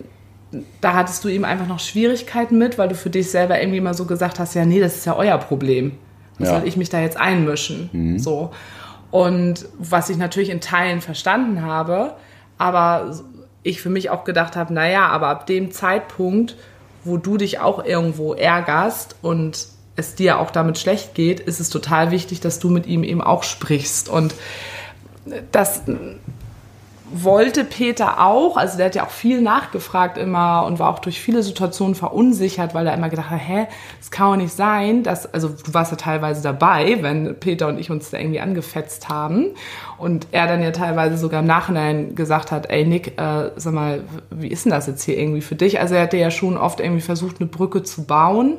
da 0.80 0.94
hattest 0.94 1.24
du 1.24 1.28
eben 1.28 1.44
einfach 1.44 1.66
noch 1.66 1.80
Schwierigkeiten 1.80 2.58
mit, 2.58 2.78
weil 2.78 2.88
du 2.88 2.94
für 2.94 3.10
dich 3.10 3.30
selber 3.30 3.60
irgendwie 3.60 3.80
mal 3.80 3.94
so 3.94 4.04
gesagt 4.04 4.38
hast, 4.38 4.54
ja, 4.54 4.64
nee, 4.64 4.80
das 4.80 4.96
ist 4.96 5.06
ja 5.06 5.16
euer 5.16 5.38
Problem. 5.38 5.92
Was 6.38 6.48
ja. 6.48 6.58
soll 6.58 6.68
ich 6.68 6.76
mich 6.76 6.88
da 6.88 7.00
jetzt 7.00 7.16
einmischen? 7.16 7.90
Mhm. 7.92 8.18
So. 8.18 8.50
Und 9.10 9.66
was 9.78 10.10
ich 10.10 10.16
natürlich 10.16 10.50
in 10.50 10.60
Teilen 10.60 11.00
verstanden 11.00 11.62
habe, 11.62 12.14
aber 12.58 13.14
ich 13.62 13.80
für 13.80 13.90
mich 13.90 14.10
auch 14.10 14.24
gedacht 14.24 14.56
habe, 14.56 14.72
naja, 14.74 15.06
aber 15.08 15.28
ab 15.28 15.46
dem 15.46 15.70
Zeitpunkt, 15.70 16.56
wo 17.04 17.16
du 17.16 17.36
dich 17.36 17.60
auch 17.60 17.84
irgendwo 17.84 18.34
ärgerst 18.34 19.16
und 19.22 19.68
es 19.96 20.14
dir 20.14 20.40
auch 20.40 20.50
damit 20.50 20.78
schlecht 20.78 21.14
geht, 21.14 21.40
ist 21.40 21.60
es 21.60 21.70
total 21.70 22.10
wichtig, 22.10 22.40
dass 22.40 22.58
du 22.58 22.70
mit 22.70 22.86
ihm 22.86 23.04
eben 23.04 23.22
auch 23.22 23.42
sprichst. 23.44 24.08
Und 24.08 24.34
das 25.52 25.82
wollte 27.22 27.64
Peter 27.64 28.20
auch, 28.20 28.56
also 28.56 28.76
der 28.76 28.86
hat 28.86 28.94
ja 28.94 29.04
auch 29.04 29.10
viel 29.10 29.40
nachgefragt 29.40 30.18
immer 30.18 30.64
und 30.66 30.78
war 30.78 30.90
auch 30.90 30.98
durch 30.98 31.20
viele 31.20 31.42
Situationen 31.42 31.94
verunsichert, 31.94 32.74
weil 32.74 32.86
er 32.86 32.94
immer 32.94 33.08
gedacht 33.08 33.30
hat, 33.30 33.40
hä, 33.40 33.66
das 33.98 34.10
kann 34.10 34.32
doch 34.32 34.36
nicht 34.36 34.54
sein, 34.54 35.02
dass, 35.02 35.32
also 35.32 35.48
du 35.48 35.74
warst 35.74 35.92
ja 35.92 35.96
teilweise 35.96 36.42
dabei, 36.42 36.98
wenn 37.02 37.38
Peter 37.38 37.68
und 37.68 37.78
ich 37.78 37.90
uns 37.90 38.10
da 38.10 38.18
irgendwie 38.18 38.40
angefetzt 38.40 39.08
haben 39.08 39.50
und 39.96 40.26
er 40.32 40.46
dann 40.46 40.62
ja 40.62 40.72
teilweise 40.72 41.16
sogar 41.16 41.40
im 41.40 41.46
Nachhinein 41.46 42.14
gesagt 42.14 42.50
hat, 42.50 42.68
ey 42.70 42.84
Nick, 42.84 43.18
äh, 43.18 43.50
sag 43.56 43.72
mal, 43.72 44.02
wie 44.30 44.48
ist 44.48 44.64
denn 44.64 44.72
das 44.72 44.86
jetzt 44.86 45.04
hier 45.04 45.16
irgendwie 45.16 45.42
für 45.42 45.54
dich? 45.54 45.78
Also 45.80 45.94
er 45.94 46.02
hatte 46.02 46.16
ja 46.16 46.30
schon 46.30 46.56
oft 46.56 46.80
irgendwie 46.80 47.02
versucht, 47.02 47.40
eine 47.40 47.48
Brücke 47.48 47.82
zu 47.82 48.04
bauen 48.04 48.56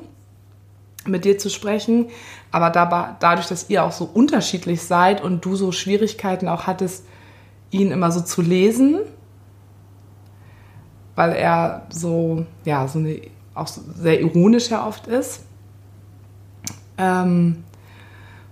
mit 1.07 1.25
dir 1.25 1.37
zu 1.37 1.49
sprechen, 1.49 2.07
aber 2.51 2.69
dabei, 2.69 3.09
dadurch, 3.19 3.47
dass 3.47 3.69
ihr 3.69 3.83
auch 3.83 3.91
so 3.91 4.09
unterschiedlich 4.11 4.81
seid 4.81 5.21
und 5.23 5.45
du 5.45 5.55
so 5.55 5.71
Schwierigkeiten 5.71 6.47
auch 6.47 6.67
hattest, 6.67 7.05
ihn 7.81 7.91
immer 7.91 8.11
so 8.11 8.21
zu 8.21 8.41
lesen, 8.41 8.99
weil 11.15 11.33
er 11.33 11.87
so, 11.89 12.45
ja, 12.65 12.87
so 12.87 12.99
eine, 12.99 13.21
auch 13.53 13.67
sehr 13.67 14.19
ironisch 14.21 14.69
ja 14.69 14.85
oft 14.85 15.07
ist. 15.07 15.45
Ähm, 16.97 17.63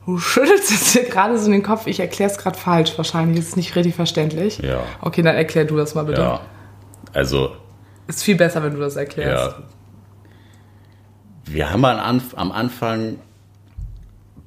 du 0.05 0.17
schüttelst 0.19 0.71
jetzt 0.71 0.91
hier 0.91 1.03
gerade 1.03 1.37
so 1.37 1.49
den 1.49 1.63
Kopf. 1.63 1.87
Ich 1.87 1.99
erkläre 1.99 2.31
es 2.31 2.37
gerade 2.37 2.57
falsch. 2.57 2.97
Wahrscheinlich 2.97 3.39
ist 3.39 3.49
es 3.49 3.55
nicht 3.55 3.75
richtig 3.75 3.95
verständlich. 3.95 4.59
Ja. 4.59 4.81
Okay, 5.01 5.21
dann 5.21 5.35
erklär 5.35 5.65
du 5.65 5.77
das 5.77 5.95
mal 5.95 6.03
bitte. 6.03 6.21
Ja. 6.21 6.41
Also. 7.13 7.55
Ist 8.07 8.23
viel 8.23 8.35
besser, 8.35 8.63
wenn 8.63 8.73
du 8.73 8.79
das 8.79 8.95
erklärst. 8.95 9.57
Ja. 9.57 9.63
Wir 11.45 11.69
haben 11.71 11.85
am 11.85 12.51
Anfang 12.51 13.17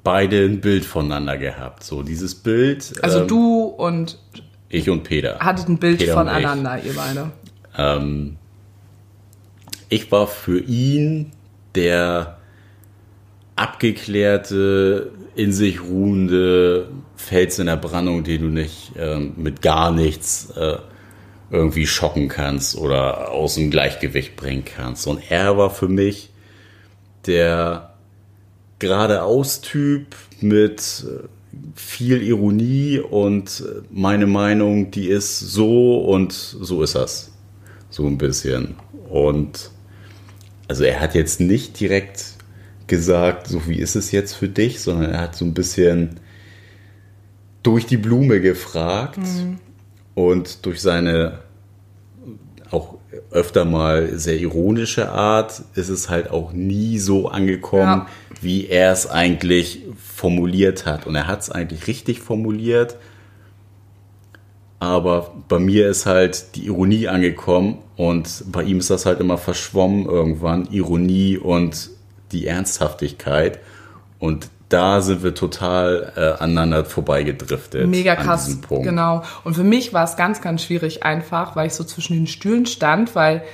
beide 0.06 0.44
ein 0.44 0.60
Bild 0.60 0.84
voneinander 0.84 1.36
gehabt. 1.36 1.82
So 1.82 2.02
dieses 2.04 2.34
Bild. 2.36 2.94
Also 3.02 3.22
ähm, 3.22 3.28
du 3.28 3.62
und 3.64 4.18
ich 4.68 4.90
und 4.90 5.04
Peter. 5.04 5.38
Hattet 5.38 5.68
ein 5.68 5.78
Bild 5.78 5.98
Peter 5.98 6.14
voneinander, 6.14 6.80
ihr 6.82 6.94
beide. 6.94 7.30
Ähm, 7.76 8.36
ich 9.88 10.10
war 10.10 10.26
für 10.26 10.58
ihn 10.58 11.32
der 11.74 12.38
abgeklärte, 13.54 15.12
in 15.34 15.52
sich 15.52 15.82
ruhende 15.82 16.88
Fels 17.16 17.58
in 17.58 17.66
der 17.66 17.76
Brandung, 17.76 18.24
den 18.24 18.42
du 18.42 18.48
nicht 18.48 18.92
ähm, 18.98 19.34
mit 19.36 19.62
gar 19.62 19.90
nichts 19.90 20.50
äh, 20.56 20.76
irgendwie 21.50 21.86
schocken 21.86 22.28
kannst 22.28 22.76
oder 22.76 23.30
aus 23.30 23.54
dem 23.54 23.70
Gleichgewicht 23.70 24.36
bringen 24.36 24.64
kannst. 24.64 25.06
Und 25.06 25.30
er 25.30 25.56
war 25.56 25.70
für 25.70 25.88
mich 25.88 26.30
der 27.26 27.94
geradeaus-Typ 28.78 30.14
mit 30.40 31.04
äh, 31.06 31.28
viel 31.74 32.22
Ironie 32.22 32.98
und 32.98 33.64
meine 33.90 34.26
Meinung, 34.26 34.90
die 34.90 35.08
ist 35.08 35.40
so 35.40 35.98
und 36.00 36.32
so 36.32 36.82
ist 36.82 36.94
das. 36.94 37.32
So 37.90 38.06
ein 38.06 38.18
bisschen. 38.18 38.74
Und 39.08 39.70
also 40.68 40.84
er 40.84 41.00
hat 41.00 41.14
jetzt 41.14 41.40
nicht 41.40 41.78
direkt 41.78 42.34
gesagt, 42.86 43.48
so 43.48 43.66
wie 43.66 43.78
ist 43.78 43.96
es 43.96 44.12
jetzt 44.12 44.34
für 44.34 44.48
dich, 44.48 44.80
sondern 44.80 45.10
er 45.10 45.20
hat 45.20 45.36
so 45.36 45.44
ein 45.44 45.54
bisschen 45.54 46.20
durch 47.62 47.86
die 47.86 47.96
Blume 47.96 48.40
gefragt 48.40 49.18
mhm. 49.18 49.58
und 50.14 50.64
durch 50.66 50.80
seine 50.80 51.40
auch 52.70 52.96
öfter 53.30 53.64
mal 53.64 54.18
sehr 54.18 54.38
ironische 54.38 55.10
Art 55.10 55.62
ist 55.74 55.88
es 55.88 56.10
halt 56.10 56.30
auch 56.30 56.52
nie 56.52 56.98
so 56.98 57.28
angekommen, 57.28 58.02
ja. 58.02 58.06
Wie 58.42 58.66
er 58.66 58.92
es 58.92 59.08
eigentlich 59.08 59.82
formuliert 60.02 60.86
hat. 60.86 61.06
Und 61.06 61.14
er 61.14 61.26
hat 61.26 61.42
es 61.42 61.50
eigentlich 61.50 61.86
richtig 61.86 62.20
formuliert. 62.20 62.96
Aber 64.78 65.34
bei 65.48 65.58
mir 65.58 65.88
ist 65.88 66.06
halt 66.06 66.54
die 66.54 66.66
Ironie 66.66 67.08
angekommen 67.08 67.78
und 67.96 68.44
bei 68.46 68.62
ihm 68.62 68.78
ist 68.78 68.90
das 68.90 69.06
halt 69.06 69.20
immer 69.20 69.38
verschwommen 69.38 70.06
irgendwann. 70.06 70.66
Ironie 70.70 71.38
und 71.38 71.90
die 72.32 72.46
Ernsthaftigkeit. 72.46 73.58
Und 74.18 74.48
da 74.68 75.00
sind 75.00 75.22
wir 75.22 75.34
total 75.34 76.12
äh, 76.16 76.42
aneinander 76.42 76.84
vorbeigedriftet. 76.84 77.86
Mega 77.88 78.16
krass, 78.16 78.58
genau. 78.68 79.22
Und 79.44 79.54
für 79.54 79.64
mich 79.64 79.92
war 79.92 80.04
es 80.04 80.16
ganz, 80.16 80.40
ganz 80.40 80.64
schwierig 80.64 81.04
einfach, 81.04 81.54
weil 81.54 81.68
ich 81.68 81.74
so 81.74 81.84
zwischen 81.84 82.14
den 82.14 82.26
Stühlen 82.26 82.66
stand, 82.66 83.14
weil 83.14 83.44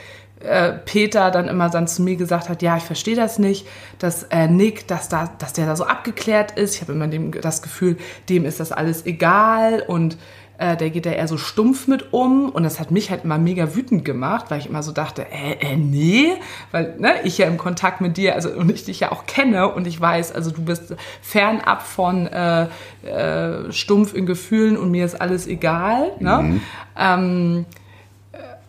äh, 0.44 0.72
Peter 0.72 1.30
dann 1.30 1.48
immer 1.48 1.70
dann 1.70 1.86
zu 1.86 2.02
mir 2.02 2.16
gesagt 2.16 2.48
hat, 2.48 2.62
ja, 2.62 2.76
ich 2.76 2.84
verstehe 2.84 3.16
das 3.16 3.38
nicht, 3.38 3.66
dass 3.98 4.24
äh, 4.24 4.48
Nick, 4.48 4.88
dass, 4.88 5.08
da, 5.08 5.30
dass 5.38 5.52
der 5.52 5.66
da 5.66 5.76
so 5.76 5.84
abgeklärt 5.84 6.52
ist. 6.52 6.74
Ich 6.74 6.80
habe 6.80 6.92
immer 6.92 7.08
dem, 7.08 7.32
das 7.32 7.62
Gefühl, 7.62 7.96
dem 8.28 8.44
ist 8.44 8.60
das 8.60 8.72
alles 8.72 9.06
egal 9.06 9.82
und 9.86 10.16
äh, 10.58 10.76
der 10.76 10.90
geht 10.90 11.06
da 11.06 11.10
eher 11.10 11.26
so 11.26 11.38
stumpf 11.38 11.88
mit 11.88 12.12
um 12.12 12.48
und 12.48 12.62
das 12.62 12.78
hat 12.78 12.90
mich 12.90 13.10
halt 13.10 13.24
immer 13.24 13.38
mega 13.38 13.74
wütend 13.74 14.04
gemacht, 14.04 14.46
weil 14.48 14.60
ich 14.60 14.66
immer 14.66 14.82
so 14.82 14.92
dachte, 14.92 15.26
äh, 15.30 15.54
äh, 15.60 15.76
nee, 15.76 16.34
weil 16.70 16.94
ne, 16.98 17.14
ich 17.24 17.38
ja 17.38 17.46
im 17.46 17.56
Kontakt 17.56 18.00
mit 18.00 18.16
dir, 18.16 18.34
also 18.34 18.50
und 18.50 18.70
ich 18.70 18.84
dich 18.84 19.00
ja 19.00 19.10
auch 19.10 19.26
kenne 19.26 19.72
und 19.72 19.86
ich 19.86 20.00
weiß, 20.00 20.32
also 20.32 20.50
du 20.50 20.62
bist 20.62 20.94
fernab 21.20 21.82
von 21.82 22.26
äh, 22.28 22.68
äh, 23.04 23.72
stumpf 23.72 24.14
in 24.14 24.26
Gefühlen 24.26 24.76
und 24.76 24.90
mir 24.90 25.04
ist 25.04 25.20
alles 25.20 25.46
egal. 25.46 26.12
Ne? 26.20 26.60
Ähm, 26.96 27.66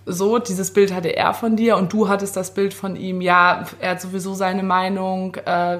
so, 0.05 0.37
dieses 0.39 0.71
Bild 0.73 0.93
hatte 0.93 1.15
er 1.15 1.33
von 1.33 1.55
dir 1.55 1.77
und 1.77 1.93
du 1.93 2.09
hattest 2.09 2.35
das 2.35 2.53
Bild 2.53 2.73
von 2.73 2.95
ihm, 2.95 3.21
ja, 3.21 3.65
er 3.79 3.91
hat 3.91 4.01
sowieso 4.01 4.33
seine 4.33 4.63
Meinung, 4.63 5.35
äh, 5.35 5.79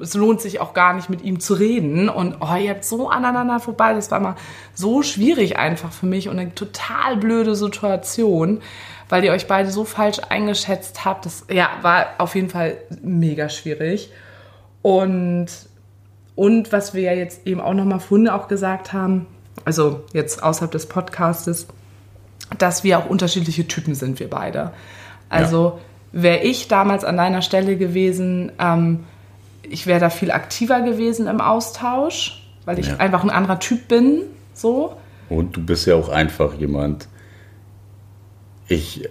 es 0.00 0.14
lohnt 0.14 0.40
sich 0.40 0.60
auch 0.60 0.72
gar 0.72 0.94
nicht 0.94 1.10
mit 1.10 1.22
ihm 1.22 1.38
zu 1.38 1.54
reden. 1.54 2.08
Und 2.08 2.36
oh, 2.40 2.54
ihr 2.56 2.70
habt 2.70 2.84
so 2.84 3.10
aneinander 3.10 3.60
vorbei, 3.60 3.92
das 3.92 4.10
war 4.10 4.20
mal 4.20 4.36
so 4.74 5.02
schwierig 5.02 5.58
einfach 5.58 5.92
für 5.92 6.06
mich 6.06 6.28
und 6.28 6.38
eine 6.38 6.54
total 6.54 7.16
blöde 7.16 7.54
Situation, 7.54 8.62
weil 9.08 9.24
ihr 9.24 9.32
euch 9.32 9.46
beide 9.46 9.70
so 9.70 9.84
falsch 9.84 10.20
eingeschätzt 10.28 11.04
habt, 11.04 11.26
das 11.26 11.44
ja, 11.50 11.68
war 11.82 12.06
auf 12.18 12.34
jeden 12.34 12.48
Fall 12.48 12.78
mega 13.02 13.48
schwierig. 13.48 14.10
Und 14.82 15.48
und 16.38 16.70
was 16.70 16.94
wir 16.94 17.02
ja 17.02 17.14
jetzt 17.14 17.48
eben 17.48 17.60
auch 17.60 17.74
nochmal 17.74 17.98
vorhin 17.98 18.28
auch 18.28 18.46
gesagt 18.46 18.92
haben, 18.92 19.26
also 19.64 20.04
jetzt 20.12 20.40
außerhalb 20.40 20.70
des 20.70 20.86
Podcastes, 20.86 21.66
dass 22.56 22.84
wir 22.84 22.98
auch 22.98 23.06
unterschiedliche 23.10 23.66
Typen 23.68 23.94
sind, 23.94 24.20
wir 24.20 24.30
beide. 24.30 24.72
Also 25.28 25.78
wäre 26.12 26.38
ich 26.38 26.68
damals 26.68 27.04
an 27.04 27.16
deiner 27.16 27.42
Stelle 27.42 27.76
gewesen, 27.76 28.52
ähm, 28.58 29.04
ich 29.62 29.86
wäre 29.86 30.00
da 30.00 30.08
viel 30.08 30.30
aktiver 30.30 30.80
gewesen 30.80 31.26
im 31.26 31.40
Austausch, 31.42 32.42
weil 32.64 32.78
ich 32.78 32.88
Ja. 32.88 32.96
einfach 32.96 33.22
ein 33.22 33.30
anderer 33.30 33.58
Typ 33.60 33.88
bin, 33.88 34.22
so. 34.54 34.96
Und 35.28 35.56
du 35.56 35.62
bist 35.64 35.86
ja 35.86 35.94
auch 35.94 36.08
einfach 36.08 36.54
jemand. 36.54 37.06
Ich, 38.66 39.08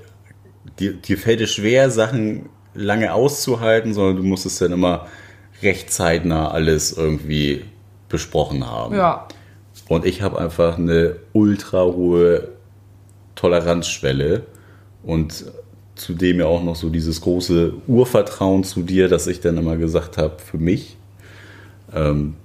dir, 0.79 0.93
dir 0.93 1.17
fällt 1.17 1.41
es 1.41 1.53
schwer, 1.53 1.89
Sachen 1.91 2.49
lange 2.73 3.13
auszuhalten, 3.13 3.93
sondern 3.93 4.17
du 4.17 4.23
musst 4.23 4.45
es 4.45 4.57
dann 4.59 4.71
immer 4.71 5.07
recht 5.61 5.91
zeitnah 5.91 6.49
alles 6.51 6.91
irgendwie 6.95 7.65
besprochen 8.09 8.65
haben. 8.69 8.95
Ja, 8.95 9.27
Und 9.89 10.05
ich 10.05 10.21
habe 10.21 10.39
einfach 10.39 10.77
eine 10.77 11.15
ultra 11.33 11.83
hohe 11.83 12.49
Toleranzschwelle 13.37 14.43
und 15.03 15.45
zudem 15.95 16.39
ja 16.39 16.45
auch 16.45 16.63
noch 16.63 16.75
so 16.75 16.89
dieses 16.89 17.21
große 17.21 17.73
Urvertrauen 17.87 18.63
zu 18.63 18.81
dir, 18.83 19.07
dass 19.07 19.27
ich 19.27 19.39
dann 19.39 19.57
immer 19.57 19.77
gesagt 19.77 20.17
habe, 20.17 20.37
für 20.39 20.57
mich, 20.57 20.97
ähm, 21.93 22.35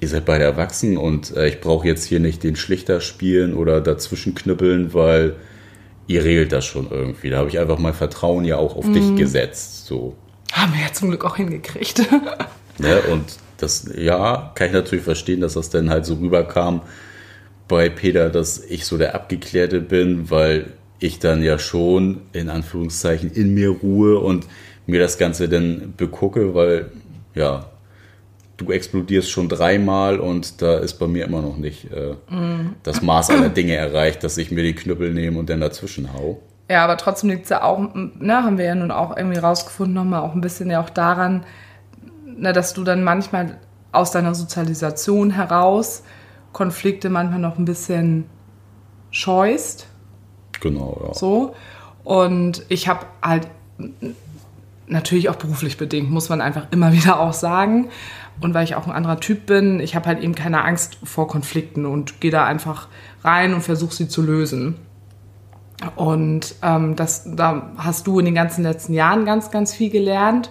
ihr 0.00 0.08
seid 0.08 0.24
beide 0.24 0.44
erwachsen 0.44 0.96
und 0.96 1.36
äh, 1.36 1.48
ich 1.48 1.60
brauche 1.60 1.86
jetzt 1.86 2.04
hier 2.04 2.20
nicht 2.20 2.42
den 2.42 2.56
Schlichter 2.56 3.00
spielen 3.00 3.54
oder 3.54 3.80
dazwischen 3.80 4.34
knüppeln, 4.34 4.94
weil 4.94 5.36
ihr 6.06 6.24
regelt 6.24 6.52
das 6.52 6.64
schon 6.64 6.90
irgendwie. 6.90 7.30
Da 7.30 7.38
habe 7.38 7.48
ich 7.48 7.58
einfach 7.58 7.78
mein 7.78 7.94
Vertrauen 7.94 8.44
ja 8.44 8.56
auch 8.56 8.76
auf 8.76 8.90
dich 8.90 9.14
gesetzt. 9.16 9.86
So. 9.86 10.16
haben 10.52 10.72
wir 10.74 10.80
ja 10.80 10.92
zum 10.92 11.08
Glück 11.08 11.24
auch 11.24 11.36
hingekriegt. 11.36 12.02
Ne? 12.78 13.02
Und 13.12 13.24
das, 13.58 13.90
ja, 13.96 14.50
kann 14.54 14.68
ich 14.68 14.72
natürlich 14.72 15.04
verstehen, 15.04 15.40
dass 15.40 15.52
das 15.52 15.68
dann 15.68 15.90
halt 15.90 16.06
so 16.06 16.14
rüberkam 16.14 16.80
bei 17.72 17.88
Peter, 17.88 18.28
dass 18.28 18.62
ich 18.62 18.84
so 18.84 18.98
der 18.98 19.14
Abgeklärte 19.14 19.80
bin, 19.80 20.30
weil 20.30 20.74
ich 20.98 21.20
dann 21.20 21.42
ja 21.42 21.58
schon 21.58 22.20
in 22.34 22.50
Anführungszeichen 22.50 23.32
in 23.32 23.54
mir 23.54 23.70
ruhe 23.70 24.18
und 24.18 24.46
mir 24.84 25.00
das 25.00 25.16
Ganze 25.16 25.48
dann 25.48 25.94
begucke, 25.96 26.54
weil 26.54 26.90
ja, 27.34 27.64
du 28.58 28.70
explodierst 28.70 29.30
schon 29.30 29.48
dreimal 29.48 30.20
und 30.20 30.60
da 30.60 30.76
ist 30.76 30.98
bei 30.98 31.06
mir 31.06 31.24
immer 31.24 31.40
noch 31.40 31.56
nicht 31.56 31.90
äh, 31.90 32.14
das 32.82 33.00
Maß 33.00 33.30
aller 33.30 33.48
Dinge 33.48 33.74
erreicht, 33.74 34.22
dass 34.22 34.36
ich 34.36 34.50
mir 34.50 34.62
den 34.62 34.76
Knüppel 34.76 35.14
nehme 35.14 35.38
und 35.38 35.48
dann 35.48 35.62
dazwischen 35.62 36.12
hau. 36.12 36.42
Ja, 36.68 36.84
aber 36.84 36.98
trotzdem 36.98 37.30
liegt 37.30 37.44
es 37.44 37.48
ja 37.48 37.62
auch, 37.62 37.78
ne, 37.94 38.34
haben 38.34 38.58
wir 38.58 38.66
ja 38.66 38.74
nun 38.74 38.90
auch 38.90 39.16
irgendwie 39.16 39.38
rausgefunden, 39.38 39.94
nochmal 39.94 40.20
auch 40.20 40.34
ein 40.34 40.42
bisschen 40.42 40.70
ja 40.70 40.82
auch 40.82 40.90
daran, 40.90 41.46
ne, 42.26 42.52
dass 42.52 42.74
du 42.74 42.84
dann 42.84 43.02
manchmal 43.02 43.56
aus 43.92 44.10
deiner 44.10 44.34
Sozialisation 44.34 45.30
heraus 45.30 46.02
Konflikte 46.52 47.08
manchmal 47.10 47.40
noch 47.40 47.58
ein 47.58 47.64
bisschen 47.64 48.24
scheust, 49.10 49.88
Genau, 50.62 51.00
ja. 51.04 51.12
so. 51.12 51.54
Und 52.04 52.64
ich 52.68 52.88
habe 52.88 53.06
halt 53.20 53.48
natürlich 54.86 55.28
auch 55.28 55.36
beruflich 55.36 55.76
bedingt, 55.76 56.10
muss 56.10 56.28
man 56.28 56.40
einfach 56.40 56.66
immer 56.70 56.92
wieder 56.94 57.20
auch 57.20 57.34
sagen. 57.34 57.88
Und 58.40 58.54
weil 58.54 58.64
ich 58.64 58.74
auch 58.74 58.86
ein 58.86 58.92
anderer 58.92 59.20
Typ 59.20 59.46
bin, 59.46 59.78
ich 59.80 59.94
habe 59.94 60.06
halt 60.06 60.20
eben 60.22 60.34
keine 60.34 60.64
Angst 60.64 60.98
vor 61.04 61.28
Konflikten 61.28 61.84
und 61.84 62.20
gehe 62.20 62.30
da 62.30 62.46
einfach 62.46 62.88
rein 63.22 63.52
und 63.52 63.60
versuche 63.60 63.94
sie 63.94 64.08
zu 64.08 64.22
lösen. 64.22 64.76
Und 65.96 66.54
ähm, 66.62 66.96
das, 66.96 67.24
da 67.26 67.72
hast 67.76 68.06
du 68.06 68.20
in 68.20 68.24
den 68.24 68.34
ganzen 68.34 68.62
letzten 68.62 68.94
Jahren 68.94 69.24
ganz, 69.24 69.50
ganz 69.50 69.74
viel 69.74 69.90
gelernt. 69.90 70.50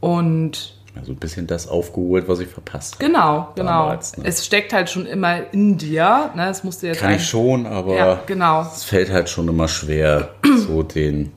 Und 0.00 0.79
Also 0.98 1.12
ein 1.12 1.16
bisschen 1.16 1.46
das 1.46 1.68
aufgeholt, 1.68 2.28
was 2.28 2.40
ich 2.40 2.48
verpasst 2.48 2.94
habe. 2.96 3.06
genau, 3.06 3.48
genau. 3.54 3.68
Damals, 3.84 4.16
ne? 4.16 4.24
Es 4.26 4.44
steckt 4.44 4.72
halt 4.72 4.90
schon 4.90 5.06
immer 5.06 5.52
in 5.52 5.78
dir. 5.78 6.30
Ne? 6.34 6.48
Es 6.48 6.64
musste 6.64 6.88
jetzt 6.88 7.00
Kann 7.00 7.14
ich 7.14 7.26
schon, 7.26 7.66
aber 7.66 7.94
Ja, 7.96 8.20
genau. 8.26 8.62
es 8.62 8.82
fällt 8.84 9.10
halt 9.12 9.28
schon 9.28 9.46
immer 9.48 9.68
schwer, 9.68 10.30
so 10.66 10.82
den 10.82 11.32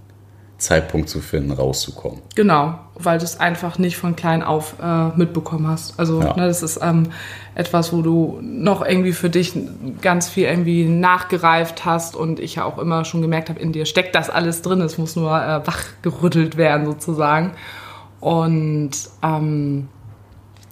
Zeitpunkt 0.57 1.09
zu 1.09 1.19
finden, 1.19 1.51
rauszukommen. 1.51 2.21
Genau, 2.35 2.79
weil 2.95 3.17
du 3.19 3.25
es 3.25 3.39
einfach 3.39 3.77
nicht 3.77 3.97
von 3.97 4.15
klein 4.15 4.41
auf 4.43 4.75
äh, 4.81 5.09
mitbekommen 5.17 5.67
hast. 5.67 5.99
Also 5.99 6.21
Ja. 6.21 6.35
ne, 6.37 6.47
das 6.47 6.63
ist 6.63 6.79
ähm, 6.81 7.09
etwas, 7.53 7.91
wo 7.91 8.01
du 8.01 8.39
noch 8.41 8.83
irgendwie 8.83 9.11
für 9.11 9.29
dich 9.29 9.53
ganz 10.01 10.29
viel 10.29 10.45
irgendwie 10.45 10.85
nachgereift 10.85 11.83
hast 11.85 12.15
und 12.15 12.39
ich 12.39 12.55
ja 12.55 12.63
auch 12.65 12.77
immer 12.79 13.03
schon 13.05 13.21
gemerkt 13.21 13.49
habe, 13.49 13.59
in 13.59 13.71
dir 13.73 13.85
steckt 13.85 14.15
das 14.15 14.29
alles 14.29 14.61
drin. 14.61 14.79
Es 14.81 14.97
muss 14.97 15.15
nur 15.17 15.31
äh, 15.31 15.67
wachgerüttelt 15.67 16.55
werden 16.57 16.85
sozusagen. 16.85 17.51
Und 18.23 18.91
ähm, 19.21 19.89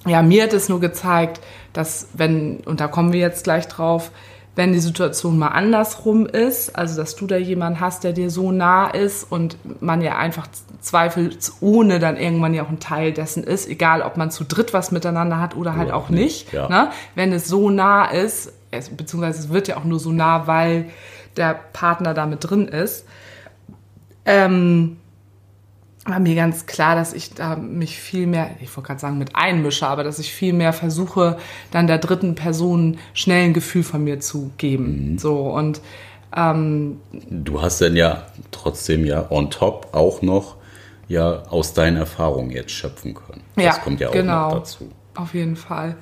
ja, 0.05 0.21
mir 0.21 0.43
hat 0.43 0.53
es 0.53 0.69
nur 0.69 0.79
gezeigt, 0.79 1.41
dass 1.73 2.07
wenn, 2.13 2.61
und 2.61 2.79
da 2.79 2.87
kommen 2.87 3.11
wir 3.11 3.19
jetzt 3.19 3.43
gleich 3.43 3.67
drauf, 3.67 4.11
wenn 4.55 4.71
die 4.71 4.79
Situation 4.79 5.37
mal 5.37 5.49
andersrum 5.49 6.25
ist, 6.25 6.73
also 6.73 6.95
dass 6.95 7.17
du 7.17 7.27
da 7.27 7.35
jemanden 7.35 7.81
hast, 7.81 8.05
der 8.05 8.13
dir 8.13 8.29
so 8.29 8.53
nah 8.53 8.87
ist 8.87 9.29
und 9.29 9.57
man 9.81 10.01
ja 10.01 10.15
einfach 10.17 10.47
zweifelsohne 10.79 11.99
dann 11.99 12.15
irgendwann 12.15 12.53
ja 12.53 12.63
auch 12.63 12.69
ein 12.69 12.79
Teil 12.79 13.11
dessen 13.11 13.43
ist, 13.43 13.67
egal 13.67 14.01
ob 14.01 14.15
man 14.15 14.31
zu 14.31 14.45
dritt 14.45 14.73
was 14.73 14.93
miteinander 14.93 15.41
hat 15.41 15.57
oder 15.57 15.75
halt 15.75 15.89
Oder 15.89 15.97
auch 15.97 16.09
nicht. 16.09 16.45
nicht, 16.45 16.53
ja. 16.53 16.69
Ne? 16.69 16.91
Wenn 17.15 17.33
es 17.33 17.49
so 17.49 17.69
nah 17.69 18.05
ist, 18.05 18.53
es, 18.71 18.89
beziehungsweise 18.89 19.39
es 19.39 19.49
wird 19.49 19.67
ja 19.67 19.75
auch 19.75 19.83
nur 19.83 19.99
so 19.99 20.13
nah, 20.13 20.47
weil 20.47 20.85
der 21.35 21.59
Partner 21.73 22.13
da 22.13 22.25
mit 22.25 22.49
drin 22.49 22.69
ist, 22.69 23.05
ähm, 24.25 24.97
war 26.05 26.19
mir 26.19 26.35
ganz 26.35 26.65
klar, 26.65 26.95
dass 26.95 27.13
ich 27.13 27.33
da 27.33 27.55
mich 27.55 27.97
viel 27.99 28.25
mehr, 28.25 28.49
ich 28.59 28.75
wollte 28.75 28.87
gerade 28.87 28.99
sagen 28.99 29.17
mit 29.17 29.35
einmische, 29.35 29.87
aber 29.87 30.03
dass 30.03 30.17
ich 30.19 30.33
viel 30.33 30.53
mehr 30.53 30.73
versuche, 30.73 31.37
dann 31.69 31.85
der 31.87 31.99
dritten 31.99 32.33
Person 32.35 32.97
schnell 33.13 33.45
ein 33.45 33.53
Gefühl 33.53 33.83
von 33.83 34.03
mir 34.03 34.19
zu 34.19 34.51
geben. 34.57 35.17
So 35.19 35.41
und 35.51 35.81
ähm, 36.35 36.99
Du 37.29 37.61
hast 37.61 37.81
dann 37.81 37.95
ja 37.95 38.25
trotzdem 38.51 39.05
ja 39.05 39.29
on 39.29 39.51
top 39.51 39.89
auch 39.91 40.21
noch 40.21 40.55
ja 41.07 41.43
aus 41.49 41.73
deinen 41.73 41.97
Erfahrungen 41.97 42.51
jetzt 42.51 42.71
schöpfen 42.71 43.13
können. 43.13 43.41
Das 43.55 43.65
Ja, 43.65 43.73
kommt 43.73 43.99
ja 43.99 44.09
auch 44.09 44.13
genau. 44.13 44.49
noch 44.49 44.59
dazu. 44.59 44.89
Auf 45.15 45.33
jeden 45.33 45.55
Fall. 45.55 45.97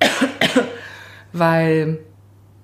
Weil 1.32 1.98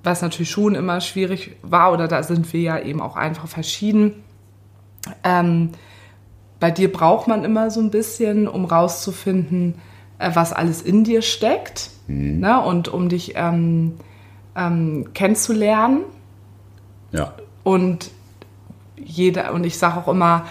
was 0.05 0.22
natürlich 0.22 0.51
schon 0.51 0.74
immer 0.74 1.01
schwierig 1.01 1.57
war, 1.62 1.93
oder 1.93 2.07
da 2.09 2.22
sind 2.22 2.53
wir 2.53 2.61
ja 2.61 2.79
eben 2.79 3.01
auch 3.01 3.16
einfach 3.16 3.49
verschieden. 3.49 4.22
Ähm, 5.24 5.72
bei 6.61 6.70
dir 6.70 6.92
braucht 6.92 7.28
man 7.28 7.44
immer 7.44 7.70
so 7.70 7.80
ein 7.80 7.90
bisschen, 7.90 8.48
um 8.48 8.64
rauszufinden, 8.64 9.74
äh, 10.18 10.30
was 10.34 10.52
alles 10.52 10.82
in 10.82 11.04
dir 11.04 11.22
steckt. 11.22 11.90
Ne? 12.40 12.61
Und 12.61 12.88
um 12.88 13.09
dich 13.09 13.34
ähm, 13.36 13.94
ähm, 14.56 15.11
kennenzulernen. 15.14 16.00
Ja, 17.12 17.34
Und 17.64 18.11
jeder, 18.96 19.52
und 19.54 19.64
ich 19.64 19.78
sage 19.78 19.98
auch 19.98 20.09
immer, 20.09 20.46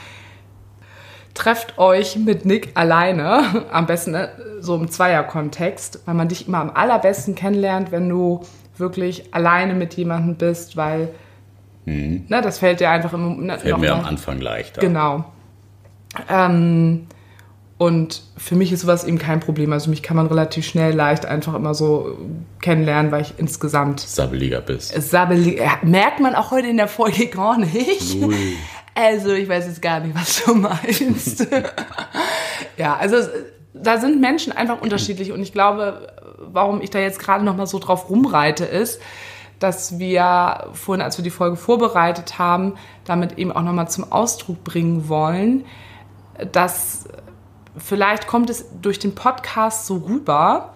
trefft 1.33 1.77
euch 1.77 2.15
mit 2.15 2.45
Nick 2.45 2.71
alleine, 2.75 3.65
am 3.71 3.85
besten 3.85 4.11
ne, 4.11 4.29
so 4.59 4.75
im 4.75 4.89
Zweierkontext, 4.89 6.01
weil 6.05 6.15
man 6.15 6.27
dich 6.29 6.47
immer 6.47 6.59
am 6.59 6.71
allerbesten 6.71 7.35
kennenlernt, 7.35 7.91
wenn 7.91 8.09
du 8.09 8.41
wirklich 8.77 9.33
alleine 9.33 9.73
mit 9.75 9.95
jemandem 9.95 10.35
bist, 10.35 10.77
weil 10.77 11.09
ne, 11.85 12.41
das 12.41 12.59
fällt 12.59 12.79
dir 12.79 12.89
einfach 12.89 13.13
im 13.13 13.45
ne, 13.45 13.59
fällt 13.59 13.77
mir 13.77 13.93
am 13.93 14.05
Anfang 14.05 14.39
leichter. 14.39 14.81
Genau. 14.81 15.25
Ähm, 16.29 17.07
Und 17.79 18.23
für 18.37 18.55
mich 18.55 18.71
ist 18.71 18.81
sowas 18.81 19.03
eben 19.03 19.19
kein 19.19 19.39
Problem. 19.39 19.71
Also 19.71 19.91
mich 19.91 20.01
kann 20.01 20.17
man 20.17 20.25
relativ 20.25 20.65
schnell, 20.65 20.93
leicht 20.95 21.27
einfach 21.27 21.53
immer 21.53 21.75
so 21.75 22.17
kennenlernen, 22.59 23.11
weil 23.11 23.21
ich 23.21 23.35
insgesamt 23.37 23.99
Sabbeliger 23.99 24.61
bist. 24.61 24.99
sabbelig. 25.11 25.61
Merkt 25.83 26.19
man 26.19 26.33
auch 26.33 26.49
heute 26.49 26.67
in 26.67 26.77
der 26.77 26.87
Folge 26.87 27.27
gar 27.31 27.57
nicht. 27.59 28.19
Null. 28.19 28.33
Also 28.95 29.31
ich 29.33 29.47
weiß 29.47 29.67
jetzt 29.67 29.81
gar 29.83 29.99
nicht, 29.99 30.15
was 30.15 30.43
du 30.43 30.55
meinst. 30.55 31.45
ja, 32.77 32.95
also 32.97 33.15
es- 33.17 33.29
da 33.79 33.99
sind 33.99 34.19
Menschen 34.19 34.53
einfach 34.53 34.81
unterschiedlich 34.81 35.31
und 35.31 35.39
ich 35.39 35.53
glaube, 35.53 36.07
warum 36.39 36.81
ich 36.81 36.89
da 36.89 36.97
jetzt 36.97 37.19
gerade 37.19 37.45
noch 37.45 37.55
mal 37.55 37.67
so 37.67 37.77
drauf 37.77 38.09
rumreite, 38.09 38.65
ist, 38.65 38.99
dass 39.59 39.99
wir 39.99 40.69
vorhin, 40.73 41.03
als 41.03 41.15
wir 41.19 41.23
die 41.23 41.29
Folge 41.29 41.57
vorbereitet 41.57 42.39
haben, 42.39 42.73
damit 43.05 43.37
eben 43.37 43.51
auch 43.51 43.61
noch 43.61 43.73
mal 43.73 43.87
zum 43.87 44.11
Ausdruck 44.11 44.63
bringen 44.63 45.09
wollen, 45.09 45.63
dass 46.51 47.05
vielleicht 47.77 48.27
kommt 48.27 48.49
es 48.49 48.65
durch 48.81 48.99
den 48.99 49.15
Podcast 49.15 49.85
so 49.85 49.97
rüber, 49.97 50.73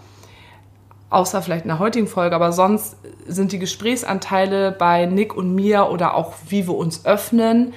außer 1.09 1.41
vielleicht 1.41 1.65
in 1.65 1.69
der 1.69 1.79
heutigen 1.79 2.07
Folge, 2.07 2.35
aber 2.35 2.51
sonst 2.51 2.95
sind 3.27 3.51
die 3.51 3.59
Gesprächsanteile 3.59 4.71
bei 4.71 5.05
Nick 5.05 5.35
und 5.35 5.53
mir 5.53 5.89
oder 5.89 6.15
auch 6.15 6.33
wie 6.47 6.67
wir 6.67 6.75
uns 6.75 7.05
öffnen, 7.05 7.73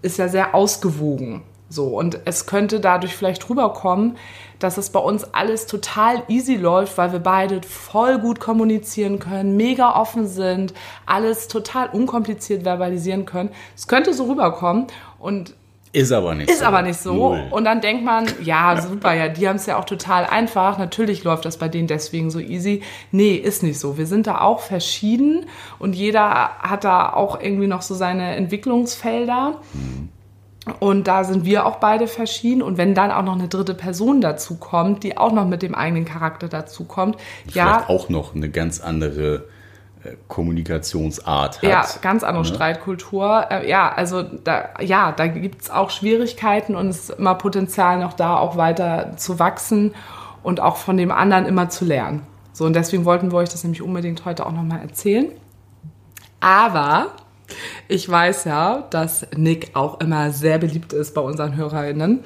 ist 0.00 0.18
ja 0.18 0.28
sehr 0.28 0.54
ausgewogen. 0.54 1.42
So, 1.68 1.86
und 1.98 2.20
es 2.26 2.44
könnte 2.44 2.80
dadurch 2.80 3.16
vielleicht 3.16 3.48
rüberkommen, 3.48 4.18
dass 4.58 4.76
es 4.76 4.90
bei 4.90 5.00
uns 5.00 5.24
alles 5.32 5.66
total 5.66 6.22
easy 6.28 6.56
läuft, 6.56 6.98
weil 6.98 7.12
wir 7.12 7.18
beide 7.18 7.62
voll 7.62 8.18
gut 8.18 8.40
kommunizieren 8.40 9.18
können, 9.18 9.56
mega 9.56 9.98
offen 9.98 10.26
sind, 10.26 10.74
alles 11.06 11.48
total 11.48 11.88
unkompliziert 11.88 12.64
verbalisieren 12.64 13.24
können. 13.24 13.50
Es 13.74 13.88
könnte 13.88 14.12
so 14.12 14.24
rüberkommen 14.24 14.86
und 15.18 15.54
Ist 15.94 16.10
aber 16.10 16.34
nicht 16.34 16.50
ist 16.50 16.60
so. 16.60 16.64
aber 16.64 16.82
nicht 16.82 16.98
so. 16.98 17.12
Null. 17.12 17.42
Und 17.50 17.64
dann 17.64 17.82
denkt 17.82 18.02
man, 18.02 18.26
ja, 18.42 18.80
super, 18.80 19.12
ja, 19.12 19.28
die 19.28 19.46
haben 19.46 19.56
es 19.56 19.66
ja 19.66 19.78
auch 19.78 19.84
total 19.84 20.24
einfach. 20.24 20.78
Natürlich 20.78 21.22
läuft 21.22 21.44
das 21.44 21.58
bei 21.58 21.68
denen 21.68 21.86
deswegen 21.86 22.30
so 22.30 22.38
easy. 22.38 22.82
Nee, 23.10 23.34
ist 23.34 23.62
nicht 23.62 23.78
so. 23.78 23.98
Wir 23.98 24.06
sind 24.06 24.26
da 24.26 24.40
auch 24.40 24.60
verschieden 24.60 25.44
und 25.78 25.94
jeder 25.94 26.56
hat 26.58 26.84
da 26.84 27.12
auch 27.12 27.38
irgendwie 27.38 27.66
noch 27.66 27.82
so 27.82 27.94
seine 27.94 28.36
Entwicklungsfelder. 28.36 29.60
Und 30.78 31.08
da 31.08 31.24
sind 31.24 31.44
wir 31.44 31.66
auch 31.66 31.76
beide 31.76 32.06
verschieden. 32.06 32.62
Und 32.62 32.78
wenn 32.78 32.94
dann 32.94 33.10
auch 33.10 33.22
noch 33.22 33.34
eine 33.34 33.48
dritte 33.48 33.74
Person 33.74 34.20
dazu 34.20 34.56
kommt, 34.56 35.02
die 35.02 35.18
auch 35.18 35.32
noch 35.32 35.46
mit 35.46 35.60
dem 35.60 35.74
eigenen 35.74 36.04
Charakter 36.04 36.48
dazu 36.48 36.84
kommt, 36.84 37.16
ja, 37.52 37.64
Vielleicht 37.66 37.88
auch 37.90 38.08
noch 38.08 38.34
eine 38.34 38.48
ganz 38.48 38.80
andere 38.80 39.44
Kommunikationsart 40.28 41.62
hat. 41.62 41.68
Ja, 41.68 41.86
ganz 42.00 42.24
andere 42.24 42.44
Streitkultur. 42.44 43.46
Äh, 43.50 43.68
ja, 43.68 43.92
also 43.92 44.22
da, 44.22 44.70
ja, 44.80 45.12
da 45.12 45.26
gibt's 45.26 45.70
auch 45.70 45.90
Schwierigkeiten 45.90 46.74
und 46.74 46.88
es 46.88 47.10
ist 47.10 47.18
immer 47.18 47.34
Potenzial 47.34 48.00
noch 48.00 48.12
da, 48.12 48.36
auch 48.36 48.56
weiter 48.56 49.12
zu 49.16 49.38
wachsen 49.38 49.94
und 50.42 50.60
auch 50.60 50.76
von 50.76 50.96
dem 50.96 51.10
anderen 51.10 51.46
immer 51.46 51.68
zu 51.68 51.84
lernen. 51.84 52.22
So, 52.52 52.66
und 52.66 52.74
deswegen 52.74 53.04
wollten 53.04 53.32
wir 53.32 53.38
euch 53.38 53.48
das 53.48 53.64
nämlich 53.64 53.82
unbedingt 53.82 54.24
heute 54.24 54.46
auch 54.46 54.52
nochmal 54.52 54.80
erzählen. 54.80 55.28
Aber 56.40 57.12
ich 57.88 58.08
weiß 58.08 58.44
ja, 58.44 58.84
dass 58.90 59.26
Nick 59.36 59.70
auch 59.74 60.00
immer 60.00 60.32
sehr 60.32 60.58
beliebt 60.58 60.92
ist 60.92 61.14
bei 61.14 61.20
unseren 61.20 61.56
HörerInnen. 61.56 62.20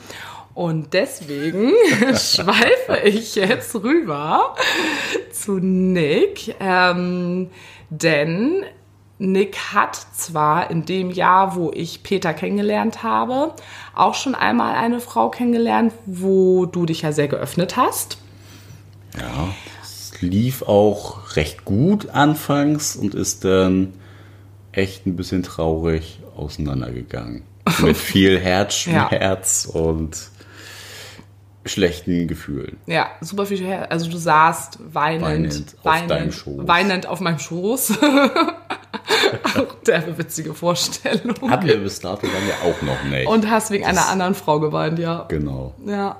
Und 0.56 0.94
deswegen 0.94 1.70
schweife 2.14 3.02
ich 3.04 3.34
jetzt 3.34 3.74
rüber 3.74 4.54
zu 5.30 5.58
Nick. 5.58 6.56
Ähm, 6.60 7.50
denn 7.90 8.64
Nick 9.18 9.58
hat 9.74 9.96
zwar 10.14 10.70
in 10.70 10.86
dem 10.86 11.10
Jahr, 11.10 11.56
wo 11.56 11.70
ich 11.74 12.02
Peter 12.02 12.32
kennengelernt 12.32 13.02
habe, 13.02 13.52
auch 13.94 14.14
schon 14.14 14.34
einmal 14.34 14.76
eine 14.76 15.00
Frau 15.00 15.28
kennengelernt, 15.28 15.92
wo 16.06 16.64
du 16.64 16.86
dich 16.86 17.02
ja 17.02 17.12
sehr 17.12 17.28
geöffnet 17.28 17.76
hast. 17.76 18.16
Ja, 19.14 19.48
es 19.82 20.22
lief 20.22 20.62
auch 20.62 21.36
recht 21.36 21.66
gut 21.66 22.08
anfangs 22.08 22.96
und 22.96 23.14
ist 23.14 23.44
dann 23.44 23.92
echt 24.72 25.04
ein 25.04 25.16
bisschen 25.16 25.42
traurig 25.42 26.20
auseinandergegangen. 26.34 27.42
Mit 27.82 27.96
viel 27.98 28.40
Herzschmerz 28.40 29.68
und 29.70 30.30
schlechten 31.66 32.28
Gefühlen. 32.28 32.78
Ja, 32.86 33.08
super 33.20 33.46
viel 33.46 33.58
her. 33.58 33.90
Also 33.90 34.10
du 34.10 34.16
saßt 34.16 34.78
weinend, 34.92 35.22
Weinend 35.22 35.76
auf 35.78 35.84
weinend, 35.84 36.10
deinem 36.10 36.32
Schoß. 36.32 36.68
weinend 36.68 37.06
auf 37.06 37.20
meinem 37.20 37.38
Schoß. 37.38 37.98
auch 39.58 39.74
der 39.86 40.18
witzige 40.18 40.54
Vorstellung. 40.54 41.50
Hatten 41.50 41.66
wir 41.66 41.78
bis 41.78 42.00
dato 42.00 42.26
dann 42.26 42.48
ja 42.48 42.70
auch 42.70 42.82
noch 42.82 43.02
nicht. 43.10 43.26
Und 43.28 43.50
hast 43.50 43.70
wegen 43.70 43.84
einer 43.84 44.08
anderen 44.08 44.34
Frau 44.34 44.60
geweint, 44.60 44.98
ja. 44.98 45.24
genau. 45.28 45.74
Ja. 45.84 46.16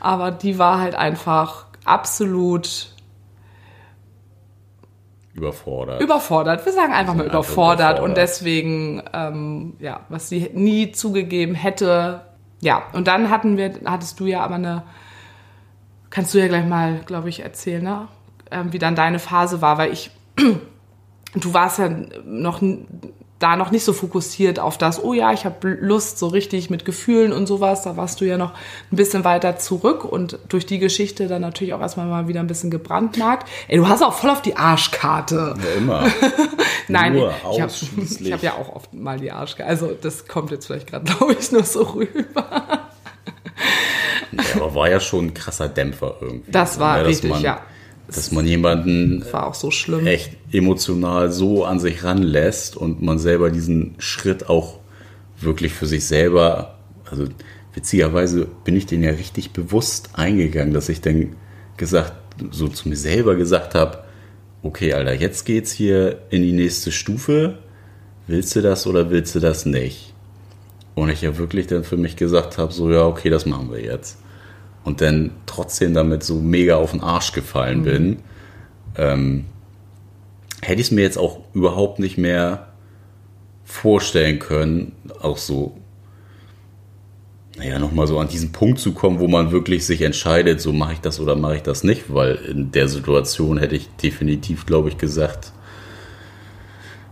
Aber 0.00 0.30
die 0.30 0.58
war 0.58 0.80
halt 0.80 0.94
einfach 0.94 1.66
absolut 1.84 2.92
Überfordert. 5.34 6.02
überfordert. 6.02 6.66
Wir 6.66 6.72
sagen 6.72 6.92
einfach 6.92 7.14
mal 7.14 7.24
einfach 7.24 7.34
überfordert. 7.40 7.98
Und 8.00 8.10
überfordert. 8.12 8.16
deswegen, 8.18 9.02
ähm, 9.14 9.74
ja, 9.78 10.00
was 10.08 10.28
sie 10.28 10.50
nie 10.52 10.92
zugegeben 10.92 11.54
hätte. 11.54 12.22
Ja, 12.62 12.84
und 12.92 13.08
dann 13.08 13.28
hatten 13.28 13.56
wir, 13.56 13.74
hattest 13.84 14.20
du 14.20 14.26
ja 14.26 14.40
aber 14.40 14.54
eine, 14.54 14.84
kannst 16.10 16.32
du 16.32 16.38
ja 16.38 16.46
gleich 16.46 16.64
mal, 16.64 17.00
glaube 17.04 17.28
ich, 17.28 17.40
erzählen, 17.40 17.82
ne? 17.82 18.08
Ähm, 18.52 18.72
wie 18.72 18.78
dann 18.78 18.94
deine 18.94 19.18
Phase 19.18 19.60
war, 19.60 19.78
weil 19.78 19.92
ich, 19.92 20.12
du 20.36 21.54
warst 21.54 21.80
ja 21.80 21.88
noch 22.24 22.62
da 23.42 23.56
noch 23.56 23.70
nicht 23.70 23.84
so 23.84 23.92
fokussiert 23.92 24.58
auf 24.58 24.78
das, 24.78 25.02
oh 25.02 25.12
ja, 25.12 25.32
ich 25.32 25.44
habe 25.44 25.76
Lust, 25.80 26.18
so 26.18 26.28
richtig 26.28 26.70
mit 26.70 26.84
Gefühlen 26.84 27.32
und 27.32 27.46
sowas. 27.46 27.82
Da 27.82 27.96
warst 27.96 28.20
du 28.20 28.24
ja 28.24 28.38
noch 28.38 28.52
ein 28.90 28.96
bisschen 28.96 29.24
weiter 29.24 29.56
zurück 29.56 30.04
und 30.04 30.38
durch 30.48 30.66
die 30.66 30.78
Geschichte 30.78 31.26
dann 31.26 31.42
natürlich 31.42 31.74
auch 31.74 31.80
erstmal 31.80 32.06
mal 32.06 32.28
wieder 32.28 32.40
ein 32.40 32.46
bisschen 32.46 32.70
gebrandmarkt. 32.70 33.48
Ey, 33.68 33.78
du 33.78 33.88
hast 33.88 34.02
auch 34.02 34.14
voll 34.14 34.30
auf 34.30 34.42
die 34.42 34.56
Arschkarte. 34.56 35.54
Ja, 35.58 35.78
immer. 35.78 36.06
Nein, 36.88 37.14
Nur 37.14 37.34
ich 37.52 37.60
habe 37.60 38.32
hab 38.32 38.42
ja 38.42 38.52
auch 38.54 38.74
oft 38.74 38.94
mal 38.94 39.18
die 39.18 39.32
Arschkarte. 39.32 39.68
Also 39.68 39.96
das 40.00 40.28
kommt 40.28 40.50
jetzt 40.50 40.66
vielleicht 40.66 40.86
gerade, 40.86 41.04
glaube 41.16 41.34
ich, 41.38 41.50
nur 41.50 41.64
so 41.64 41.82
rüber. 41.82 42.88
Ja, 44.32 44.42
aber 44.56 44.74
war 44.74 44.88
ja 44.88 45.00
schon 45.00 45.26
ein 45.26 45.34
krasser 45.34 45.68
Dämpfer 45.68 46.16
irgendwie. 46.20 46.50
Das 46.50 46.78
war 46.78 46.98
dass 46.98 47.08
richtig, 47.08 47.40
ja. 47.40 47.60
Dass 48.14 48.32
man 48.32 48.46
jemanden 48.46 49.24
so 49.52 49.70
echt 50.00 50.36
emotional 50.52 51.32
so 51.32 51.64
an 51.64 51.80
sich 51.80 52.04
ranlässt 52.04 52.76
und 52.76 53.02
man 53.02 53.18
selber 53.18 53.50
diesen 53.50 53.94
Schritt 53.98 54.48
auch 54.48 54.78
wirklich 55.40 55.72
für 55.72 55.86
sich 55.86 56.06
selber, 56.06 56.78
also 57.10 57.26
witzigerweise 57.74 58.46
bin 58.64 58.76
ich 58.76 58.86
den 58.86 59.02
ja 59.02 59.10
richtig 59.10 59.52
bewusst 59.52 60.10
eingegangen, 60.14 60.74
dass 60.74 60.88
ich 60.88 61.00
dann 61.00 61.36
gesagt, 61.76 62.12
so 62.50 62.68
zu 62.68 62.88
mir 62.88 62.96
selber 62.96 63.34
gesagt 63.34 63.74
habe, 63.74 63.98
okay, 64.62 64.92
Alter, 64.92 65.14
jetzt 65.14 65.44
geht's 65.44 65.72
hier 65.72 66.18
in 66.30 66.42
die 66.42 66.52
nächste 66.52 66.92
Stufe. 66.92 67.58
Willst 68.26 68.54
du 68.54 68.62
das 68.62 68.86
oder 68.86 69.10
willst 69.10 69.34
du 69.34 69.40
das 69.40 69.66
nicht? 69.66 70.14
Und 70.94 71.08
ich 71.08 71.22
ja 71.22 71.36
wirklich 71.38 71.66
dann 71.66 71.84
für 71.84 71.96
mich 71.96 72.16
gesagt 72.16 72.58
habe, 72.58 72.72
so 72.72 72.90
ja, 72.90 73.04
okay, 73.04 73.30
das 73.30 73.46
machen 73.46 73.70
wir 73.72 73.80
jetzt. 73.80 74.18
Und 74.84 75.00
dann 75.00 75.30
trotzdem 75.46 75.94
damit 75.94 76.24
so 76.24 76.36
mega 76.36 76.76
auf 76.76 76.90
den 76.90 77.00
Arsch 77.00 77.32
gefallen 77.32 77.82
bin, 77.82 78.18
ähm, 78.96 79.44
hätte 80.60 80.80
ich 80.80 80.88
es 80.88 80.90
mir 80.90 81.02
jetzt 81.02 81.18
auch 81.18 81.40
überhaupt 81.54 81.98
nicht 81.98 82.18
mehr 82.18 82.68
vorstellen 83.64 84.38
können, 84.38 84.92
auch 85.20 85.38
so, 85.38 85.76
naja, 87.56 87.78
nochmal 87.78 88.06
so 88.06 88.18
an 88.18 88.28
diesen 88.28 88.52
Punkt 88.52 88.78
zu 88.78 88.92
kommen, 88.92 89.18
wo 89.18 89.28
man 89.28 89.52
wirklich 89.52 89.86
sich 89.86 90.02
entscheidet, 90.02 90.60
so 90.60 90.72
mache 90.72 90.94
ich 90.94 91.00
das 91.00 91.20
oder 91.20 91.36
mache 91.36 91.56
ich 91.56 91.62
das 91.62 91.84
nicht, 91.84 92.12
weil 92.12 92.36
in 92.36 92.72
der 92.72 92.88
Situation 92.88 93.58
hätte 93.58 93.76
ich 93.76 93.88
definitiv, 94.02 94.66
glaube 94.66 94.88
ich, 94.88 94.98
gesagt, 94.98 95.52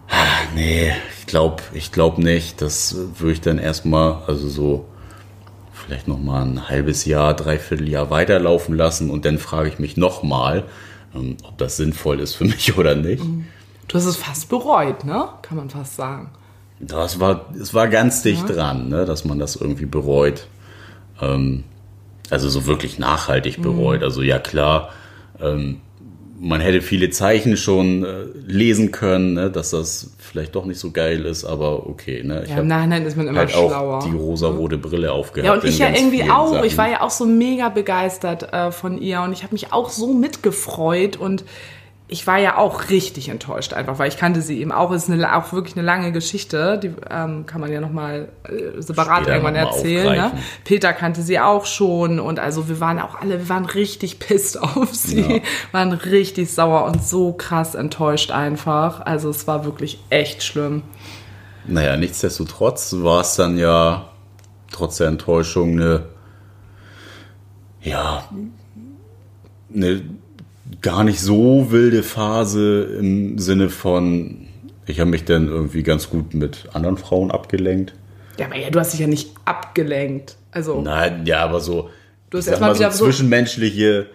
ah, 0.08 0.40
nee, 0.54 0.92
ich 1.18 1.26
glaube 1.26 1.62
ich 1.72 1.92
glaub 1.92 2.18
nicht, 2.18 2.60
das 2.60 2.96
würde 3.18 3.32
ich 3.32 3.40
dann 3.40 3.58
erstmal, 3.58 4.22
also 4.26 4.48
so 4.48 4.86
vielleicht 5.90 6.06
nochmal 6.06 6.42
ein 6.42 6.68
halbes 6.68 7.04
Jahr, 7.04 7.34
dreiviertel 7.34 7.88
Jahr 7.88 8.10
weiterlaufen 8.10 8.76
lassen 8.76 9.10
und 9.10 9.24
dann 9.24 9.38
frage 9.38 9.68
ich 9.68 9.80
mich 9.80 9.96
nochmal, 9.96 10.62
ähm, 11.16 11.36
ob 11.42 11.58
das 11.58 11.76
sinnvoll 11.76 12.20
ist 12.20 12.34
für 12.34 12.44
mich 12.52 12.78
oder 12.78 12.94
nicht. 12.94 13.24
Du 13.88 13.96
hast 13.96 14.04
es 14.04 14.16
fast 14.16 14.48
bereut, 14.48 15.04
ne? 15.04 15.28
Kann 15.42 15.56
man 15.56 15.68
fast 15.68 15.96
sagen. 15.96 16.30
Das 16.78 17.18
war, 17.18 17.46
es 17.60 17.74
war 17.74 17.88
ganz 17.88 18.22
dicht 18.22 18.48
dran, 18.48 18.88
ne, 18.88 19.04
dass 19.04 19.24
man 19.24 19.40
das 19.40 19.56
irgendwie 19.56 19.84
bereut. 19.84 20.46
Ähm, 21.20 21.64
also 22.30 22.48
so 22.48 22.66
wirklich 22.66 23.00
nachhaltig 23.00 23.60
bereut. 23.60 24.04
Also 24.04 24.22
ja 24.22 24.38
klar, 24.38 24.90
ähm, 25.40 25.80
man 26.42 26.62
hätte 26.62 26.80
viele 26.80 27.10
Zeichen 27.10 27.58
schon 27.58 28.02
äh, 28.02 28.24
lesen 28.46 28.92
können, 28.92 29.34
ne, 29.34 29.50
dass 29.50 29.70
das 29.70 30.10
vielleicht 30.18 30.54
doch 30.54 30.64
nicht 30.64 30.78
so 30.80 30.90
geil 30.90 31.26
ist, 31.26 31.44
aber 31.44 31.86
okay. 31.86 32.22
Ne, 32.24 32.44
ich 32.44 32.50
Ja, 32.50 32.58
Im 32.58 32.66
Nachhinein 32.66 33.04
ist 33.04 33.16
man 33.16 33.28
immer 33.28 33.40
halt 33.40 33.50
schlauer. 33.50 33.98
auch 33.98 34.04
die 34.04 34.16
rosarote 34.16 34.78
Brille 34.78 35.12
aufgehabt. 35.12 35.46
Ja, 35.46 35.52
und 35.52 35.64
ich 35.64 35.78
ja 35.78 35.90
irgendwie 35.90 36.30
auch. 36.30 36.52
Sachen. 36.52 36.64
Ich 36.64 36.78
war 36.78 36.90
ja 36.90 37.02
auch 37.02 37.10
so 37.10 37.26
mega 37.26 37.68
begeistert 37.68 38.54
äh, 38.54 38.72
von 38.72 38.96
ihr 38.96 39.20
und 39.20 39.32
ich 39.32 39.42
habe 39.42 39.52
mich 39.52 39.72
auch 39.72 39.90
so 39.90 40.14
mitgefreut 40.14 41.16
und 41.16 41.44
ich 42.10 42.26
war 42.26 42.38
ja 42.38 42.56
auch 42.58 42.90
richtig 42.90 43.28
enttäuscht 43.28 43.72
einfach, 43.72 43.98
weil 44.00 44.08
ich 44.08 44.16
kannte 44.16 44.42
sie 44.42 44.60
eben 44.60 44.72
auch. 44.72 44.90
Es 44.90 45.04
ist 45.04 45.10
eine, 45.10 45.36
auch 45.36 45.52
wirklich 45.52 45.76
eine 45.76 45.86
lange 45.86 46.10
Geschichte, 46.10 46.78
die 46.82 46.92
ähm, 47.08 47.46
kann 47.46 47.60
man 47.60 47.72
ja 47.72 47.80
nochmal 47.80 48.30
äh, 48.44 48.82
separat 48.82 49.18
Später 49.22 49.32
irgendwann 49.36 49.54
erzählen. 49.54 50.16
Ne? 50.16 50.32
Peter 50.64 50.92
kannte 50.92 51.22
sie 51.22 51.38
auch 51.38 51.66
schon 51.66 52.18
und 52.18 52.40
also 52.40 52.68
wir 52.68 52.80
waren 52.80 52.98
auch 52.98 53.20
alle, 53.20 53.38
wir 53.38 53.48
waren 53.48 53.64
richtig 53.64 54.18
pisst 54.18 54.60
auf 54.62 54.92
sie, 54.92 55.20
Ja. 55.20 55.40
waren 55.70 55.92
richtig 55.92 56.52
sauer 56.52 56.84
und 56.84 57.04
so 57.04 57.32
krass 57.32 57.76
enttäuscht 57.76 58.32
einfach. 58.32 59.00
Also 59.06 59.30
es 59.30 59.46
war 59.46 59.64
wirklich 59.64 60.02
echt 60.10 60.42
schlimm. 60.42 60.82
Naja, 61.66 61.96
nichtsdestotrotz 61.96 62.96
war 62.98 63.20
es 63.20 63.36
dann 63.36 63.56
ja 63.56 64.10
trotz 64.72 64.96
der 64.96 65.08
Enttäuschung 65.08 65.72
eine, 65.72 66.06
ja, 67.82 68.24
eine 69.72 70.02
gar 70.82 71.04
nicht 71.04 71.20
so 71.20 71.70
wilde 71.70 72.02
Phase 72.02 72.82
im 72.98 73.38
Sinne 73.38 73.70
von, 73.70 74.46
ich 74.86 75.00
habe 75.00 75.10
mich 75.10 75.24
dann 75.24 75.48
irgendwie 75.48 75.82
ganz 75.82 76.10
gut 76.10 76.34
mit 76.34 76.68
anderen 76.72 76.96
Frauen 76.96 77.30
abgelenkt. 77.30 77.94
Ja, 78.38 78.46
aber 78.46 78.56
ja, 78.56 78.70
du 78.70 78.78
hast 78.78 78.92
dich 78.92 79.00
ja 79.00 79.06
nicht 79.06 79.30
abgelenkt. 79.44 80.36
Also 80.52 80.80
Nein, 80.80 81.26
ja, 81.26 81.44
aber 81.44 81.60
so, 81.60 81.90
Du 82.30 82.38
hast 82.38 82.46
ich 82.46 82.50
sag 82.50 82.52
erst 82.52 82.60
mal 82.60 82.66
mal, 82.68 82.74
so 82.74 82.80
wieder 82.80 82.90
so- 82.92 83.04
zwischenmenschliche 83.04 84.06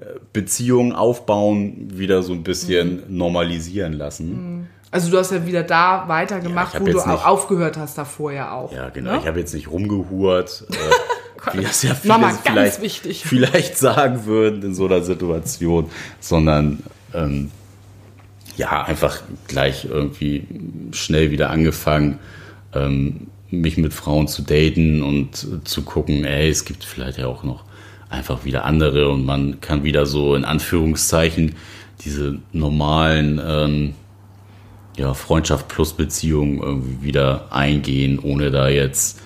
äh, 0.00 0.04
Beziehungen 0.32 0.92
aufbauen, 0.92 1.88
wieder 1.92 2.22
so 2.22 2.32
ein 2.32 2.42
bisschen 2.42 3.02
normalisieren 3.08 3.92
lassen. 3.94 4.68
Also 4.92 5.10
du 5.10 5.18
hast 5.18 5.32
ja 5.32 5.44
wieder 5.46 5.62
da 5.62 6.04
weitergemacht, 6.06 6.74
Ja, 6.74 6.80
wo 6.80 6.84
du 6.84 6.92
nicht- 6.92 7.06
auch 7.08 7.24
aufgehört 7.26 7.76
hast 7.78 7.96
davor 7.98 8.30
ja 8.30 8.52
auch. 8.52 8.72
Ja, 8.72 8.90
genau. 8.90 9.12
Ne? 9.12 9.18
Ich 9.22 9.26
habe 9.26 9.40
jetzt 9.40 9.54
nicht 9.54 9.68
rumgehurt, 9.70 10.64
äh, 10.70 11.56
wie 11.58 11.62
das 11.62 11.82
ja 11.82 11.94
viele 11.94 12.20
ganz 12.20 12.38
vielleicht, 12.44 12.82
wichtig. 12.82 13.22
vielleicht 13.26 13.78
sagen 13.78 14.26
würden 14.26 14.62
in 14.62 14.74
so 14.74 14.84
einer 14.86 15.02
Situation, 15.02 15.90
sondern 16.20 16.82
ähm, 17.14 17.50
ja, 18.56 18.82
einfach 18.82 19.20
gleich 19.48 19.86
irgendwie 19.86 20.46
schnell 20.92 21.30
wieder 21.30 21.48
angefangen, 21.48 22.18
ähm, 22.74 23.28
mich 23.50 23.78
mit 23.78 23.94
Frauen 23.94 24.28
zu 24.28 24.42
daten 24.42 25.02
und 25.02 25.44
äh, 25.44 25.64
zu 25.64 25.82
gucken, 25.82 26.24
ey, 26.24 26.50
es 26.50 26.66
gibt 26.66 26.84
vielleicht 26.84 27.16
ja 27.18 27.26
auch 27.28 27.44
noch 27.44 27.64
einfach 28.10 28.44
wieder 28.44 28.66
andere 28.66 29.08
und 29.08 29.24
man 29.24 29.62
kann 29.62 29.84
wieder 29.84 30.04
so 30.04 30.34
in 30.34 30.44
Anführungszeichen 30.44 31.54
diese 32.04 32.38
normalen 32.52 33.40
ähm, 33.42 33.94
ja, 34.96 35.14
Freundschaft 35.14 35.68
plus 35.68 35.94
Beziehung 35.94 36.62
irgendwie 36.62 37.02
wieder 37.02 37.46
eingehen, 37.50 38.18
ohne 38.18 38.50
da 38.50 38.68
jetzt 38.68 39.20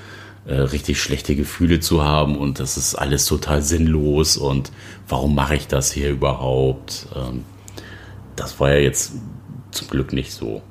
äh, 0.46 0.54
richtig 0.54 1.00
schlechte 1.00 1.34
Gefühle 1.34 1.80
zu 1.80 2.04
haben 2.04 2.36
und 2.36 2.60
das 2.60 2.76
ist 2.76 2.94
alles 2.94 3.26
total 3.26 3.62
sinnlos 3.62 4.36
und 4.36 4.70
warum 5.08 5.34
mache 5.34 5.56
ich 5.56 5.66
das 5.66 5.90
hier 5.90 6.10
überhaupt? 6.10 7.08
Ähm, 7.16 7.44
das 8.36 8.60
war 8.60 8.70
ja 8.70 8.78
jetzt 8.78 9.12
zum 9.72 9.88
Glück 9.88 10.12
nicht 10.12 10.32
so. 10.32 10.62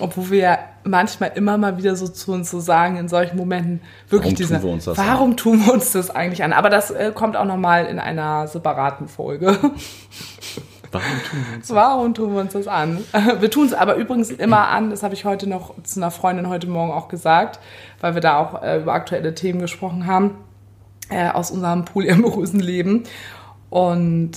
Obwohl 0.00 0.30
wir 0.30 0.38
ja 0.38 0.58
manchmal 0.84 1.32
immer 1.34 1.58
mal 1.58 1.78
wieder 1.78 1.96
so 1.96 2.08
zu 2.08 2.32
uns 2.32 2.50
so 2.50 2.60
sagen, 2.60 2.96
in 2.96 3.08
solchen 3.08 3.36
Momenten 3.36 3.80
wirklich 4.08 4.32
Warum 4.32 4.36
diese, 4.36 4.54
tun 4.54 4.62
wir 4.62 4.72
uns 4.72 4.84
das 4.84 4.98
warum 4.98 5.36
tun 5.36 5.66
wir 5.66 5.72
uns 5.72 5.92
das 5.92 6.10
eigentlich 6.10 6.44
an? 6.44 6.52
Aber 6.52 6.70
das 6.70 6.90
äh, 6.90 7.12
kommt 7.14 7.36
auch 7.36 7.44
nochmal 7.44 7.86
in 7.86 7.98
einer 7.98 8.46
separaten 8.48 9.08
Folge. 9.08 9.58
Warum 10.92 11.22
tun 11.22 11.46
wir 11.48 11.56
uns 11.56 11.70
Warum 11.70 12.14
tun 12.14 12.34
wir 12.34 12.40
uns 12.42 12.52
das 12.52 12.68
an? 12.68 13.02
Wir 13.40 13.50
tun 13.50 13.66
es 13.66 13.72
aber 13.72 13.96
übrigens 13.96 14.30
immer 14.30 14.68
an, 14.68 14.90
das 14.90 15.02
habe 15.02 15.14
ich 15.14 15.24
heute 15.24 15.48
noch 15.48 15.74
zu 15.82 15.98
einer 15.98 16.10
Freundin 16.10 16.48
heute 16.48 16.66
Morgen 16.66 16.92
auch 16.92 17.08
gesagt, 17.08 17.58
weil 18.00 18.14
wir 18.14 18.20
da 18.20 18.36
auch 18.38 18.62
äh, 18.62 18.80
über 18.80 18.92
aktuelle 18.92 19.34
Themen 19.34 19.60
gesprochen 19.60 20.06
haben, 20.06 20.36
äh, 21.08 21.30
aus 21.30 21.50
unserem 21.50 21.84
polyamorösen 21.86 22.60
Leben. 22.60 23.04
Und 23.70 24.32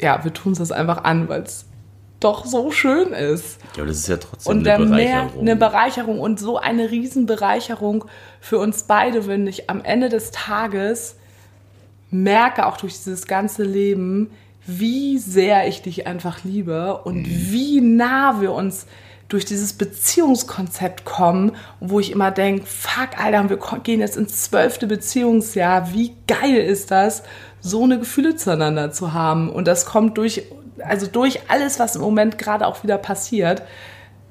ja, 0.00 0.24
wir 0.24 0.32
tun 0.32 0.52
es 0.52 0.58
das 0.58 0.72
einfach 0.72 1.04
an, 1.04 1.28
weil 1.28 1.42
es 1.42 1.66
doch 2.20 2.46
so 2.46 2.70
schön 2.70 3.12
ist. 3.12 3.58
Ja, 3.76 3.84
das 3.84 3.98
ist 3.98 4.08
ja 4.08 4.16
trotzdem 4.16 4.58
Und 4.58 4.66
eine 4.68 4.86
Bereicherung. 4.86 5.40
eine 5.40 5.56
Bereicherung 5.56 6.20
und 6.20 6.40
so 6.40 6.56
eine 6.56 6.90
Riesenbereicherung 6.90 8.04
für 8.40 8.58
uns 8.58 8.84
beide, 8.84 9.26
wenn 9.26 9.46
ich 9.46 9.68
am 9.68 9.82
Ende 9.84 10.08
des 10.08 10.30
Tages 10.30 11.16
merke, 12.10 12.66
auch 12.66 12.76
durch 12.76 12.94
dieses 12.94 13.26
ganze 13.26 13.64
Leben, 13.64 14.30
wie 14.66 15.18
sehr 15.18 15.66
ich 15.66 15.82
dich 15.82 16.06
einfach 16.06 16.44
liebe 16.44 16.98
und 16.98 17.26
wie 17.26 17.80
nah 17.80 18.40
wir 18.40 18.52
uns 18.52 18.86
durch 19.28 19.44
dieses 19.46 19.72
Beziehungskonzept 19.72 21.04
kommen, 21.04 21.52
wo 21.80 21.98
ich 22.00 22.12
immer 22.12 22.30
denke, 22.30 22.66
fuck, 22.66 23.18
Alter, 23.18 23.48
wir 23.48 23.58
gehen 23.82 24.00
jetzt 24.00 24.16
ins 24.16 24.42
zwölfte 24.42 24.86
Beziehungsjahr. 24.86 25.94
Wie 25.94 26.14
geil 26.28 26.56
ist 26.56 26.90
das, 26.90 27.22
so 27.60 27.84
eine 27.84 27.98
Gefühle 27.98 28.36
zueinander 28.36 28.92
zu 28.92 29.14
haben? 29.14 29.48
Und 29.48 29.66
das 29.66 29.86
kommt 29.86 30.18
durch, 30.18 30.42
also 30.80 31.06
durch 31.06 31.40
alles, 31.48 31.78
was 31.78 31.96
im 31.96 32.02
Moment 32.02 32.36
gerade 32.36 32.66
auch 32.66 32.82
wieder 32.82 32.98
passiert. 32.98 33.62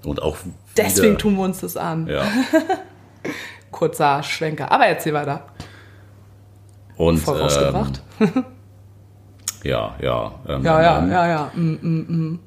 und 0.05 0.21
auch 0.21 0.37
Deswegen 0.77 1.13
wieder, 1.13 1.17
tun 1.17 1.35
wir 1.35 1.43
uns 1.45 1.61
das 1.61 1.77
an. 1.77 2.07
Ja. 2.07 2.23
Kurzer 3.71 4.21
Schwenker. 4.21 4.71
Aber 4.71 4.85
erzähl 4.85 5.13
weiter. 5.13 5.47
Und 6.95 7.17
Vorausgebracht. 7.17 8.01
Ähm, 8.19 8.45
ja, 9.63 9.95
ja. 10.01 10.39
Ähm, 10.47 10.63
ja, 10.63 10.81
ja, 10.81 10.99
ähm, 10.99 11.11
ja, 11.11 11.27
ja. 11.27 11.51
Mm, 11.55 12.39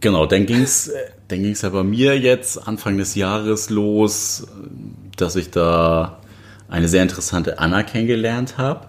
Genau, 0.00 0.24
dann 0.24 0.46
ging's, 0.46 0.88
äh, 0.88 0.98
dann 1.28 1.42
ging's 1.42 1.62
ja 1.62 1.68
bei 1.68 1.82
mir 1.82 2.18
jetzt 2.18 2.66
Anfang 2.66 2.96
des 2.96 3.14
Jahres 3.14 3.68
los, 3.68 4.42
äh, 4.42 5.16
dass 5.16 5.36
ich 5.36 5.50
da 5.50 6.18
eine 6.68 6.88
sehr 6.88 7.02
interessante 7.02 7.58
Anna 7.58 7.82
kennengelernt 7.82 8.56
habe, 8.56 8.86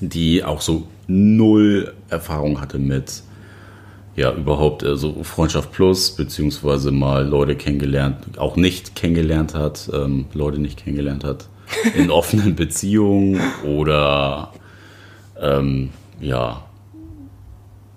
die 0.00 0.44
auch 0.44 0.60
so 0.60 0.86
null 1.06 1.94
Erfahrung 2.10 2.60
hatte 2.60 2.78
mit 2.78 3.22
ja 4.16 4.32
überhaupt 4.32 4.82
äh, 4.82 4.96
so 4.96 5.22
Freundschaft 5.24 5.72
plus 5.72 6.14
beziehungsweise 6.14 6.90
mal 6.92 7.26
Leute 7.26 7.56
kennengelernt, 7.56 8.38
auch 8.38 8.56
nicht 8.56 8.94
kennengelernt 8.94 9.54
hat, 9.54 9.88
ähm, 9.94 10.26
Leute 10.34 10.58
nicht 10.58 10.84
kennengelernt 10.84 11.24
hat 11.24 11.48
in 11.96 12.10
offenen 12.10 12.54
Beziehungen 12.54 13.40
oder 13.64 14.52
ähm, 15.40 15.90
ja 16.20 16.62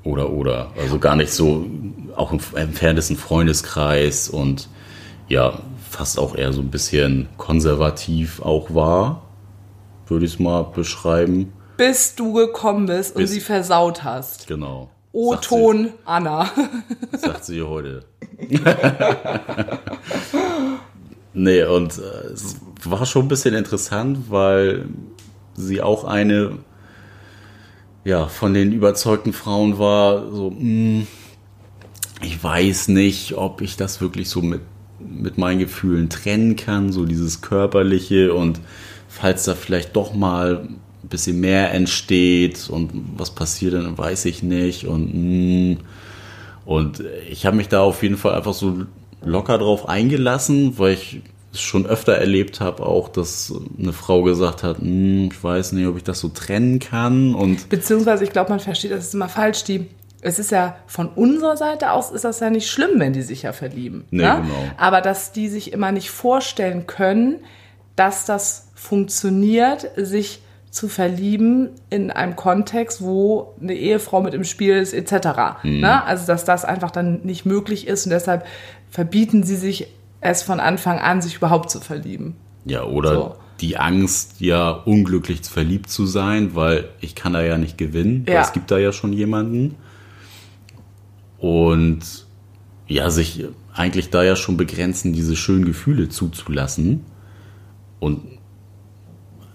oder, 0.04 0.32
oder. 0.32 0.72
Also 0.78 1.00
gar 1.00 1.16
nicht 1.16 1.32
so, 1.32 1.66
auch 2.16 2.32
im 2.32 2.40
entferntesten 2.56 3.16
Freundeskreis 3.18 4.30
und 4.30 4.68
ja, 5.30 5.60
fast 5.90 6.20
auch 6.20 6.36
eher 6.36 6.52
so 6.54 6.62
ein 6.62 6.70
bisschen 6.72 7.30
konservativ 7.38 8.42
auch 8.42 8.74
war, 8.74 9.22
würde 10.08 10.26
ich 10.26 10.34
es 10.34 10.40
mal 10.40 10.64
beschreiben. 10.64 11.54
Bis 11.78 12.16
du 12.16 12.34
gekommen 12.34 12.88
bist 12.88 13.16
und 13.16 13.22
Bis- 13.22 13.32
sie 13.32 13.40
versaut 13.40 14.04
hast. 14.04 14.48
Genau. 14.48 14.90
O-Ton 15.14 15.92
Anna. 16.06 16.50
sagt 17.14 17.46
sie 17.46 17.62
heute. 17.62 18.04
nee, 21.34 21.64
und 21.64 21.98
äh, 22.00 22.32
es 22.34 22.58
war 22.84 23.06
schon 23.06 23.26
ein 23.26 23.28
bisschen 23.28 23.54
interessant, 23.54 24.30
weil 24.32 24.88
sie 25.54 25.82
auch 25.82 26.04
eine 26.04 26.58
ja, 28.06 28.28
von 28.28 28.54
den 28.54 28.72
überzeugten 28.72 29.34
Frauen 29.34 29.80
war, 29.80 30.32
so, 30.32 30.52
mh, 30.52 31.06
ich 32.22 32.44
weiß 32.44 32.90
nicht, 32.90 33.36
ob 33.36 33.62
ich 33.62 33.76
das 33.76 34.02
wirklich 34.02 34.30
so 34.30 34.42
mit, 34.42 34.62
mit 35.00 35.38
meinen 35.38 35.60
Gefühlen 35.60 36.10
trennen 36.10 36.56
kann, 36.56 36.92
so 36.92 37.06
dieses 37.06 37.42
körperliche 37.42 38.34
und 38.34 38.60
falls 39.08 39.46
da 39.46 39.56
vielleicht 39.56 39.96
doch 39.96 40.14
mal 40.14 40.68
ein 41.04 41.10
bisschen 41.10 41.40
mehr 41.40 41.74
entsteht 41.74 42.70
und 42.70 42.92
was 43.18 43.32
passiert, 43.32 43.74
dann 43.74 43.98
weiß 43.98 44.26
ich 44.26 44.44
nicht 44.44 44.86
und 44.86 45.14
mh, 45.14 45.78
und 46.66 47.04
ich 47.30 47.46
habe 47.46 47.58
mich 47.58 47.68
da 47.68 47.82
auf 47.82 48.04
jeden 48.04 48.16
Fall 48.16 48.36
einfach 48.36 48.54
so 48.54 48.86
locker 49.22 49.58
drauf 49.58 49.90
eingelassen, 49.90 50.80
weil 50.80 50.94
ich 50.94 51.22
schon 51.54 51.86
öfter 51.86 52.14
erlebt 52.14 52.60
habe, 52.60 52.86
auch, 52.86 53.10
dass 53.10 53.54
eine 53.78 53.94
Frau 53.94 54.24
gesagt 54.24 54.64
hat, 54.64 54.80
"Hm, 54.80 55.30
ich 55.32 55.44
weiß 55.44 55.74
nicht, 55.74 55.88
ob 55.88 55.98
ich 55.98 56.04
das 56.04 56.20
so 56.20 56.30
trennen 56.30 56.80
kann. 56.80 57.36
Und 57.36 57.70
Beziehungsweise, 57.70 58.24
ich 58.24 58.32
glaube, 58.32 58.50
man 58.50 58.60
versteht 58.60 58.92
das 58.92 59.06
ist 59.06 59.14
immer 59.14 59.30
falsch. 59.30 59.64
Die, 59.64 59.88
es 60.22 60.40
ist 60.40 60.52
ja 60.52 60.76
von 60.88 61.10
unserer 61.10 61.58
Seite 61.58 61.92
aus 61.92 62.12
ist 62.12 62.24
das 62.24 62.40
ja 62.40 62.50
nicht 62.50 62.70
schlimm, 62.70 63.00
wenn 63.00 63.14
die 63.14 63.22
sich 63.22 63.44
ja 63.44 63.54
verlieben. 63.54 64.06
Nee, 64.12 64.24
ne? 64.24 64.42
genau. 64.42 64.72
Aber 64.78 65.02
dass 65.02 65.32
die 65.32 65.48
sich 65.48 65.74
immer 65.74 65.92
nicht 65.92 66.10
vorstellen 66.10 66.88
können, 66.88 67.40
dass 67.96 68.26
das 68.26 68.70
funktioniert, 68.76 69.92
sich 69.96 70.42
zu 70.72 70.88
verlieben 70.88 71.70
in 71.92 72.10
einem 72.10 72.36
Kontext, 72.36 73.04
wo 73.04 73.54
eine 73.62 73.76
Ehefrau 73.76 74.22
mit 74.22 74.34
im 74.34 74.44
Spiel 74.44 74.76
ist, 74.76 74.94
etc. 74.94 75.62
Mhm. 75.62 75.82
Ne? 75.82 76.04
Also, 76.04 76.26
dass 76.26 76.46
das 76.46 76.66
einfach 76.66 76.90
dann 76.90 77.22
nicht 77.24 77.46
möglich 77.46 77.88
ist 77.88 78.08
und 78.08 78.10
deshalb 78.10 78.44
verbieten 78.90 79.44
sie 79.44 79.56
sich 79.56 79.88
es 80.24 80.44
von 80.44 80.60
Anfang 80.60 81.00
an, 81.00 81.22
sich 81.22 81.36
überhaupt 81.36 81.70
zu 81.70 81.80
verlieben. 81.80 82.36
ja, 82.66 82.84
oder 82.84 83.14
So. 83.14 83.36
die 83.62 83.78
Angst, 83.78 84.40
ja, 84.40 84.72
unglücklich 84.72 85.42
verliebt 85.44 85.90
zu 85.90 86.06
sein, 86.06 86.56
weil 86.56 86.90
ich 87.02 87.14
kann 87.16 87.34
da 87.34 87.42
ja 87.42 87.58
nicht 87.58 87.78
gewinnen, 87.78 88.24
weil 88.26 88.36
Ja. 88.36 88.42
es 88.42 88.54
gibt 88.54 88.72
da 88.72 88.78
ja 88.78 88.92
schon 88.92 89.14
jemanden. 89.14 89.76
Und 91.40 92.00
ja, 92.88 93.10
sich 93.10 93.46
eigentlich 93.74 94.10
da 94.10 94.24
ja 94.24 94.36
schon 94.36 94.58
begrenzen, 94.58 95.14
diese 95.14 95.36
schönen 95.36 95.66
Gefühle 95.66 96.10
zuzulassen. 96.10 97.02
Und 98.00 98.22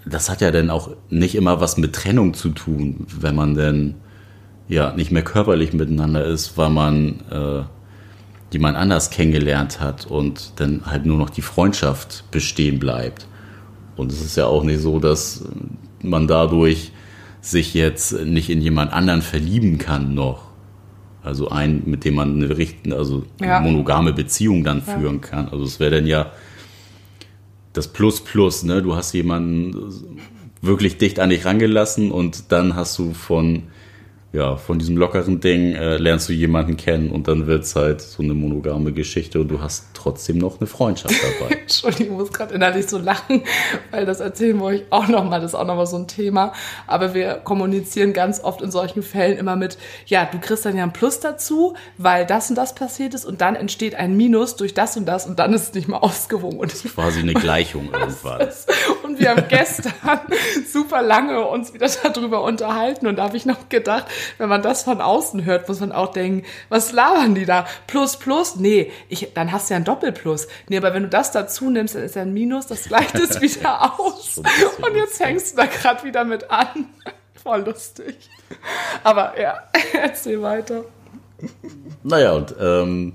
das 0.05 0.29
hat 0.31 0.41
ja 0.41 0.51
dann 0.51 0.71
auch 0.71 0.91
nicht 1.11 1.35
immer 1.35 1.61
was 1.61 1.77
mit 1.77 1.95
Trennung 1.95 2.35
zu 2.35 2.51
tun, 2.51 3.07
wenn 3.21 3.35
man 3.35 3.55
denn 3.55 3.95
ja 4.69 4.93
nicht 4.95 5.13
mehr 5.13 5.23
körperlich 5.23 5.73
miteinander 5.73 6.25
ist, 6.25 6.57
weil 6.59 6.71
man 6.71 7.21
äh, 7.31 7.63
jemand 8.51 8.77
anders 8.77 9.11
kennengelernt 9.11 9.81
hat 9.81 10.07
und 10.07 10.53
dann 10.57 10.83
halt 10.87 11.05
nur 11.07 11.19
noch 11.19 11.31
die 11.31 11.43
Freundschaft 11.43 12.25
bestehen 12.31 12.79
bleibt. 12.79 13.27
Und 13.97 14.13
es 14.13 14.21
ist 14.21 14.37
ja 14.37 14.47
auch 14.47 14.63
nicht 14.65 14.81
so, 14.81 14.99
dass 15.01 15.45
man 16.03 16.29
dadurch 16.29 16.93
sich 17.41 17.75
jetzt 17.75 18.13
nicht 18.25 18.51
in 18.51 18.61
jemand 18.61 18.93
anderen 18.93 19.23
verlieben 19.23 19.79
kann 19.79 20.15
noch. 20.15 20.49
Also 21.23 21.51
ein, 21.51 21.83
mit 21.85 22.05
dem 22.05 22.15
man 22.15 22.43
eine 22.43 22.57
richten, 22.57 22.93
also 22.93 23.25
Ja. 23.41 23.61
monogame 23.61 24.13
Beziehung 24.13 24.65
dann 24.65 24.83
führen 24.83 25.21
kann. 25.21 25.49
Also 25.49 25.65
es 25.65 25.79
wäre 25.81 25.97
dann 25.97 26.07
ja 26.07 26.33
das 27.73 27.89
Plus 27.89 28.21
Plus, 28.21 28.63
ne? 28.63 28.83
Du 28.83 28.95
hast 28.97 29.13
jemanden 29.13 30.19
wirklich 30.63 30.97
dicht 30.99 31.21
an 31.21 31.31
dich 31.31 31.45
rangelassen 31.45 32.11
und 32.11 32.51
dann 32.51 32.75
hast 32.75 32.99
du 32.99 33.13
von 33.13 33.65
ja, 34.31 34.57
von 34.57 34.79
diesem 34.79 34.99
lockeren 34.99 35.41
Ding 35.41 35.75
äh, 35.75 35.97
lernst 35.97 36.29
du 36.29 36.35
jemanden 36.35 36.77
kennen 36.77 37.11
und 37.11 37.29
dann 37.29 37.47
wird's 37.47 37.75
halt 37.75 38.03
so 38.03 38.23
eine 38.23 38.35
monogame 38.35 38.93
Geschichte 38.93 39.41
und 39.41 39.49
du 39.49 39.63
hast 39.63 39.87
trotzdem 39.95 40.37
noch 40.37 40.61
eine 40.61 40.67
Freundschaft 40.67 41.15
dabei. 41.15 41.55
Entschuldigung, 41.63 42.17
ich 42.17 42.21
muss 42.21 42.33
gerade 42.33 42.55
innerlich 42.55 42.89
so 42.89 42.99
lachen, 42.99 43.43
weil 43.91 44.05
das 44.05 44.21
erzählen 44.21 44.59
wir 44.59 44.65
euch 44.65 44.83
auch 44.91 45.09
nochmal, 45.09 45.41
das 45.41 45.53
ist 45.53 45.55
auch 45.55 45.67
nochmal 45.67 45.87
so 45.87 45.97
ein 45.97 46.09
Thema. 46.09 46.53
Aber 46.87 47.15
wir 47.15 47.37
kommunizieren 47.37 48.13
ganz 48.13 48.45
oft 48.45 48.61
in 48.61 48.71
solchen 48.71 49.03
Fällen 49.03 49.39
immer 49.39 49.57
mit, 49.57 49.79
ja, 50.05 50.29
du 50.31 50.39
kriegst 50.39 50.67
dann 50.67 50.77
ja 50.77 50.83
ein 50.83 50.93
Plus 50.93 51.21
dazu, 51.21 51.75
weil 51.97 52.27
das 52.27 52.51
und 52.51 52.57
das 52.57 52.75
passiert 52.75 53.15
ist 53.15 53.25
und 53.25 53.41
dann 53.41 53.57
entsteht 53.57 53.95
ein 53.95 54.15
Minus 54.15 54.57
durch 54.57 54.75
das 54.75 54.99
und 54.99 55.07
das 55.07 55.27
und 55.27 55.39
dann 55.39 55.55
ist 55.55 55.63
es 55.63 55.73
nicht 55.73 55.89
mehr 55.89 56.05
ausgewogen. 56.05 56.59
Und, 56.59 56.75
Quasi 56.95 57.21
eine 57.21 57.33
Gleichung 57.33 57.89
irgendwann. 57.93 58.47
und 59.05 59.19
wir 59.19 59.31
haben 59.31 59.45
gestern 59.49 59.93
super 60.71 61.01
lange 61.01 61.47
uns 61.47 61.73
wieder 61.73 61.89
darüber 62.03 62.43
unterhalten 62.43 63.07
und 63.07 63.17
da 63.17 63.25
habe 63.25 63.39
ich 63.39 63.47
noch 63.47 63.71
gedacht, 63.71 64.05
wenn 64.39 64.49
man 64.49 64.63
das 64.63 64.83
von 64.85 65.01
außen 65.01 65.45
hört, 65.45 65.69
muss 65.69 65.81
man 65.81 65.93
auch 65.93 66.13
denken, 66.13 66.47
was 66.69 66.93
labern 66.93 67.35
die 67.35 67.45
da? 67.45 67.67
Plus, 67.87 68.17
plus? 68.17 68.57
Nee, 68.57 68.93
ich, 69.09 69.33
dann 69.35 69.53
hast 69.53 69.69
du 69.69 69.75
ja 69.75 69.79
ein 69.79 69.85
Doppelplus. 69.85 70.49
Nee, 70.69 70.79
aber 70.79 70.95
wenn 70.95 71.05
du 71.05 71.09
das 71.09 71.33
dazu 71.33 71.71
nimmst, 71.71 71.95
dann 71.95 72.03
ist 72.03 72.17
ja 72.17 72.23
ein 72.23 72.33
Minus, 72.33 72.67
das 72.67 72.85
gleicht 72.85 73.15
es 73.15 73.41
wieder 73.41 73.99
aus. 73.99 74.39
Und 74.39 74.95
jetzt 74.95 75.21
hängst 75.21 75.53
du 75.53 75.57
da 75.57 75.67
gerade 75.67 76.05
wieder 76.05 76.25
mit 76.25 76.51
an. 76.51 76.87
Voll 77.43 77.63
lustig. 77.63 78.17
Aber 79.05 79.41
ja, 79.41 79.59
erzähl 79.93 80.43
weiter. 80.43 80.85
Naja, 82.03 82.33
und 82.33 82.55
ähm, 82.61 83.13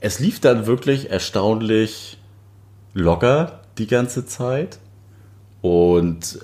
es 0.00 0.18
lief 0.18 0.40
dann 0.40 0.66
wirklich 0.66 1.10
erstaunlich 1.10 2.18
locker 2.94 3.60
die 3.78 3.86
ganze 3.86 4.24
Zeit. 4.26 4.78
Und 5.62 6.38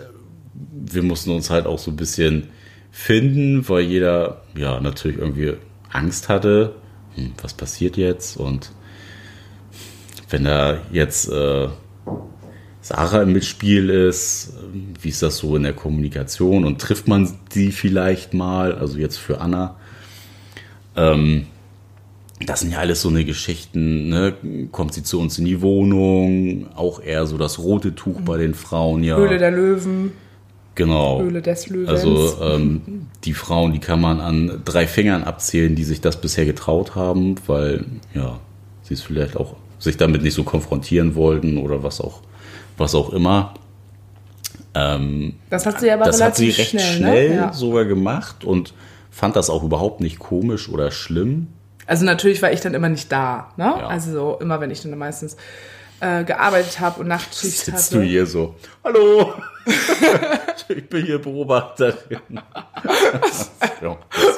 wir 0.52 1.02
mussten 1.02 1.30
uns 1.30 1.50
halt 1.50 1.66
auch 1.66 1.78
so 1.78 1.90
ein 1.90 1.96
bisschen 1.96 2.50
finden, 2.96 3.68
weil 3.68 3.82
jeder 3.82 4.40
ja 4.56 4.80
natürlich 4.80 5.18
irgendwie 5.18 5.52
Angst 5.92 6.30
hatte, 6.30 6.76
hm, 7.14 7.34
was 7.42 7.52
passiert 7.52 7.98
jetzt? 7.98 8.38
Und 8.38 8.72
wenn 10.30 10.44
da 10.44 10.78
jetzt 10.90 11.28
äh, 11.28 11.68
Sarah 12.80 13.22
im 13.22 13.34
Mitspiel 13.34 13.90
ist, 13.90 14.54
wie 15.00 15.10
ist 15.10 15.22
das 15.22 15.36
so 15.36 15.56
in 15.56 15.64
der 15.64 15.74
Kommunikation 15.74 16.64
und 16.64 16.80
trifft 16.80 17.06
man 17.06 17.30
sie 17.50 17.70
vielleicht 17.70 18.32
mal, 18.32 18.72
also 18.72 18.98
jetzt 18.98 19.18
für 19.18 19.40
Anna. 19.40 19.76
Ähm, 20.96 21.46
das 22.46 22.60
sind 22.60 22.72
ja 22.72 22.78
alles 22.78 23.02
so 23.02 23.10
eine 23.10 23.26
Geschichten, 23.26 24.08
ne? 24.08 24.34
Kommt 24.72 24.94
sie 24.94 25.02
zu 25.02 25.20
uns 25.20 25.38
in 25.38 25.44
die 25.44 25.60
Wohnung, 25.60 26.66
auch 26.74 27.02
eher 27.02 27.26
so 27.26 27.36
das 27.36 27.58
rote 27.58 27.94
Tuch 27.94 28.22
bei 28.22 28.38
den 28.38 28.54
Frauen, 28.54 29.04
ja. 29.04 29.16
Höhle 29.16 29.38
der 29.38 29.50
Löwen, 29.50 30.12
genau. 30.76 31.20
Höhle 31.20 31.42
des 31.42 31.68
Löwens. 31.68 31.88
Also 31.88 32.40
ähm, 32.42 33.08
die 33.24 33.34
Frauen, 33.34 33.72
die 33.72 33.80
kann 33.80 34.00
man 34.00 34.20
an 34.20 34.62
drei 34.64 34.86
Fingern 34.86 35.24
abzählen, 35.24 35.74
die 35.74 35.84
sich 35.84 36.00
das 36.00 36.20
bisher 36.20 36.44
getraut 36.44 36.94
haben, 36.94 37.34
weil 37.46 37.84
ja, 38.14 38.38
sie 38.82 38.94
es 38.94 39.02
vielleicht 39.02 39.36
auch 39.36 39.56
sich 39.78 39.96
damit 39.96 40.22
nicht 40.22 40.34
so 40.34 40.44
konfrontieren 40.44 41.16
wollten 41.16 41.58
oder 41.58 41.82
was 41.82 42.00
auch, 42.00 42.20
was 42.78 42.94
auch 42.94 43.12
immer. 43.12 43.54
Ähm, 44.74 45.34
das 45.50 45.66
hat 45.66 45.80
sie 45.80 45.90
aber 45.90 46.04
das 46.04 46.20
hat 46.20 46.36
sie 46.36 46.50
recht 46.50 46.70
schnell, 46.70 46.96
schnell, 46.96 47.28
ne? 47.30 47.36
Ja. 47.36 47.52
sogar 47.52 47.84
gemacht 47.84 48.44
und 48.44 48.74
fand 49.10 49.34
das 49.36 49.50
auch 49.50 49.64
überhaupt 49.64 50.00
nicht 50.00 50.18
komisch 50.18 50.68
oder 50.68 50.90
schlimm. 50.90 51.48
Also 51.86 52.04
natürlich 52.04 52.42
war 52.42 52.52
ich 52.52 52.60
dann 52.60 52.74
immer 52.74 52.88
nicht 52.88 53.10
da, 53.10 53.52
ne? 53.56 53.64
Ja. 53.64 53.86
Also 53.86 54.12
so, 54.12 54.38
immer 54.40 54.60
wenn 54.60 54.70
ich 54.70 54.82
dann 54.82 54.96
meistens 54.98 55.36
äh, 56.00 56.24
gearbeitet 56.24 56.80
habe 56.80 57.00
und 57.00 57.08
Nachtschicht 57.08 57.58
Sitzt 57.58 57.92
hatte. 57.92 58.00
du 58.00 58.02
hier 58.02 58.26
so, 58.26 58.54
hallo, 58.84 59.34
ich 60.68 60.88
bin 60.88 61.06
hier 61.06 61.20
Beobachterin. 61.20 62.20
ja, 63.82 63.96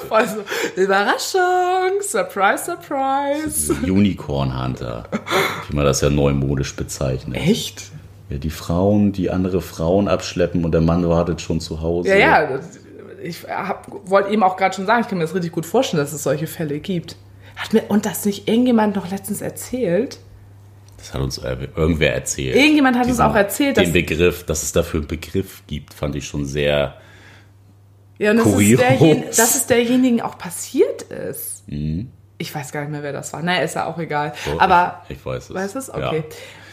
Voll 0.09 0.27
so, 0.27 0.81
Überraschung, 0.81 2.01
Surprise, 2.01 2.65
Surprise. 2.65 3.73
Unicorn 3.85 4.63
Hunter, 4.63 5.05
wie 5.69 5.77
man 5.77 5.85
das 5.85 6.01
ja 6.01 6.11
neumodisch 6.11 6.75
bezeichnet. 6.77 7.37
Echt? 7.37 7.91
Ja, 8.31 8.39
die 8.39 8.51
Frauen, 8.51 9.13
die 9.13 9.31
andere 9.31 9.61
Frauen 9.61 10.07
abschleppen 10.09 10.65
und 10.65 10.73
der 10.73 10.81
Mann 10.83 11.09
wartet 11.09 11.41
schon 11.41 11.61
zu 11.61 11.81
Hause. 11.81 12.11
Ja, 12.11 12.17
ja. 12.17 12.61
Ich 13.23 13.45
wollte 14.05 14.31
eben 14.31 14.43
auch 14.43 14.57
gerade 14.57 14.77
schon 14.77 14.87
sagen, 14.87 15.01
ich 15.01 15.09
kann 15.09 15.19
mir 15.19 15.25
das 15.25 15.35
richtig 15.35 15.53
gut 15.53 15.67
vorstellen, 15.67 16.03
dass 16.03 16.13
es 16.13 16.23
solche 16.23 16.47
Fälle 16.47 16.79
gibt. 16.79 17.17
Hat 17.57 17.73
mir 17.73 17.83
und 17.89 18.07
das 18.07 18.25
nicht 18.25 18.47
irgendjemand 18.47 18.95
noch 18.95 19.11
letztens 19.11 19.41
erzählt? 19.41 20.19
Das 20.99 21.15
hat 21.15 21.21
uns 21.23 21.39
irgendwer 21.39 22.13
erzählt. 22.15 22.57
Irgendjemand 22.57 22.97
hat 22.97 23.05
uns 23.05 23.13
Diesen- 23.15 23.25
auch 23.25 23.35
erzählt, 23.35 23.77
Den 23.77 23.85
dass 23.85 23.93
Begriff, 23.93 24.45
dass 24.45 24.63
es 24.63 24.73
dafür 24.73 25.01
einen 25.01 25.09
Begriff 25.09 25.63
gibt, 25.67 25.95
fand 25.95 26.15
ich 26.17 26.27
schon 26.27 26.45
sehr. 26.45 26.97
ja, 28.19 28.33
und 28.33 28.39
das 28.39 28.47
ist, 28.47 29.39
dass 29.39 29.55
es 29.55 29.67
derjenigen 29.67 30.21
auch 30.21 30.37
passiert 30.39 31.03
ist. 31.03 31.63
Mhm. 31.69 32.11
Ich 32.37 32.55
weiß 32.55 32.71
gar 32.73 32.81
nicht 32.83 32.91
mehr, 32.91 33.03
wer 33.03 33.13
das 33.13 33.33
war. 33.33 33.43
Naja, 33.43 33.63
ist 33.63 33.75
ja 33.75 33.87
auch 33.87 33.99
egal. 33.99 34.33
So, 34.45 34.61
Aber 34.61 35.03
ich, 35.09 35.17
ich 35.17 35.25
weiß 35.27 35.51
es. 35.51 35.55
weißt 35.55 35.75
du 35.75 35.79
es? 35.79 35.87
Ja. 35.89 36.09
Okay. 36.09 36.25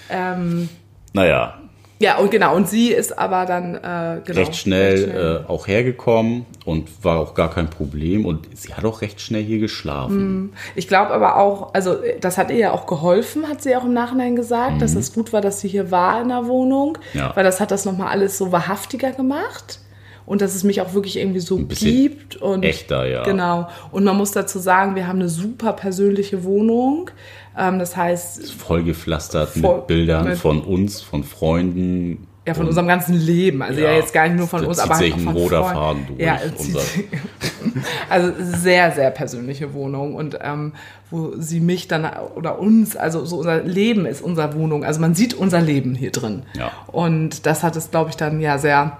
Ähm, 0.09 0.69
Naja, 1.13 1.59
ja, 1.99 2.17
und 2.17 2.29
genau, 2.29 2.55
und 2.55 2.67
sie 2.67 2.89
ist 2.91 3.17
aber 3.17 3.45
dann 3.45 3.75
äh, 3.75 4.21
genau, 4.25 4.39
recht 4.39 4.55
schnell, 4.57 4.91
recht 4.95 5.03
schnell. 5.05 5.43
Äh, 5.45 5.49
auch 5.49 5.67
hergekommen 5.67 6.45
und 6.65 6.89
war 7.03 7.19
auch 7.19 7.33
gar 7.33 7.49
kein 7.49 7.69
Problem. 7.69 8.25
Und 8.25 8.47
sie 8.53 8.73
hat 8.73 8.83
auch 8.83 9.01
recht 9.01 9.21
schnell 9.21 9.43
hier 9.43 9.59
geschlafen. 9.59 10.53
Ich 10.75 10.87
glaube 10.89 11.11
aber 11.11 11.37
auch, 11.37 11.73
also 11.73 11.95
das 12.19 12.37
hat 12.37 12.51
ihr 12.51 12.57
ja 12.57 12.71
auch 12.73 12.85
geholfen, 12.85 13.47
hat 13.47 13.61
sie 13.63 13.75
auch 13.77 13.85
im 13.85 13.93
Nachhinein 13.93 14.35
gesagt, 14.35 14.81
dass 14.81 14.95
es 14.95 15.13
gut 15.13 15.31
war, 15.31 15.39
dass 15.41 15.61
sie 15.61 15.69
hier 15.69 15.89
war 15.89 16.21
in 16.21 16.27
der 16.29 16.47
Wohnung, 16.47 16.97
Mhm. 17.13 17.19
Ja. 17.19 17.31
weil 17.35 17.43
das 17.43 17.59
hat 17.61 17.71
das 17.71 17.85
nochmal 17.85 18.09
alles 18.09 18.37
so 18.37 18.51
wahrhaftiger 18.51 19.11
gemacht 19.11 19.79
und 20.25 20.41
dass 20.41 20.53
es 20.55 20.63
mich 20.63 20.81
auch 20.81 20.93
wirklich 20.93 21.17
irgendwie 21.17 21.39
so 21.39 21.57
gibt 21.57 22.35
und 22.37 22.63
echter, 22.63 23.05
ja. 23.07 23.23
Genau. 23.23 23.67
Und 23.91 24.03
man 24.03 24.17
muss 24.17 24.31
dazu 24.31 24.59
sagen, 24.59 24.95
wir 24.95 25.07
haben 25.07 25.19
eine 25.19 25.29
super 25.29 25.73
persönliche 25.73 26.43
Wohnung. 26.43 27.09
Ähm, 27.57 27.79
das 27.79 27.95
heißt, 27.95 28.51
Vollgepflastert 28.53 29.49
Voll- 29.49 29.77
mit 29.77 29.87
Bildern 29.87 30.27
mit- 30.29 30.37
von 30.37 30.61
uns, 30.61 31.01
von 31.01 31.23
Freunden. 31.23 32.27
ja, 32.45 32.53
von 32.53 32.63
Und- 32.63 32.69
unserem 32.69 32.87
ganzen 32.87 33.15
Leben. 33.15 33.61
Also 33.61 33.79
ja, 33.81 33.91
Ja, 33.91 33.97
jetzt 33.97 34.13
gar 34.13 34.27
nicht 34.27 34.37
nur 34.37 34.47
von 34.47 34.65
uns, 34.65 34.77
aber 34.79 34.95
sich 34.95 35.13
halt 35.13 35.21
auch 35.21 35.25
von 35.31 35.35
roter. 35.41 35.63
Faden 35.63 36.07
durch 36.07 36.19
Ja, 36.19 36.37
unser- 36.57 36.79
also 38.09 38.33
sehr, 38.39 38.91
sehr 38.91 39.09
persönliche 39.11 39.73
Wohnung 39.73 40.15
und 40.15 40.37
ähm, 40.41 40.73
wo 41.09 41.33
sie 41.37 41.59
mich 41.59 41.87
dann 41.87 42.05
oder 42.35 42.59
uns, 42.59 42.95
also 42.95 43.25
so 43.25 43.37
unser 43.37 43.61
Leben 43.63 44.05
ist 44.05 44.21
unsere 44.21 44.53
Wohnung. 44.53 44.83
Also 44.83 44.99
man 44.99 45.15
sieht 45.15 45.33
unser 45.33 45.61
Leben 45.61 45.95
hier 45.95 46.11
drin. 46.11 46.43
Ja. 46.57 46.71
Und 46.87 47.45
das 47.45 47.63
hat 47.63 47.75
es, 47.75 47.91
glaube 47.91 48.09
ich, 48.09 48.17
dann 48.17 48.39
ja 48.41 48.57
sehr 48.57 48.97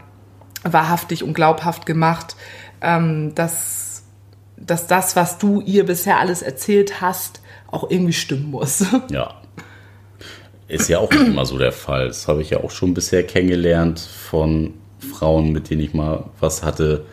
wahrhaftig 0.63 1.23
und 1.23 1.33
glaubhaft 1.33 1.85
gemacht, 1.85 2.35
ähm, 2.81 3.33
dass, 3.35 4.03
dass 4.57 4.87
das, 4.87 5.15
was 5.15 5.37
du 5.37 5.61
ihr 5.61 5.85
bisher 5.85 6.19
alles 6.19 6.41
erzählt 6.41 7.01
hast, 7.01 7.41
auch 7.75 7.89
irgendwie 7.89 8.13
stimmen 8.13 8.51
muss. 8.51 8.85
Ja. 9.11 9.41
Ist 10.67 10.89
ja 10.89 10.97
auch 10.97 11.11
immer 11.11 11.45
so 11.45 11.59
der 11.59 11.71
Fall. 11.71 12.07
Das 12.07 12.27
habe 12.27 12.41
ich 12.41 12.49
ja 12.49 12.63
auch 12.63 12.71
schon 12.71 12.95
bisher 12.95 13.21
kennengelernt 13.21 13.99
von 13.99 14.73
Frauen, 14.97 15.51
mit 15.51 15.69
denen 15.69 15.81
ich 15.81 15.93
mal 15.93 16.31
was 16.39 16.63
hatte. 16.63 17.05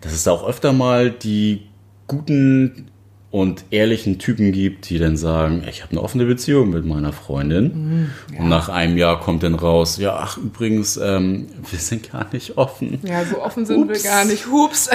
Dass 0.00 0.12
es 0.12 0.28
auch 0.28 0.46
öfter 0.46 0.72
mal 0.72 1.10
die 1.10 1.62
guten 2.06 2.86
und 3.34 3.64
ehrlichen 3.70 4.20
Typen 4.20 4.52
gibt, 4.52 4.88
die 4.88 5.00
dann 5.00 5.16
sagen, 5.16 5.64
ich 5.68 5.82
habe 5.82 5.90
eine 5.90 6.02
offene 6.02 6.24
Beziehung 6.24 6.70
mit 6.70 6.86
meiner 6.86 7.12
Freundin. 7.12 8.12
Und 8.38 8.48
nach 8.48 8.68
einem 8.68 8.96
Jahr 8.96 9.18
kommt 9.18 9.42
dann 9.42 9.56
raus, 9.56 9.96
ja, 9.96 10.16
ach 10.16 10.36
übrigens, 10.36 10.96
ähm, 10.98 11.48
wir 11.68 11.80
sind 11.80 12.12
gar 12.12 12.28
nicht 12.32 12.56
offen. 12.56 13.00
Ja, 13.02 13.24
so 13.24 13.42
offen 13.42 13.66
sind 13.66 13.88
wir 13.88 13.96
Ups. 13.96 14.04
gar 14.04 14.24
nicht. 14.24 14.46
Hups. 14.46 14.88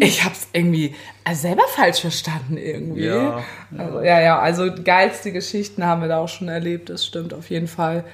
Ich 0.00 0.24
hab's 0.24 0.46
irgendwie 0.52 0.94
also 1.24 1.42
selber 1.42 1.64
falsch 1.66 2.02
verstanden 2.02 2.58
irgendwie. 2.58 3.06
Ja, 3.06 3.42
Also, 3.76 4.02
ja, 4.02 4.20
ja, 4.20 4.38
also 4.38 4.70
geilste 4.84 5.32
Geschichten 5.32 5.84
haben 5.84 6.00
wir 6.00 6.06
da 6.08 6.18
auch 6.18 6.28
schon 6.28 6.46
erlebt, 6.46 6.90
das 6.90 7.04
stimmt 7.04 7.34
auf 7.34 7.50
jeden 7.50 7.66
Fall. 7.66 8.04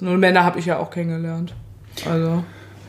Nur 0.00 0.16
Männer 0.16 0.44
habe 0.44 0.58
ich 0.58 0.64
ja 0.64 0.78
auch 0.78 0.90
kennengelernt. 0.90 1.52
Also, 2.08 2.42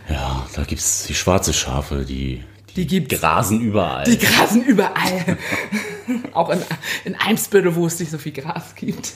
Ja, 0.09 0.47
da 0.55 0.63
gibt 0.63 0.79
es 0.79 1.03
die 1.07 1.13
schwarze 1.13 1.51
Schafe, 1.51 2.05
die, 2.05 2.45
Die 2.75 2.87
gibt's. 2.87 3.19
grasen 3.19 3.61
überall. 3.61 4.05
die 4.05 4.17
grasen 4.17 4.63
überall. 4.63 5.37
auch 6.33 6.49
in, 6.49 6.59
in 7.05 7.15
Eimsbüttel, 7.15 7.75
wo 7.75 7.85
es 7.85 7.99
nicht 7.99 8.11
so 8.11 8.17
viel 8.17 8.31
Gras 8.31 8.75
gibt. 8.75 9.13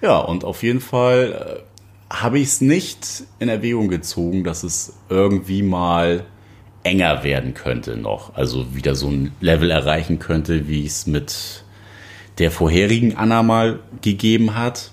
Ja, 0.00 0.18
und 0.18 0.44
auf 0.44 0.62
jeden 0.62 0.80
Fall 0.80 1.64
äh, 2.10 2.14
habe 2.14 2.38
ich 2.38 2.48
es 2.48 2.60
nicht 2.60 3.24
in 3.38 3.48
Erwägung 3.48 3.88
gezogen, 3.88 4.44
dass 4.44 4.62
es 4.62 4.94
irgendwie 5.08 5.62
mal 5.62 6.26
enger 6.82 7.24
werden 7.24 7.54
könnte 7.54 7.96
noch. 7.96 8.34
Also 8.34 8.74
wieder 8.74 8.94
so 8.94 9.08
ein 9.08 9.32
Level 9.40 9.70
erreichen 9.70 10.18
könnte, 10.18 10.68
wie 10.68 10.84
es 10.84 11.06
mit 11.06 11.64
der 12.38 12.50
vorherigen 12.50 13.16
Anna 13.16 13.42
mal 13.42 13.80
gegeben 14.02 14.54
hat. 14.54 14.90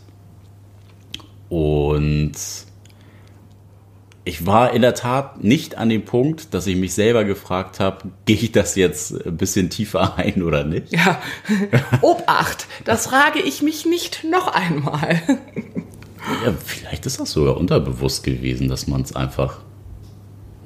Und 1.50 2.32
ich 4.24 4.46
war 4.46 4.74
in 4.74 4.84
der 4.84 4.94
Tat 4.94 5.44
nicht 5.44 5.78
an 5.78 5.90
dem 5.90 6.06
Punkt, 6.06 6.54
dass 6.54 6.68
ich 6.68 6.76
mich 6.76 6.94
selber 6.94 7.24
gefragt 7.24 7.80
habe, 7.80 8.10
gehe 8.26 8.36
ich 8.36 8.52
das 8.52 8.76
jetzt 8.76 9.26
ein 9.26 9.38
bisschen 9.38 9.70
tiefer 9.70 10.16
ein 10.18 10.44
oder 10.44 10.64
nicht? 10.64 10.94
Ja, 10.94 11.22
Obacht, 12.02 12.68
das 12.86 13.08
frage 13.08 13.40
ich 13.40 13.62
mich 13.62 13.86
nicht 13.86 14.24
noch 14.24 14.48
einmal. 14.48 15.22
Ja, 16.46 16.54
vielleicht 16.64 17.06
ist 17.08 17.20
das 17.20 17.32
sogar 17.32 17.58
unterbewusst 17.58 18.24
gewesen, 18.24 18.68
dass 18.70 18.88
man 18.88 19.02
es 19.02 19.16
einfach. 19.16 19.60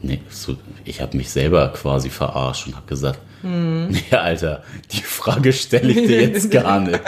Nee, 0.02 0.20
so, 0.30 0.58
ich 0.84 1.02
habe 1.02 1.16
mich 1.16 1.30
selber 1.30 1.70
quasi 1.70 2.10
verarscht 2.10 2.68
und 2.68 2.76
habe 2.76 2.86
gesagt, 2.86 3.20
hm. 3.42 3.88
nee, 3.88 4.16
Alter, 4.16 4.64
die 4.92 5.02
Frage 5.02 5.54
stelle 5.54 5.92
ich 5.92 6.08
dir 6.08 6.22
jetzt 6.22 6.52
gar 6.52 6.82
nicht. 6.82 7.00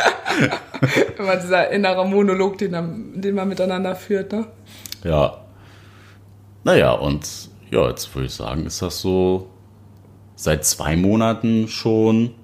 Immer 1.18 1.36
dieser 1.36 1.70
innere 1.70 2.08
Monolog, 2.08 2.58
den, 2.58 3.22
den 3.22 3.36
man 3.36 3.50
miteinander 3.50 3.96
führt, 3.96 4.32
ne? 4.32 4.46
Ja, 5.04 5.42
naja, 6.68 6.92
und 6.92 7.50
ja, 7.72 7.88
jetzt 7.88 8.14
würde 8.14 8.26
ich 8.26 8.34
sagen, 8.34 8.66
ist 8.66 8.82
das 8.82 9.00
so 9.00 9.48
seit 10.36 10.66
zwei 10.66 10.98
Monaten 10.98 11.70
schon 11.70 12.36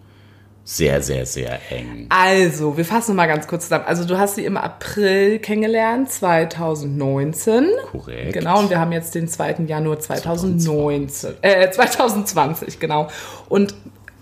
sehr, 0.64 1.02
sehr, 1.02 1.26
sehr 1.26 1.60
eng. 1.70 2.08
Also, 2.08 2.78
wir 2.78 2.86
fassen 2.86 3.18
mal 3.18 3.28
ganz 3.28 3.48
kurz 3.48 3.64
zusammen. 3.64 3.84
Also, 3.86 4.06
du 4.06 4.18
hast 4.18 4.36
sie 4.36 4.46
im 4.46 4.56
April 4.56 5.40
kennengelernt, 5.40 6.10
2019. 6.10 7.68
Korrekt. 7.92 8.32
Genau, 8.32 8.60
und 8.60 8.70
wir 8.70 8.80
haben 8.80 8.94
jetzt 8.94 9.14
den 9.14 9.28
2. 9.28 9.66
Januar 9.68 10.00
2019. 10.00 11.10
2020, 11.10 11.30
äh, 11.42 11.70
2020, 11.70 12.80
genau. 12.80 13.10
Und 13.50 13.76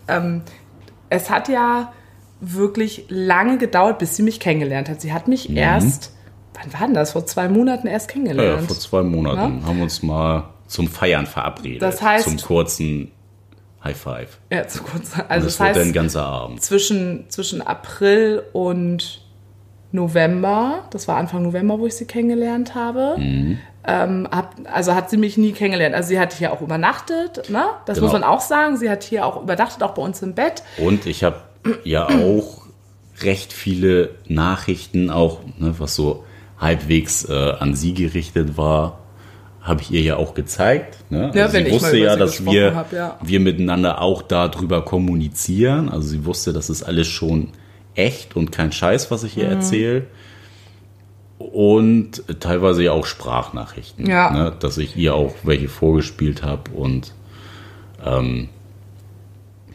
ähm, 0.07 0.41
es 1.11 1.29
hat 1.29 1.47
ja 1.47 1.93
wirklich 2.39 3.05
lange 3.09 3.59
gedauert, 3.59 3.99
bis 3.99 4.15
sie 4.15 4.23
mich 4.23 4.39
kennengelernt 4.39 4.89
hat. 4.89 4.99
Sie 4.99 5.13
hat 5.13 5.27
mich 5.27 5.47
mhm. 5.47 5.57
erst 5.57 6.11
wann 6.53 6.73
war 6.73 6.87
denn 6.87 6.93
das? 6.93 7.11
Vor 7.11 7.25
zwei 7.25 7.47
Monaten 7.47 7.87
erst 7.87 8.09
kennengelernt. 8.09 8.61
Ja, 8.61 8.67
vor 8.67 8.79
zwei 8.79 9.03
Monaten 9.03 9.59
ja? 9.59 9.67
haben 9.67 9.77
wir 9.77 9.83
uns 9.83 10.03
mal 10.03 10.49
zum 10.67 10.87
Feiern 10.87 11.25
verabredet. 11.25 11.81
Das 11.81 12.01
heißt. 12.01 12.23
Zum 12.23 12.37
kurzen 12.37 13.11
High 13.83 13.97
Five. 13.97 14.39
Ja, 14.51 14.67
zu 14.67 14.83
kurz. 14.83 15.11
Also 15.27 15.45
das, 15.47 15.57
das 15.57 15.59
heißt, 15.59 15.79
ein 15.79 15.93
ganzer 15.93 16.23
Abend. 16.23 16.61
Zwischen, 16.61 17.25
zwischen 17.29 17.61
April 17.61 18.43
und 18.53 19.21
November, 19.91 20.85
das 20.91 21.07
war 21.07 21.17
Anfang 21.17 21.43
November, 21.43 21.79
wo 21.79 21.85
ich 21.85 21.95
sie 21.95 22.05
kennengelernt 22.05 22.75
habe. 22.75 23.15
Mhm. 23.17 23.59
Ähm, 23.85 24.27
hab, 24.31 24.55
also 24.71 24.93
hat 24.93 25.09
sie 25.09 25.17
mich 25.17 25.37
nie 25.37 25.51
kennengelernt. 25.53 25.95
Also 25.95 26.09
sie 26.09 26.19
hat 26.19 26.33
hier 26.33 26.53
auch 26.53 26.61
übernachtet, 26.61 27.49
ne? 27.49 27.65
Das 27.85 27.97
genau. 27.97 28.07
muss 28.07 28.13
man 28.13 28.23
auch 28.23 28.41
sagen. 28.41 28.77
Sie 28.77 28.89
hat 28.89 29.03
hier 29.03 29.25
auch 29.25 29.41
übernachtet, 29.41 29.81
auch 29.83 29.95
bei 29.95 30.01
uns 30.01 30.21
im 30.21 30.33
Bett. 30.35 30.63
Und 30.77 31.07
ich 31.07 31.23
habe 31.23 31.37
ja 31.83 32.07
auch 32.07 32.61
recht 33.21 33.51
viele 33.53 34.11
Nachrichten, 34.27 35.09
auch 35.09 35.39
ne, 35.57 35.75
was 35.77 35.95
so 35.95 36.23
halbwegs 36.61 37.25
äh, 37.25 37.33
an 37.59 37.75
sie 37.75 37.93
gerichtet 37.93 38.55
war, 38.55 38.99
habe 39.61 39.81
ich 39.81 39.91
ihr 39.91 40.01
ja 40.01 40.15
auch 40.15 40.33
gezeigt. 40.33 41.03
Ne? 41.09 41.31
Ja, 41.33 41.43
also 41.43 41.53
wenn 41.55 41.65
sie 41.65 41.71
wusste 41.71 41.97
ja, 41.97 42.15
dass 42.15 42.45
wir, 42.45 42.75
hab, 42.75 42.93
ja. 42.93 43.17
wir 43.21 43.39
miteinander 43.39 44.01
auch 44.01 44.21
darüber 44.21 44.85
kommunizieren. 44.85 45.89
Also 45.89 46.07
sie 46.07 46.25
wusste, 46.25 46.53
das 46.53 46.69
ist 46.69 46.83
alles 46.83 47.07
schon 47.07 47.49
echt 47.95 48.35
und 48.35 48.51
kein 48.51 48.71
Scheiß, 48.71 49.11
was 49.11 49.23
ich 49.23 49.37
ihr 49.37 49.45
mhm. 49.45 49.51
erzähle. 49.51 50.07
Und 51.37 52.23
teilweise 52.39 52.83
ja 52.83 52.91
auch 52.91 53.07
Sprachnachrichten, 53.07 54.07
ja. 54.07 54.31
ne? 54.31 54.53
dass 54.59 54.77
ich 54.77 54.95
ihr 54.95 55.15
auch 55.15 55.33
welche 55.43 55.67
vorgespielt 55.67 56.43
habe 56.43 56.69
und 56.71 57.13
ähm, 58.05 58.49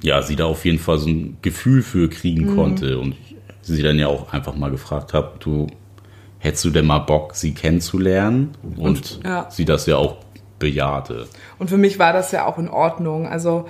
ja, 0.03 0.23
sie 0.23 0.37
da 0.37 0.45
auf 0.45 0.65
jeden 0.65 0.79
Fall 0.79 0.99
so 0.99 1.09
ein 1.09 1.39
Gefühl 1.43 1.83
für 1.83 2.09
kriegen 2.09 2.53
mhm. 2.53 2.57
konnte 2.57 2.99
und 2.99 3.17
sie 3.63 3.83
dann 3.83 3.99
ja 3.99 4.07
auch 4.07 4.33
einfach 4.33 4.55
mal 4.55 4.71
gefragt 4.71 5.13
habe, 5.13 5.33
du 5.41 5.67
hättest 6.47 6.65
du 6.65 6.71
denn 6.71 6.87
mal 6.87 7.01
Bock, 7.01 7.35
sie 7.35 7.53
kennenzulernen? 7.53 8.57
Und, 8.77 9.21
ja. 9.25 9.49
sie 9.51 9.65
das 9.65 9.87
ja 9.87 9.97
auch 9.97 10.17
bejahte. 10.59 11.27
Und 11.59 11.69
für 11.69 11.77
mich 11.77 11.99
war 11.99 12.13
das 12.13 12.33
ja 12.33 12.47
auch 12.47 12.59
in 12.59 12.69
Ordnung. 12.69 13.27
Also 13.27 13.67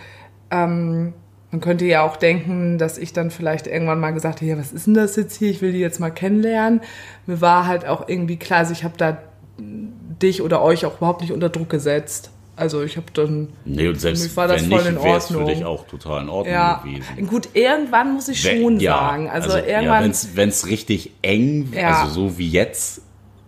ähm, 0.50 1.14
man 1.50 1.60
könnte 1.60 1.84
ja 1.84 2.02
auch 2.02 2.16
denken, 2.16 2.78
dass 2.78 2.98
ich 2.98 3.12
dann 3.12 3.30
vielleicht 3.30 3.66
irgendwann 3.66 3.98
mal 3.98 4.12
gesagt 4.12 4.40
habe, 4.40 4.50
ja, 4.50 4.58
was 4.58 4.72
ist 4.72 4.86
denn 4.86 4.94
das 4.94 5.16
jetzt 5.16 5.36
hier? 5.36 5.50
Ich 5.50 5.62
will 5.62 5.72
die 5.72 5.78
jetzt 5.78 6.00
mal 6.00 6.10
kennenlernen. 6.10 6.80
Mir 7.26 7.40
war 7.40 7.66
halt 7.66 7.86
auch 7.86 8.08
irgendwie 8.08 8.36
klar, 8.36 8.60
also 8.60 8.72
ich 8.72 8.84
habe 8.84 8.94
da 8.96 9.18
dich 9.58 10.42
oder 10.42 10.62
euch 10.62 10.84
auch 10.86 10.98
überhaupt 10.98 11.22
nicht 11.22 11.32
unter 11.32 11.48
Druck 11.48 11.70
gesetzt. 11.70 12.30
Also 12.56 12.82
ich 12.82 12.96
habe 12.96 13.06
dann. 13.12 13.48
Nee, 13.66 13.88
und 13.88 14.00
selbst 14.00 14.34
war 14.34 14.48
das 14.48 14.62
wenn 14.62 14.70
voll 14.70 14.78
nicht, 14.78 14.90
in 14.90 14.96
Ordnung. 14.96 15.46
für 15.46 15.54
dich 15.54 15.64
auch 15.64 15.86
total 15.86 16.22
in 16.22 16.28
Ordnung 16.30 16.54
ja. 16.54 16.82
gewesen. 16.82 17.26
Gut, 17.26 17.50
irgendwann 17.52 18.14
muss 18.14 18.28
ich 18.28 18.42
wenn, 18.44 18.62
schon 18.62 18.80
ja, 18.80 18.96
sagen. 18.96 19.28
Also, 19.28 19.52
also 19.52 19.66
irgendwann. 19.66 20.10
Ja, 20.10 20.18
wenn 20.34 20.48
es 20.48 20.66
richtig 20.66 21.12
eng, 21.20 21.72
ja. 21.74 22.00
also 22.00 22.12
so 22.12 22.38
wie 22.38 22.48
jetzt 22.48 23.02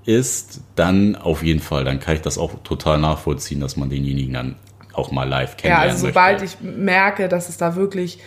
ist, 0.04 0.61
dann 0.74 1.16
auf 1.16 1.42
jeden 1.42 1.61
Fall. 1.61 1.84
Dann 1.84 2.00
kann 2.00 2.16
ich 2.16 2.22
das 2.22 2.36
auch 2.36 2.52
total 2.64 2.98
nachvollziehen, 2.98 3.61
dass 3.61 3.76
man 3.76 3.88
denjenigen 3.88 4.34
dann 4.34 4.56
auch 4.92 5.11
mal 5.11 5.24
live 5.24 5.56
kennenlernen 5.56 5.88
Ja, 5.88 5.94
also 5.94 6.06
sobald 6.06 6.40
möchte. 6.40 6.59
ich 6.62 6.76
merke, 6.76 7.28
dass 7.28 7.48
es 7.48 7.56
da 7.56 7.76
wirklich 7.76 8.18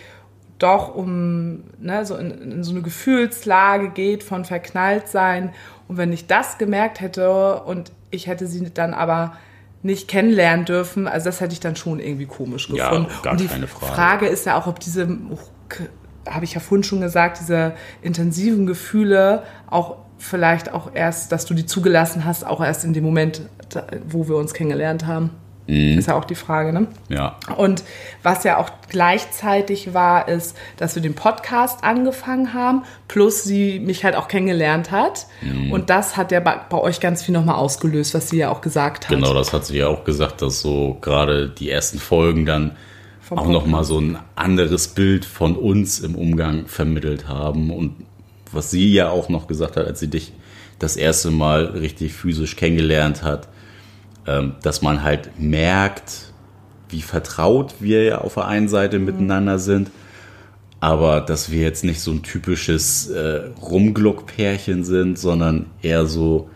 doch 0.58 0.94
um 0.94 1.64
ne, 1.78 2.06
so 2.06 2.16
in, 2.16 2.30
in, 2.30 2.64
so 2.64 2.70
eine 2.72 2.82
Gefühlslage 2.82 3.90
geht 3.90 4.22
von 4.22 4.44
verknallt 4.44 5.08
sein. 5.08 5.52
Und 5.88 5.96
wenn 5.96 6.12
ich 6.12 6.26
das 6.26 6.58
gemerkt 6.58 7.00
hätte 7.00 7.62
und 7.62 7.92
ich 8.10 8.26
hätte 8.26 8.46
sie 8.46 8.72
dann 8.72 8.94
aber 8.94 9.36
nicht 9.82 10.08
kennenlernen 10.08 10.64
dürfen. 10.64 11.08
Also 11.08 11.26
das 11.26 11.40
hätte 11.40 11.52
ich 11.52 11.60
dann 11.60 11.76
schon 11.76 12.00
irgendwie 12.00 12.26
komisch 12.26 12.68
gefunden. 12.68 13.08
Ja, 13.10 13.20
gar 13.22 13.32
Und 13.32 13.40
die 13.40 13.46
keine 13.46 13.66
Frage. 13.66 13.92
Frage 13.92 14.26
ist 14.26 14.46
ja 14.46 14.58
auch, 14.58 14.66
ob 14.66 14.80
diese, 14.80 15.08
habe 16.28 16.44
ich 16.44 16.54
ja 16.54 16.60
vorhin 16.60 16.84
schon 16.84 17.00
gesagt, 17.00 17.40
diese 17.40 17.74
intensiven 18.00 18.66
Gefühle 18.66 19.42
auch 19.68 19.96
vielleicht 20.18 20.72
auch 20.72 20.90
erst, 20.94 21.32
dass 21.32 21.46
du 21.46 21.54
die 21.54 21.66
zugelassen 21.66 22.24
hast, 22.24 22.46
auch 22.46 22.62
erst 22.62 22.84
in 22.84 22.92
dem 22.92 23.02
Moment, 23.02 23.42
wo 24.06 24.28
wir 24.28 24.36
uns 24.36 24.54
kennengelernt 24.54 25.06
haben. 25.06 25.30
Mhm. 25.66 25.98
Ist 25.98 26.08
ja 26.08 26.16
auch 26.16 26.24
die 26.24 26.34
Frage, 26.34 26.72
ne? 26.72 26.88
Ja. 27.08 27.36
Und 27.56 27.84
was 28.22 28.44
ja 28.44 28.58
auch 28.58 28.70
gleichzeitig 28.88 29.94
war, 29.94 30.28
ist, 30.28 30.56
dass 30.76 30.96
wir 30.96 31.02
den 31.02 31.14
Podcast 31.14 31.84
angefangen 31.84 32.52
haben, 32.52 32.82
plus 33.06 33.44
sie 33.44 33.78
mich 33.78 34.04
halt 34.04 34.16
auch 34.16 34.28
kennengelernt 34.28 34.90
hat. 34.90 35.26
Mhm. 35.40 35.72
Und 35.72 35.88
das 35.88 36.16
hat 36.16 36.32
ja 36.32 36.40
bei, 36.40 36.60
bei 36.68 36.78
euch 36.78 37.00
ganz 37.00 37.22
viel 37.22 37.32
nochmal 37.32 37.56
ausgelöst, 37.56 38.12
was 38.14 38.28
sie 38.28 38.38
ja 38.38 38.50
auch 38.50 38.60
gesagt 38.60 39.08
hat. 39.08 39.14
Genau, 39.14 39.32
das 39.34 39.52
hat 39.52 39.64
sie 39.64 39.78
ja 39.78 39.86
auch 39.86 40.04
gesagt, 40.04 40.42
dass 40.42 40.60
so 40.60 40.98
gerade 41.00 41.48
die 41.48 41.70
ersten 41.70 41.98
Folgen 41.98 42.44
dann 42.44 42.76
Vom 43.20 43.38
auch 43.38 43.48
nochmal 43.48 43.84
so 43.84 44.00
ein 44.00 44.18
anderes 44.34 44.88
Bild 44.88 45.24
von 45.24 45.56
uns 45.56 46.00
im 46.00 46.16
Umgang 46.16 46.66
vermittelt 46.66 47.28
haben. 47.28 47.70
Und 47.70 47.94
was 48.50 48.70
sie 48.70 48.92
ja 48.92 49.10
auch 49.10 49.28
noch 49.28 49.46
gesagt 49.46 49.76
hat, 49.76 49.86
als 49.86 50.00
sie 50.00 50.08
dich 50.08 50.32
das 50.80 50.96
erste 50.96 51.30
Mal 51.30 51.66
richtig 51.66 52.12
physisch 52.12 52.56
kennengelernt 52.56 53.22
hat, 53.22 53.48
dass 54.24 54.82
man 54.82 55.02
halt 55.02 55.38
merkt, 55.38 56.32
wie 56.88 57.02
vertraut 57.02 57.76
wir 57.80 58.04
ja 58.04 58.18
auf 58.18 58.34
der 58.34 58.46
einen 58.46 58.68
Seite 58.68 58.98
mhm. 58.98 59.06
miteinander 59.06 59.58
sind, 59.58 59.90
aber 60.80 61.20
dass 61.20 61.50
wir 61.50 61.60
jetzt 61.60 61.84
nicht 61.84 62.00
so 62.00 62.10
ein 62.10 62.22
typisches 62.22 63.08
äh, 63.08 63.50
Rumgluck-Pärchen 63.60 64.84
sind, 64.84 65.18
sondern 65.18 65.66
eher 65.80 66.06
so 66.06 66.50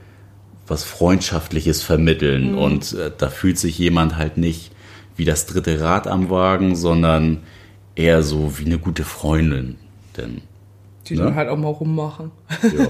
was 0.66 0.82
Freundschaftliches 0.84 1.82
vermitteln. 1.82 2.52
Mhm. 2.52 2.58
Und 2.58 2.92
äh, 2.94 3.10
da 3.16 3.28
fühlt 3.28 3.58
sich 3.58 3.78
jemand 3.78 4.16
halt 4.16 4.36
nicht 4.36 4.72
wie 5.16 5.24
das 5.24 5.46
dritte 5.46 5.80
Rad 5.80 6.06
am 6.06 6.28
Wagen, 6.28 6.76
sondern 6.76 7.38
eher 7.94 8.22
so 8.22 8.58
wie 8.58 8.66
eine 8.66 8.78
gute 8.78 9.04
Freundin. 9.04 9.76
Denn 10.16 10.42
die 11.09 11.16
ne? 11.16 11.24
dann 11.24 11.34
halt 11.34 11.48
auch 11.48 11.57
mal 11.57 11.68
rummachen. 11.68 12.30
Ja. 12.62 12.86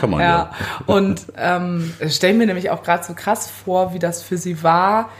Kann 0.00 0.10
man 0.10 0.20
ja. 0.20 0.26
ja. 0.26 0.52
Und 0.86 1.26
ähm, 1.36 1.92
stelle 2.08 2.34
mir 2.34 2.46
nämlich 2.46 2.70
auch 2.70 2.82
gerade 2.82 3.04
so 3.04 3.14
krass 3.14 3.48
vor, 3.48 3.94
wie 3.94 3.98
das 3.98 4.22
für 4.22 4.36
sie 4.36 4.62
war, 4.62 5.10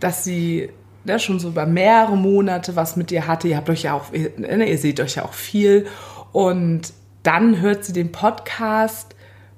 dass 0.00 0.24
sie 0.24 0.70
ja, 1.04 1.18
schon 1.18 1.40
so 1.40 1.48
über 1.48 1.66
mehrere 1.66 2.16
Monate 2.16 2.76
was 2.76 2.96
mit 2.96 3.10
dir 3.10 3.26
hatte. 3.26 3.48
Ihr 3.48 3.56
habt 3.56 3.70
euch 3.70 3.82
ja 3.82 3.94
auch, 3.94 4.12
ihr, 4.12 4.30
ne, 4.36 4.68
ihr 4.68 4.78
seht 4.78 5.00
euch 5.00 5.16
ja 5.16 5.24
auch 5.24 5.32
viel. 5.32 5.86
Und 6.32 6.92
dann 7.22 7.60
hört 7.60 7.84
sie 7.84 7.92
den 7.92 8.12
Podcast, 8.12 9.14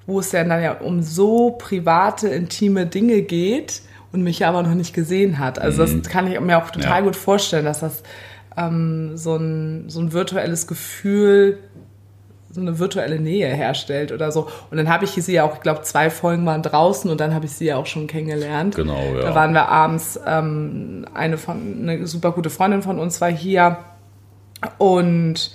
wo 0.07 0.21
es 0.21 0.33
ja 0.33 0.45
dann 0.45 0.63
ja 0.63 0.73
um 0.73 1.03
so 1.03 1.53
private, 1.53 2.29
intime 2.29 2.87
Dinge 2.87 3.23
geht 3.23 3.83
und 4.13 4.23
mich 4.23 4.41
ja 4.41 4.49
aber 4.49 4.63
noch 4.63 4.75
nicht 4.75 4.95
gesehen 4.95 5.39
hat. 5.39 5.59
Also 5.59 5.83
das 5.83 5.93
mhm. 5.93 6.03
kann 6.03 6.31
ich 6.31 6.39
mir 6.41 6.59
auch 6.59 6.71
total 6.71 7.01
ja. 7.01 7.01
gut 7.01 7.17
vorstellen, 7.17 7.65
dass 7.65 7.81
das 7.81 8.03
ähm, 8.57 9.17
so, 9.17 9.37
ein, 9.37 9.89
so 9.89 10.01
ein 10.01 10.13
virtuelles 10.13 10.67
Gefühl 10.67 11.59
so 12.55 12.61
eine 12.61 12.79
virtuelle 12.79 13.19
Nähe 13.19 13.49
herstellt 13.49 14.13
oder 14.13 14.31
so. 14.31 14.49
Und 14.71 14.77
dann 14.77 14.89
habe 14.89 15.05
ich 15.05 15.11
sie 15.11 15.33
ja 15.33 15.43
auch, 15.43 15.55
ich 15.55 15.61
glaube, 15.61 15.83
zwei 15.83 16.09
Folgen 16.09 16.47
waren 16.47 16.63
draußen 16.63 17.11
und 17.11 17.21
dann 17.21 17.35
habe 17.35 17.47
ich 17.47 17.53
sie 17.53 17.67
ja 17.67 17.77
auch 17.77 17.87
schon 17.87 18.07
kennengelernt. 18.07 18.77
Genau, 18.77 19.03
ja. 19.13 19.23
Da 19.23 19.35
waren 19.35 19.55
wir 19.55 19.69
abends, 19.69 20.21
ähm, 20.25 21.05
eine, 21.13 21.37
von, 21.37 21.81
eine 21.83 22.07
super 22.07 22.31
gute 22.31 22.51
Freundin 22.51 22.83
von 22.83 23.01
uns 23.01 23.21
war 23.21 23.31
hier 23.31 23.79
und 24.79 25.51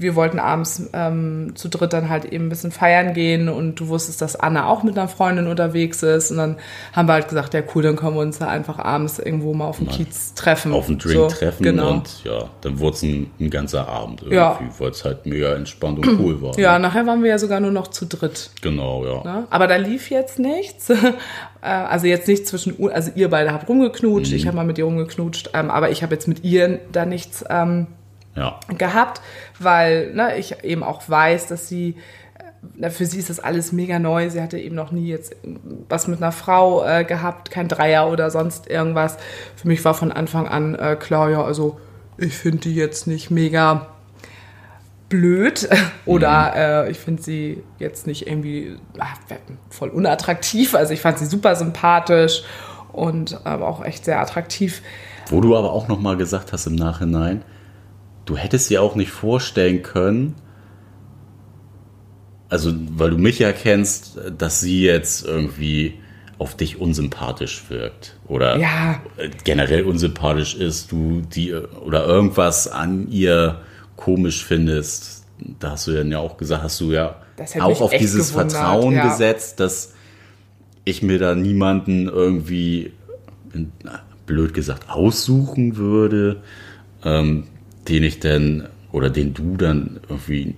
wir 0.00 0.14
wollten 0.14 0.38
abends 0.38 0.88
ähm, 0.92 1.52
zu 1.54 1.68
dritt 1.68 1.92
dann 1.92 2.08
halt 2.08 2.24
eben 2.26 2.46
ein 2.46 2.48
bisschen 2.48 2.70
feiern 2.70 3.14
gehen 3.14 3.48
und 3.48 3.76
du 3.80 3.88
wusstest, 3.88 4.22
dass 4.22 4.36
Anna 4.36 4.66
auch 4.68 4.82
mit 4.82 4.96
einer 4.98 5.08
Freundin 5.08 5.46
unterwegs 5.46 6.02
ist 6.02 6.30
und 6.30 6.36
dann 6.36 6.56
haben 6.92 7.08
wir 7.08 7.14
halt 7.14 7.28
gesagt, 7.28 7.54
ja 7.54 7.62
cool, 7.74 7.82
dann 7.82 7.96
können 7.96 8.14
wir 8.14 8.20
uns 8.20 8.38
ja 8.38 8.48
einfach 8.48 8.78
abends 8.78 9.18
irgendwo 9.18 9.54
mal 9.54 9.66
auf 9.66 9.78
dem 9.78 9.88
Kiez 9.88 10.34
treffen. 10.34 10.72
Auf 10.72 10.88
einen 10.88 10.98
Drink 10.98 11.14
So, 11.14 11.26
treffen 11.28 11.62
genau. 11.62 11.90
und 11.92 12.24
ja, 12.24 12.44
dann 12.60 12.78
wurde 12.78 12.96
es 12.96 13.02
ein, 13.02 13.30
ein 13.40 13.50
ganzer 13.50 13.88
Abend 13.88 14.20
irgendwie, 14.22 14.36
Ja. 14.36 14.58
weil 14.78 14.90
es 14.90 15.04
halt 15.04 15.26
mega 15.26 15.54
entspannt 15.54 15.98
und 15.98 16.18
cool 16.20 16.40
war. 16.42 16.58
Ja, 16.58 16.74
ne? 16.78 16.80
nachher 16.88 17.06
waren 17.06 17.22
wir 17.22 17.30
ja 17.30 17.38
sogar 17.38 17.60
nur 17.60 17.72
noch 17.72 17.88
zu 17.88 18.06
dritt. 18.06 18.50
Genau, 18.62 19.04
ja. 19.04 19.24
Ne? 19.24 19.46
Aber 19.50 19.66
da 19.66 19.76
lief 19.76 20.10
jetzt 20.10 20.38
nichts. 20.38 20.92
Äh, 21.60 21.66
also 21.70 22.06
jetzt 22.06 22.28
nicht 22.28 22.46
zwischen, 22.46 22.76
also 22.92 23.10
ihr 23.16 23.28
beide 23.30 23.52
habt 23.52 23.68
rumgeknutscht, 23.68 24.32
ich 24.32 24.46
habe 24.46 24.54
mal 24.54 24.64
mit 24.64 24.78
ihr 24.78 24.84
rumgeknutscht, 24.84 25.50
ähm, 25.54 25.72
aber 25.72 25.90
ich 25.90 26.04
habe 26.04 26.14
jetzt 26.14 26.28
mit 26.28 26.44
ihr 26.44 26.78
da 26.92 27.04
nichts 27.04 27.44
ähm, 27.50 27.88
Ja, 28.38 28.60
gehabt, 28.76 29.20
weil 29.58 30.14
ne, 30.14 30.38
ich 30.38 30.62
eben 30.62 30.84
auch 30.84 31.08
weiß, 31.08 31.48
dass 31.48 31.68
sie, 31.68 31.96
äh, 32.80 32.88
für 32.90 33.04
sie 33.04 33.18
ist 33.18 33.30
das 33.30 33.40
alles 33.40 33.72
mega 33.72 33.98
neu. 33.98 34.30
Sie 34.30 34.40
hatte 34.40 34.58
eben 34.58 34.76
noch 34.76 34.92
nie 34.92 35.08
jetzt 35.08 35.34
was 35.88 36.06
mit 36.06 36.22
einer 36.22 36.30
Frau 36.30 36.84
äh, 36.84 37.04
gehabt, 37.04 37.50
kein 37.50 37.66
Dreier 37.66 38.08
oder 38.08 38.30
sonst 38.30 38.70
irgendwas. 38.70 39.16
Für 39.56 39.66
mich 39.66 39.84
war 39.84 39.94
von 39.94 40.12
Anfang 40.12 40.46
an 40.46 40.76
äh, 40.76 40.94
klar, 40.94 41.30
ja, 41.30 41.42
also 41.42 41.80
ich 42.16 42.36
finde 42.36 42.58
die 42.58 42.74
jetzt 42.76 43.08
nicht 43.08 43.30
mega 43.30 43.88
blöd 45.08 45.68
oder 46.06 46.86
äh, 46.86 46.90
ich 46.92 46.98
finde 46.98 47.22
sie 47.22 47.64
jetzt 47.80 48.06
nicht 48.06 48.28
irgendwie 48.28 48.76
ach, 48.98 49.16
voll 49.68 49.88
unattraktiv. 49.88 50.76
Also 50.76 50.92
ich 50.92 51.00
fand 51.00 51.18
sie 51.18 51.26
super 51.26 51.56
sympathisch 51.56 52.44
und 52.92 53.44
aber 53.44 53.66
auch 53.66 53.84
echt 53.84 54.04
sehr 54.04 54.20
attraktiv. 54.20 54.82
Wo 55.28 55.40
du 55.40 55.56
aber 55.56 55.72
auch 55.72 55.88
nochmal 55.88 56.16
gesagt 56.16 56.52
hast 56.52 56.66
im 56.66 56.74
Nachhinein, 56.74 57.42
du 58.28 58.36
hättest 58.36 58.70
dir 58.70 58.82
auch 58.82 58.94
nicht 58.94 59.10
vorstellen 59.10 59.82
können, 59.82 60.34
also 62.48 62.72
weil 62.96 63.10
du 63.10 63.18
mich 63.18 63.38
ja 63.38 63.52
kennst, 63.52 64.18
dass 64.36 64.60
sie 64.60 64.82
jetzt 64.82 65.26
irgendwie 65.26 65.94
auf 66.38 66.56
dich 66.56 66.80
unsympathisch 66.80 67.64
wirkt 67.68 68.16
oder 68.26 68.58
Ja. 68.58 69.00
generell 69.44 69.84
unsympathisch 69.84 70.54
ist, 70.54 70.92
du 70.92 71.22
die 71.22 71.52
oder 71.54 72.06
irgendwas 72.06 72.68
an 72.68 73.08
ihr 73.10 73.60
komisch 73.96 74.44
findest. 74.44 75.24
Da 75.58 75.72
hast 75.72 75.86
du 75.88 75.92
dann 75.92 76.10
ja 76.10 76.18
auch 76.18 76.36
gesagt, 76.36 76.62
hast 76.62 76.80
du 76.80 76.92
ja 76.92 77.16
auch 77.60 77.80
auf 77.80 77.92
dieses 77.92 78.30
gewundert, 78.30 78.52
Vertrauen 78.52 78.94
ja. 78.94 79.08
gesetzt, 79.08 79.60
dass 79.60 79.94
ich 80.84 81.02
mir 81.02 81.18
da 81.18 81.34
niemanden 81.34 82.08
irgendwie, 82.08 82.92
blöd 84.26 84.54
gesagt, 84.54 84.88
aussuchen 84.88 85.76
würde, 85.76 86.42
ähm, 87.04 87.44
den 87.88 88.04
ich 88.04 88.20
dann 88.20 88.68
oder 88.92 89.10
den 89.10 89.34
du 89.34 89.56
dann 89.56 90.00
irgendwie 90.08 90.54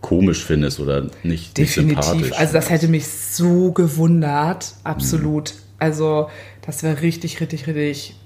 komisch 0.00 0.44
findest 0.44 0.80
oder 0.80 1.06
nicht, 1.22 1.58
nicht 1.58 1.74
sympathisch. 1.74 2.10
Definitiv. 2.10 2.38
Also 2.38 2.52
das 2.54 2.70
hätte 2.70 2.88
mich 2.88 3.06
so 3.06 3.72
gewundert, 3.72 4.74
absolut. 4.84 5.54
Mhm. 5.54 5.60
Also 5.78 6.30
das 6.62 6.82
wäre 6.82 7.02
richtig, 7.02 7.40
richtig, 7.40 7.66
richtig. 7.66 8.16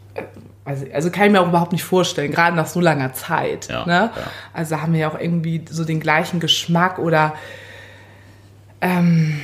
Also, 0.64 0.86
also 0.92 1.11
kann 1.11 1.26
ich 1.26 1.32
mir 1.32 1.40
auch 1.40 1.49
überhaupt 1.49 1.72
nicht 1.72 1.84
vorstellen, 1.84 2.30
gerade 2.30 2.57
nach 2.57 2.66
so 2.66 2.80
langer 2.80 3.12
Zeit. 3.12 3.68
Ja, 3.68 3.84
ne? 3.84 3.92
ja. 3.92 4.30
Also 4.53 4.80
haben 4.80 4.92
wir 4.92 5.01
ja 5.01 5.11
auch 5.11 5.18
irgendwie 5.18 5.62
so 5.68 5.84
den 5.84 6.01
gleichen 6.01 6.40
Geschmack 6.40 6.99
oder 6.99 7.34
ähm, 8.80 9.40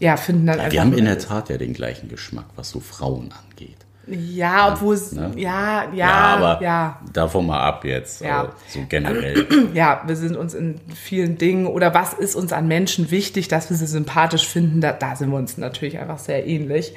ja, 0.00 0.16
finden 0.16 0.46
dann 0.46 0.58
einfach. 0.58 0.72
Wir 0.72 0.80
haben 0.80 0.96
in 0.96 1.04
der 1.04 1.18
Tat 1.18 1.48
ja 1.48 1.58
den 1.58 1.74
gleichen 1.74 2.08
Geschmack, 2.08 2.46
was 2.56 2.70
so 2.70 2.80
Frauen 2.80 3.30
angeht. 3.32 3.76
Ja, 4.06 4.72
obwohl 4.72 4.94
es, 4.94 5.12
ne? 5.12 5.30
ja, 5.36 5.84
ja, 5.84 5.94
Ja, 5.94 6.10
aber 6.10 6.62
ja. 6.62 7.00
davon 7.12 7.46
mal 7.46 7.60
ab 7.60 7.84
jetzt, 7.84 8.20
Ja. 8.20 8.40
aber 8.40 8.52
so 8.68 8.80
generell. 8.88 9.46
ja, 9.74 10.02
wir 10.06 10.16
sind 10.16 10.36
uns 10.36 10.54
in 10.54 10.80
vielen 10.94 11.38
Dingen 11.38 11.66
oder 11.66 11.94
was 11.94 12.12
ist 12.14 12.34
uns 12.34 12.52
an 12.52 12.66
Menschen 12.66 13.10
wichtig, 13.10 13.48
dass 13.48 13.70
wir 13.70 13.76
sie 13.76 13.86
sympathisch 13.86 14.48
finden, 14.48 14.80
da, 14.80 14.92
da 14.92 15.16
sind 15.16 15.30
wir 15.30 15.36
uns 15.36 15.58
natürlich 15.58 15.98
einfach 15.98 16.18
sehr 16.18 16.46
ähnlich. 16.46 16.94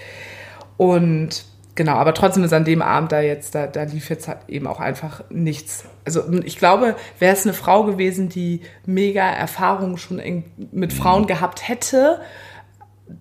Und 0.77 1.45
genau, 1.75 1.93
aber 1.93 2.13
trotzdem 2.13 2.43
ist 2.43 2.53
an 2.53 2.65
dem 2.65 2.81
Abend 2.81 3.11
da 3.11 3.21
jetzt, 3.21 3.53
da, 3.53 3.67
da 3.67 3.83
lief 3.83 4.09
jetzt 4.09 4.27
halt 4.27 4.39
eben 4.47 4.65
auch 4.67 4.79
einfach 4.79 5.23
nichts. 5.29 5.85
Also 6.05 6.23
ich 6.43 6.57
glaube, 6.57 6.95
wäre 7.19 7.33
es 7.33 7.43
eine 7.45 7.53
Frau 7.53 7.83
gewesen, 7.83 8.29
die 8.29 8.61
mega 8.85 9.23
Erfahrungen 9.29 9.97
schon 9.97 10.19
in, 10.19 10.43
mit 10.71 10.93
Frauen 10.93 11.27
gehabt 11.27 11.67
hätte, 11.67 12.21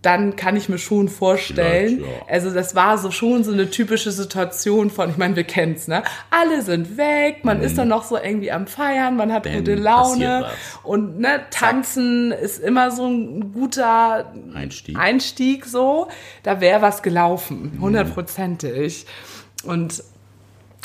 dann 0.01 0.37
kann 0.37 0.57
ich 0.57 0.69
mir 0.69 0.79
schon 0.79 1.09
vorstellen, 1.09 2.01
ja. 2.01 2.07
also 2.29 2.51
das 2.51 2.75
war 2.75 2.99
so 2.99 3.11
schon 3.11 3.45
so 3.45 3.53
eine 3.53 3.71
typische 3.71 4.11
Situation 4.11 4.91
von, 4.91 5.11
ich 5.11 5.17
meine, 5.17 5.37
wir 5.37 5.45
kennen's, 5.45 5.89
ne? 5.89 6.03
Alle 6.31 6.63
sind 6.63 6.97
weg, 6.97 7.45
man 7.45 7.61
ist 7.61 7.77
dann 7.79 7.89
noch 7.89 8.05
so 8.05 8.17
irgendwie 8.17 8.51
am 8.51 8.67
Feiern, 8.67 9.17
man 9.17 9.33
hat 9.33 9.51
gute 9.51 9.75
Laune 9.75 10.47
und 10.83 11.19
ne, 11.21 11.43
tanzen 11.51 12.33
ist 12.33 12.59
immer 12.59 12.91
so 12.91 13.07
ein 13.07 13.53
guter 13.53 14.33
Einstieg. 14.55 14.99
Einstieg 14.99 15.67
so. 15.67 16.09
Da 16.43 16.61
wäre 16.61 16.83
was 16.83 17.03
gelaufen, 17.03 17.79
hundertprozentig. 17.81 19.07
Und 19.65 20.03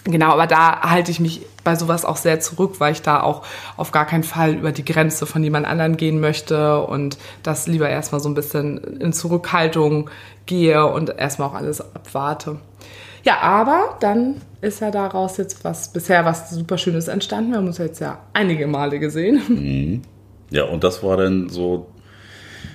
Genau, 0.04 0.32
aber 0.32 0.48
da 0.48 0.82
halte 0.82 1.12
ich 1.12 1.20
mich 1.20 1.42
bei 1.66 1.76
sowas 1.76 2.06
auch 2.06 2.16
sehr 2.16 2.40
zurück, 2.40 2.76
weil 2.80 2.94
ich 2.94 3.02
da 3.02 3.22
auch 3.22 3.44
auf 3.76 3.92
gar 3.92 4.06
keinen 4.06 4.24
Fall 4.24 4.54
über 4.54 4.72
die 4.72 4.86
Grenze 4.86 5.26
von 5.26 5.44
jemand 5.44 5.66
anderen 5.66 5.98
gehen 5.98 6.22
möchte 6.22 6.82
und 6.82 7.18
das 7.44 7.68
lieber 7.68 7.90
erstmal 7.90 8.22
so 8.22 8.30
ein 8.30 8.34
bisschen 8.34 8.78
in 8.78 9.12
Zurückhaltung 9.12 10.10
gehe 10.46 10.86
und 10.86 11.10
erstmal 11.18 11.50
auch 11.50 11.56
alles 11.56 11.82
abwarte. 11.82 12.58
Ja, 13.24 13.40
aber 13.42 13.98
dann 14.00 14.36
ist 14.62 14.80
ja 14.80 14.92
daraus 14.92 15.36
jetzt 15.36 15.66
was, 15.66 15.92
bisher 15.92 16.24
was 16.24 16.52
super 16.52 16.78
Schönes 16.78 17.10
entstanden. 17.10 17.52
Wir 17.52 17.58
haben 17.58 17.68
uns 17.68 17.78
jetzt 17.78 18.00
ja 18.00 18.20
einige 18.32 18.68
Male 18.68 19.00
gesehen. 19.00 20.06
Ja, 20.50 20.64
und 20.64 20.86
das 20.86 21.04
war 21.04 21.18
dann 21.18 21.50
so 21.50 21.88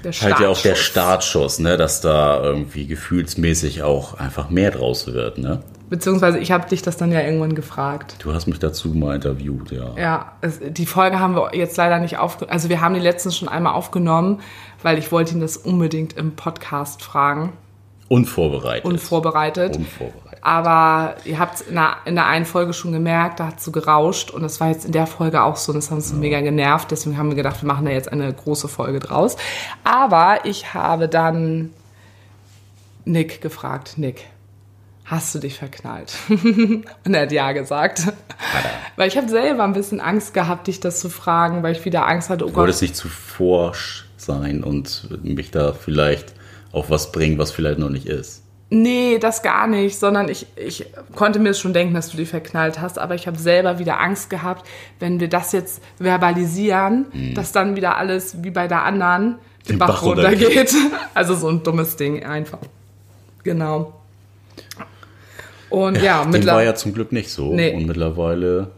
Der 0.04 0.12
halt 0.12 0.40
ja 0.40 0.48
auch 0.48 0.60
der 0.60 0.74
Startschuss. 0.74 1.54
Startschuss, 1.54 1.58
ne, 1.60 1.78
dass 1.78 2.02
da 2.02 2.42
irgendwie 2.42 2.86
gefühlsmäßig 2.86 3.82
auch 3.82 4.14
einfach 4.18 4.50
mehr 4.50 4.70
draus 4.70 5.06
wird, 5.06 5.38
ne? 5.38 5.62
Beziehungsweise 5.92 6.38
ich 6.38 6.50
habe 6.50 6.66
dich 6.66 6.80
das 6.80 6.96
dann 6.96 7.12
ja 7.12 7.20
irgendwann 7.20 7.54
gefragt. 7.54 8.16
Du 8.20 8.32
hast 8.32 8.46
mich 8.46 8.58
dazu 8.58 8.88
mal 8.94 9.14
interviewt, 9.14 9.72
ja. 9.72 9.90
Ja, 9.98 10.32
es, 10.40 10.58
die 10.66 10.86
Folge 10.86 11.20
haben 11.20 11.36
wir 11.36 11.50
jetzt 11.52 11.76
leider 11.76 11.98
nicht 11.98 12.16
aufgenommen. 12.16 12.50
Also 12.50 12.70
wir 12.70 12.80
haben 12.80 12.94
die 12.94 13.00
letztens 13.00 13.36
schon 13.36 13.46
einmal 13.46 13.74
aufgenommen, 13.74 14.40
weil 14.82 14.96
ich 14.96 15.12
wollte 15.12 15.34
ihn 15.34 15.40
das 15.40 15.58
unbedingt 15.58 16.14
im 16.14 16.34
Podcast 16.34 17.02
fragen. 17.02 17.52
Unvorbereitet. 18.08 18.86
Unvorbereitet. 18.86 19.76
Unvorbereitet. 19.76 20.38
Aber 20.40 21.16
ihr 21.26 21.38
habt 21.38 21.60
in 21.60 21.74
der, 21.74 21.96
in 22.06 22.14
der 22.14 22.24
einen 22.24 22.46
Folge 22.46 22.72
schon 22.72 22.92
gemerkt, 22.92 23.40
da 23.40 23.48
hat 23.48 23.58
es 23.58 23.64
so 23.66 23.70
gerauscht 23.70 24.30
und 24.30 24.40
das 24.40 24.60
war 24.60 24.68
jetzt 24.68 24.86
in 24.86 24.92
der 24.92 25.06
Folge 25.06 25.42
auch 25.42 25.56
so 25.56 25.72
und 25.72 25.76
das 25.76 25.90
hat 25.90 25.96
uns 25.96 26.08
so 26.08 26.16
mega 26.16 26.40
genervt. 26.40 26.90
Deswegen 26.90 27.18
haben 27.18 27.28
wir 27.28 27.36
gedacht, 27.36 27.60
wir 27.62 27.66
machen 27.66 27.84
da 27.84 27.90
jetzt 27.90 28.10
eine 28.10 28.32
große 28.32 28.68
Folge 28.68 28.98
draus. 28.98 29.36
Aber 29.84 30.46
ich 30.46 30.72
habe 30.72 31.06
dann 31.06 31.68
Nick 33.04 33.42
gefragt, 33.42 33.98
Nick, 33.98 34.31
hast 35.04 35.34
du 35.34 35.38
dich 35.38 35.58
verknallt? 35.58 36.14
und 36.28 37.14
er 37.14 37.22
hat 37.22 37.32
ja 37.32 37.52
gesagt. 37.52 38.02
Weil 38.96 39.08
ich 39.08 39.16
habe 39.16 39.28
selber 39.28 39.64
ein 39.64 39.72
bisschen 39.72 40.00
Angst 40.00 40.34
gehabt, 40.34 40.66
dich 40.66 40.80
das 40.80 41.00
zu 41.00 41.08
fragen, 41.08 41.62
weil 41.62 41.72
ich 41.72 41.84
wieder 41.84 42.06
Angst 42.06 42.30
hatte, 42.30 42.46
oh 42.46 42.50
Gott, 42.50 42.68
es 42.68 42.80
nicht 42.80 42.96
zu 42.96 43.08
forsch 43.08 44.06
sein 44.16 44.62
und 44.62 45.08
mich 45.22 45.50
da 45.50 45.72
vielleicht 45.72 46.34
auf 46.70 46.90
was 46.90 47.12
bringen, 47.12 47.38
was 47.38 47.50
vielleicht 47.50 47.78
noch 47.78 47.90
nicht 47.90 48.06
ist. 48.06 48.42
Nee, 48.74 49.18
das 49.18 49.42
gar 49.42 49.66
nicht, 49.66 49.98
sondern 49.98 50.30
ich, 50.30 50.46
ich 50.56 50.86
konnte 51.14 51.38
mir 51.38 51.52
schon 51.52 51.74
denken, 51.74 51.92
dass 51.92 52.08
du 52.08 52.16
die 52.16 52.24
verknallt 52.24 52.80
hast, 52.80 52.98
aber 52.98 53.14
ich 53.14 53.26
habe 53.26 53.38
selber 53.38 53.78
wieder 53.78 54.00
Angst 54.00 54.30
gehabt, 54.30 54.66
wenn 54.98 55.20
wir 55.20 55.28
das 55.28 55.52
jetzt 55.52 55.82
verbalisieren, 55.98 57.34
dass 57.34 57.52
dann 57.52 57.76
wieder 57.76 57.98
alles 57.98 58.42
wie 58.42 58.50
bei 58.50 58.68
der 58.68 58.82
anderen 58.82 59.36
den 59.68 59.72
Den 59.72 59.78
Bach, 59.78 59.88
Bach 59.88 60.02
runtergeht. 60.02 60.74
Also 61.14 61.34
so 61.34 61.48
ein 61.50 61.62
dummes 61.62 61.96
Ding 61.96 62.24
einfach. 62.24 62.60
Genau. 63.44 63.92
Und 65.72 66.00
ja, 66.02 66.24
Dem 66.24 66.46
war 66.46 66.62
ja 66.62 66.74
zum 66.74 66.92
Glück 66.94 67.12
nicht 67.12 67.30
so. 67.30 67.52
Nee. 67.52 67.74
Und 67.74 67.86
mittlerweile, 67.86 68.68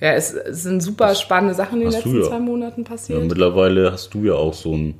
Ja, 0.00 0.12
es, 0.12 0.32
es 0.32 0.62
sind 0.62 0.82
super 0.82 1.14
spannende 1.14 1.54
Sachen 1.54 1.80
in 1.80 1.88
den 1.88 1.92
letzten 1.92 2.20
ja. 2.22 2.28
zwei 2.28 2.38
Monaten 2.38 2.82
ja, 2.82 2.88
passiert. 2.88 3.22
mittlerweile 3.22 3.92
hast 3.92 4.14
du 4.14 4.24
ja 4.24 4.34
auch 4.34 4.54
so 4.54 4.72
eine 4.74 4.94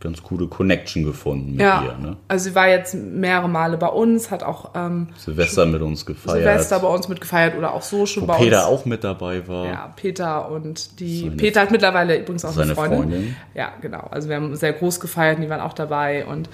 ganz 0.00 0.22
coole 0.22 0.46
Connection 0.46 1.02
gefunden 1.04 1.52
mit 1.52 1.60
Ja, 1.60 1.82
ihr. 1.84 2.06
Ne? 2.06 2.16
also 2.28 2.48
sie 2.50 2.54
war 2.54 2.68
jetzt 2.68 2.94
mehrere 2.94 3.48
Male 3.48 3.76
bei 3.78 3.88
uns, 3.88 4.30
hat 4.30 4.44
auch 4.44 4.70
ähm, 4.76 5.08
Silvester 5.16 5.66
mit 5.66 5.82
uns 5.82 6.06
gefeiert. 6.06 6.36
Silvester 6.38 6.78
bei 6.78 6.86
uns 6.88 7.08
mitgefeiert 7.08 7.58
oder 7.58 7.74
auch 7.74 7.82
so 7.82 8.06
schon 8.06 8.22
wo 8.22 8.26
bei 8.28 8.36
Peter 8.36 8.68
uns. 8.70 8.80
auch 8.80 8.84
mit 8.86 9.02
dabei 9.02 9.46
war. 9.48 9.66
Ja, 9.66 9.92
Peter 9.96 10.50
und 10.52 11.00
die. 11.00 11.22
Seine- 11.22 11.36
Peter 11.36 11.60
hat 11.62 11.72
mittlerweile 11.72 12.16
übrigens 12.16 12.44
auch 12.44 12.50
seine 12.52 12.66
eine 12.66 12.74
Freundin. 12.76 12.98
Freundin. 13.00 13.36
Ja, 13.54 13.72
genau. 13.80 14.06
Also 14.10 14.28
wir 14.28 14.36
haben 14.36 14.54
sehr 14.54 14.72
groß 14.72 15.00
gefeiert 15.00 15.38
und 15.38 15.42
die 15.42 15.50
waren 15.50 15.60
auch 15.60 15.72
dabei 15.74 16.24
und 16.26 16.48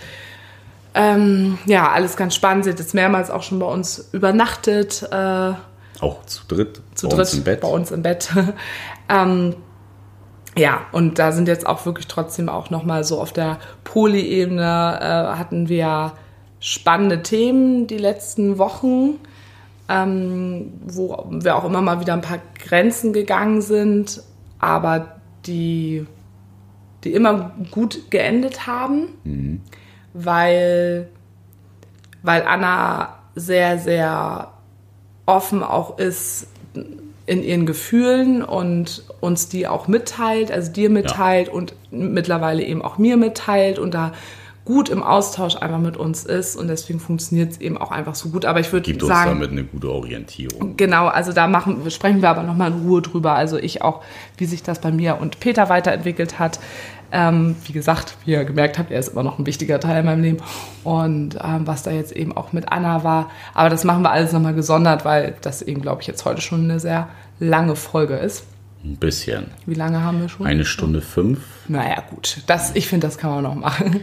ähm, 0.94 1.58
ja, 1.66 1.90
alles 1.90 2.16
ganz 2.16 2.34
spannend. 2.34 2.64
Sie 2.64 2.70
hat 2.70 2.78
jetzt 2.78 2.94
mehrmals 2.94 3.30
auch 3.30 3.42
schon 3.42 3.58
bei 3.58 3.66
uns 3.66 4.10
übernachtet, 4.12 5.02
äh, 5.10 5.52
Auch 6.00 6.24
zu 6.26 6.42
dritt. 6.46 6.80
zu 6.94 7.08
bei 7.08 7.16
dritt 7.16 7.20
uns 7.26 7.34
im 7.34 7.44
Bett. 7.44 7.60
bei 7.60 7.68
uns 7.68 7.90
im 7.90 8.02
Bett. 8.02 8.30
ähm, 9.08 9.56
ja, 10.56 10.82
und 10.92 11.18
da 11.18 11.32
sind 11.32 11.48
jetzt 11.48 11.66
auch 11.66 11.84
wirklich 11.84 12.06
trotzdem 12.06 12.48
auch 12.48 12.70
nochmal 12.70 13.02
so 13.02 13.20
auf 13.20 13.32
der 13.32 13.58
Poly-Ebene 13.82 14.62
äh, 15.00 15.36
hatten 15.38 15.68
wir 15.68 16.12
spannende 16.60 17.22
Themen 17.22 17.88
die 17.88 17.98
letzten 17.98 18.56
Wochen, 18.58 19.18
ähm, 19.88 20.72
wo 20.86 21.26
wir 21.30 21.56
auch 21.56 21.64
immer 21.64 21.82
mal 21.82 22.00
wieder 22.00 22.12
ein 22.12 22.20
paar 22.22 22.38
Grenzen 22.64 23.12
gegangen 23.12 23.60
sind. 23.62 24.22
aber 24.60 25.16
die, 25.46 26.06
die 27.02 27.12
immer 27.12 27.52
gut 27.70 28.10
geendet 28.10 28.66
haben, 28.66 29.08
weil, 30.14 31.08
weil 32.22 32.42
Anna 32.44 33.18
sehr, 33.34 33.78
sehr 33.78 34.52
offen 35.26 35.62
auch 35.62 35.98
ist 35.98 36.46
in 37.26 37.42
ihren 37.42 37.66
Gefühlen 37.66 38.42
und 38.42 39.04
uns 39.20 39.48
die 39.48 39.66
auch 39.66 39.88
mitteilt, 39.88 40.50
also 40.50 40.70
dir 40.70 40.90
mitteilt 40.90 41.48
und 41.48 41.74
mittlerweile 41.90 42.62
eben 42.62 42.82
auch 42.82 42.98
mir 42.98 43.16
mitteilt 43.16 43.78
und 43.78 43.94
da 43.94 44.12
gut 44.64 44.88
im 44.88 45.02
Austausch 45.02 45.56
einfach 45.56 45.78
mit 45.78 45.96
uns 45.96 46.24
ist 46.24 46.56
und 46.56 46.68
deswegen 46.68 46.98
funktioniert 46.98 47.52
es 47.52 47.60
eben 47.60 47.76
auch 47.76 47.90
einfach 47.90 48.14
so 48.14 48.30
gut. 48.30 48.44
Aber 48.46 48.60
ich 48.60 48.72
würde 48.72 48.84
Gibt 48.84 49.02
uns 49.02 49.12
sagen, 49.12 49.30
damit 49.30 49.50
eine 49.50 49.64
gute 49.64 49.90
Orientierung. 49.90 50.76
Genau, 50.76 51.06
also 51.06 51.32
da 51.32 51.46
machen, 51.46 51.90
sprechen 51.90 52.22
wir 52.22 52.30
aber 52.30 52.42
nochmal 52.42 52.72
in 52.72 52.86
Ruhe 52.86 53.02
drüber. 53.02 53.34
Also 53.34 53.58
ich 53.58 53.82
auch, 53.82 54.02
wie 54.38 54.46
sich 54.46 54.62
das 54.62 54.80
bei 54.80 54.90
mir 54.90 55.18
und 55.20 55.40
Peter 55.40 55.68
weiterentwickelt 55.68 56.38
hat. 56.38 56.58
Ähm, 57.14 57.54
wie 57.64 57.72
gesagt, 57.72 58.16
wie 58.24 58.32
ihr 58.32 58.44
gemerkt 58.44 58.76
habt, 58.76 58.90
er 58.90 58.98
ist 58.98 59.08
immer 59.08 59.22
noch 59.22 59.38
ein 59.38 59.46
wichtiger 59.46 59.78
Teil 59.78 60.00
in 60.00 60.06
meinem 60.06 60.22
Leben. 60.22 60.38
Und 60.82 61.38
ähm, 61.42 61.66
was 61.66 61.84
da 61.84 61.92
jetzt 61.92 62.10
eben 62.10 62.36
auch 62.36 62.52
mit 62.52 62.72
Anna 62.72 63.04
war. 63.04 63.30
Aber 63.54 63.70
das 63.70 63.84
machen 63.84 64.02
wir 64.02 64.10
alles 64.10 64.32
nochmal 64.32 64.54
gesondert, 64.54 65.04
weil 65.04 65.36
das 65.40 65.62
eben, 65.62 65.80
glaube 65.80 66.02
ich, 66.02 66.08
jetzt 66.08 66.24
heute 66.24 66.40
schon 66.40 66.64
eine 66.64 66.80
sehr 66.80 67.08
lange 67.38 67.76
Folge 67.76 68.16
ist. 68.16 68.44
Ein 68.82 68.96
bisschen. 68.96 69.46
Wie 69.64 69.74
lange 69.74 70.02
haben 70.02 70.20
wir 70.20 70.28
schon? 70.28 70.44
Eine 70.44 70.64
Stunde 70.64 71.00
fünf. 71.00 71.38
Naja, 71.68 72.02
gut. 72.10 72.42
Das, 72.48 72.74
ich 72.74 72.88
finde, 72.88 73.06
das 73.06 73.16
kann 73.16 73.30
man 73.30 73.44
noch 73.44 73.54
machen. 73.54 74.00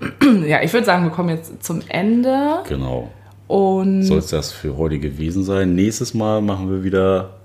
ja, 0.46 0.62
ich 0.62 0.72
würde 0.72 0.86
sagen, 0.86 1.02
wir 1.02 1.10
kommen 1.10 1.30
jetzt 1.30 1.64
zum 1.64 1.82
Ende. 1.88 2.60
Genau. 2.68 3.10
Und 3.48 4.04
Soll 4.04 4.18
es 4.18 4.28
das 4.28 4.52
für 4.52 4.78
heute 4.78 5.00
gewesen 5.00 5.42
sein? 5.42 5.74
Nächstes 5.74 6.14
Mal 6.14 6.40
machen 6.40 6.70
wir 6.70 6.84
wieder 6.84 7.41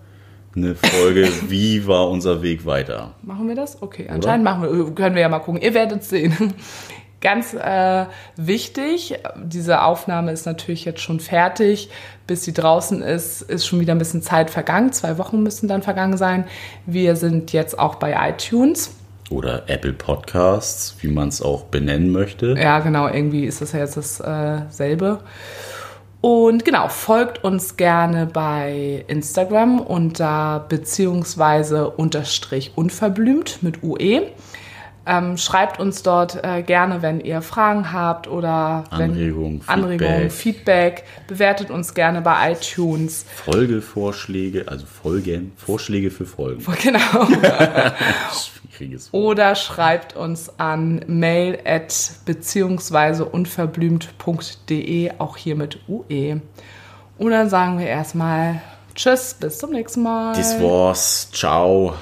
eine 0.58 0.76
Folge, 0.76 1.30
wie 1.48 1.88
war 1.88 2.10
unser 2.10 2.42
Weg 2.42 2.66
weiter? 2.66 3.12
Machen 3.22 3.48
wir 3.48 3.56
das? 3.56 3.82
Okay, 3.82 4.08
anscheinend 4.10 4.44
machen 4.44 4.64
wir, 4.64 4.92
können 4.94 5.16
wir 5.16 5.22
ja 5.22 5.30
mal 5.30 5.40
gucken. 5.40 5.62
Ihr 5.62 5.74
werdet 5.74 6.04
sehen. 6.04 6.54
Ganz 7.20 7.56
äh, 7.56 8.06
wichtig, 8.36 9.16
diese 9.44 9.82
Aufnahme 9.82 10.32
ist 10.32 10.46
natürlich 10.46 10.86
jetzt 10.86 11.02
schon 11.02 11.20
fertig. 11.20 11.90
Bis 12.28 12.44
sie 12.44 12.54
draußen 12.54 13.02
ist, 13.02 13.42
ist 13.42 13.66
schon 13.66 13.80
wieder 13.80 13.96
ein 13.96 13.98
bisschen 13.98 14.22
Zeit 14.22 14.52
vergangen. 14.52 14.92
Zwei 14.94 15.18
Wochen 15.18 15.42
müssen 15.42 15.68
dann 15.68 15.82
vergangen 15.82 16.18
sein. 16.18 16.46
Wir 16.86 17.16
sind 17.16 17.54
jetzt 17.54 17.80
auch 17.80 17.96
bei 17.96 18.30
iTunes. 18.30 18.92
Oder 19.32 19.64
Apple 19.68 19.94
Podcasts, 19.94 20.96
wie 21.02 21.08
man 21.08 21.30
es 21.30 21.42
auch 21.42 21.64
benennen 21.64 22.12
möchte. 22.12 22.56
Ja, 22.58 22.80
genau, 22.80 23.08
irgendwie 23.08 23.46
ist 23.46 23.62
das 23.62 23.72
ja 23.72 23.80
jetzt 23.80 23.98
dasselbe. 24.20 25.20
Und 26.22 26.66
genau, 26.66 26.88
folgt 26.88 27.44
uns 27.44 27.78
gerne 27.78 28.26
bei 28.26 29.06
Instagram 29.08 29.80
unter 29.80 30.66
beziehungsweise 30.68 31.90
unterstrich 31.90 32.72
unverblümt 32.76 33.62
mit 33.62 33.84
UE. 33.84 34.24
Ähm, 35.10 35.38
schreibt 35.38 35.80
uns 35.80 36.04
dort 36.04 36.44
äh, 36.44 36.64
gerne, 36.64 37.02
wenn 37.02 37.22
ihr 37.22 37.42
Fragen 37.42 37.94
habt 37.94 38.28
oder 38.28 38.84
Anregungen, 38.90 39.62
Feedback. 39.62 40.32
Feedback. 40.32 41.04
Bewertet 41.28 41.72
uns 41.72 41.94
gerne 41.94 42.20
bei 42.22 42.52
iTunes. 42.52 43.26
Folgevorschläge, 43.46 44.68
also 44.68 44.86
Folgen, 44.86 45.54
Vorschläge 45.56 46.12
für 46.12 46.26
Folgen. 46.26 46.66
Genau. 46.84 47.00
Wort. 48.80 49.24
Oder 49.24 49.56
schreibt 49.56 50.16
uns 50.16 50.60
an 50.60 51.04
mail 51.08 51.60
at 51.66 52.12
beziehungsweise 52.26 53.26
unverblümt.de, 53.26 55.12
auch 55.18 55.38
hier 55.38 55.56
mit 55.56 55.80
UE. 55.88 56.42
Und 57.18 57.32
dann 57.32 57.50
sagen 57.50 57.80
wir 57.80 57.88
erstmal 57.88 58.62
Tschüss, 58.96 59.36
bis 59.40 59.60
zum 59.60 59.72
nächsten 59.72 60.04
Mal. 60.04 60.36
Das 60.36 60.60
war's. 60.62 61.30
Ciao. 61.32 61.94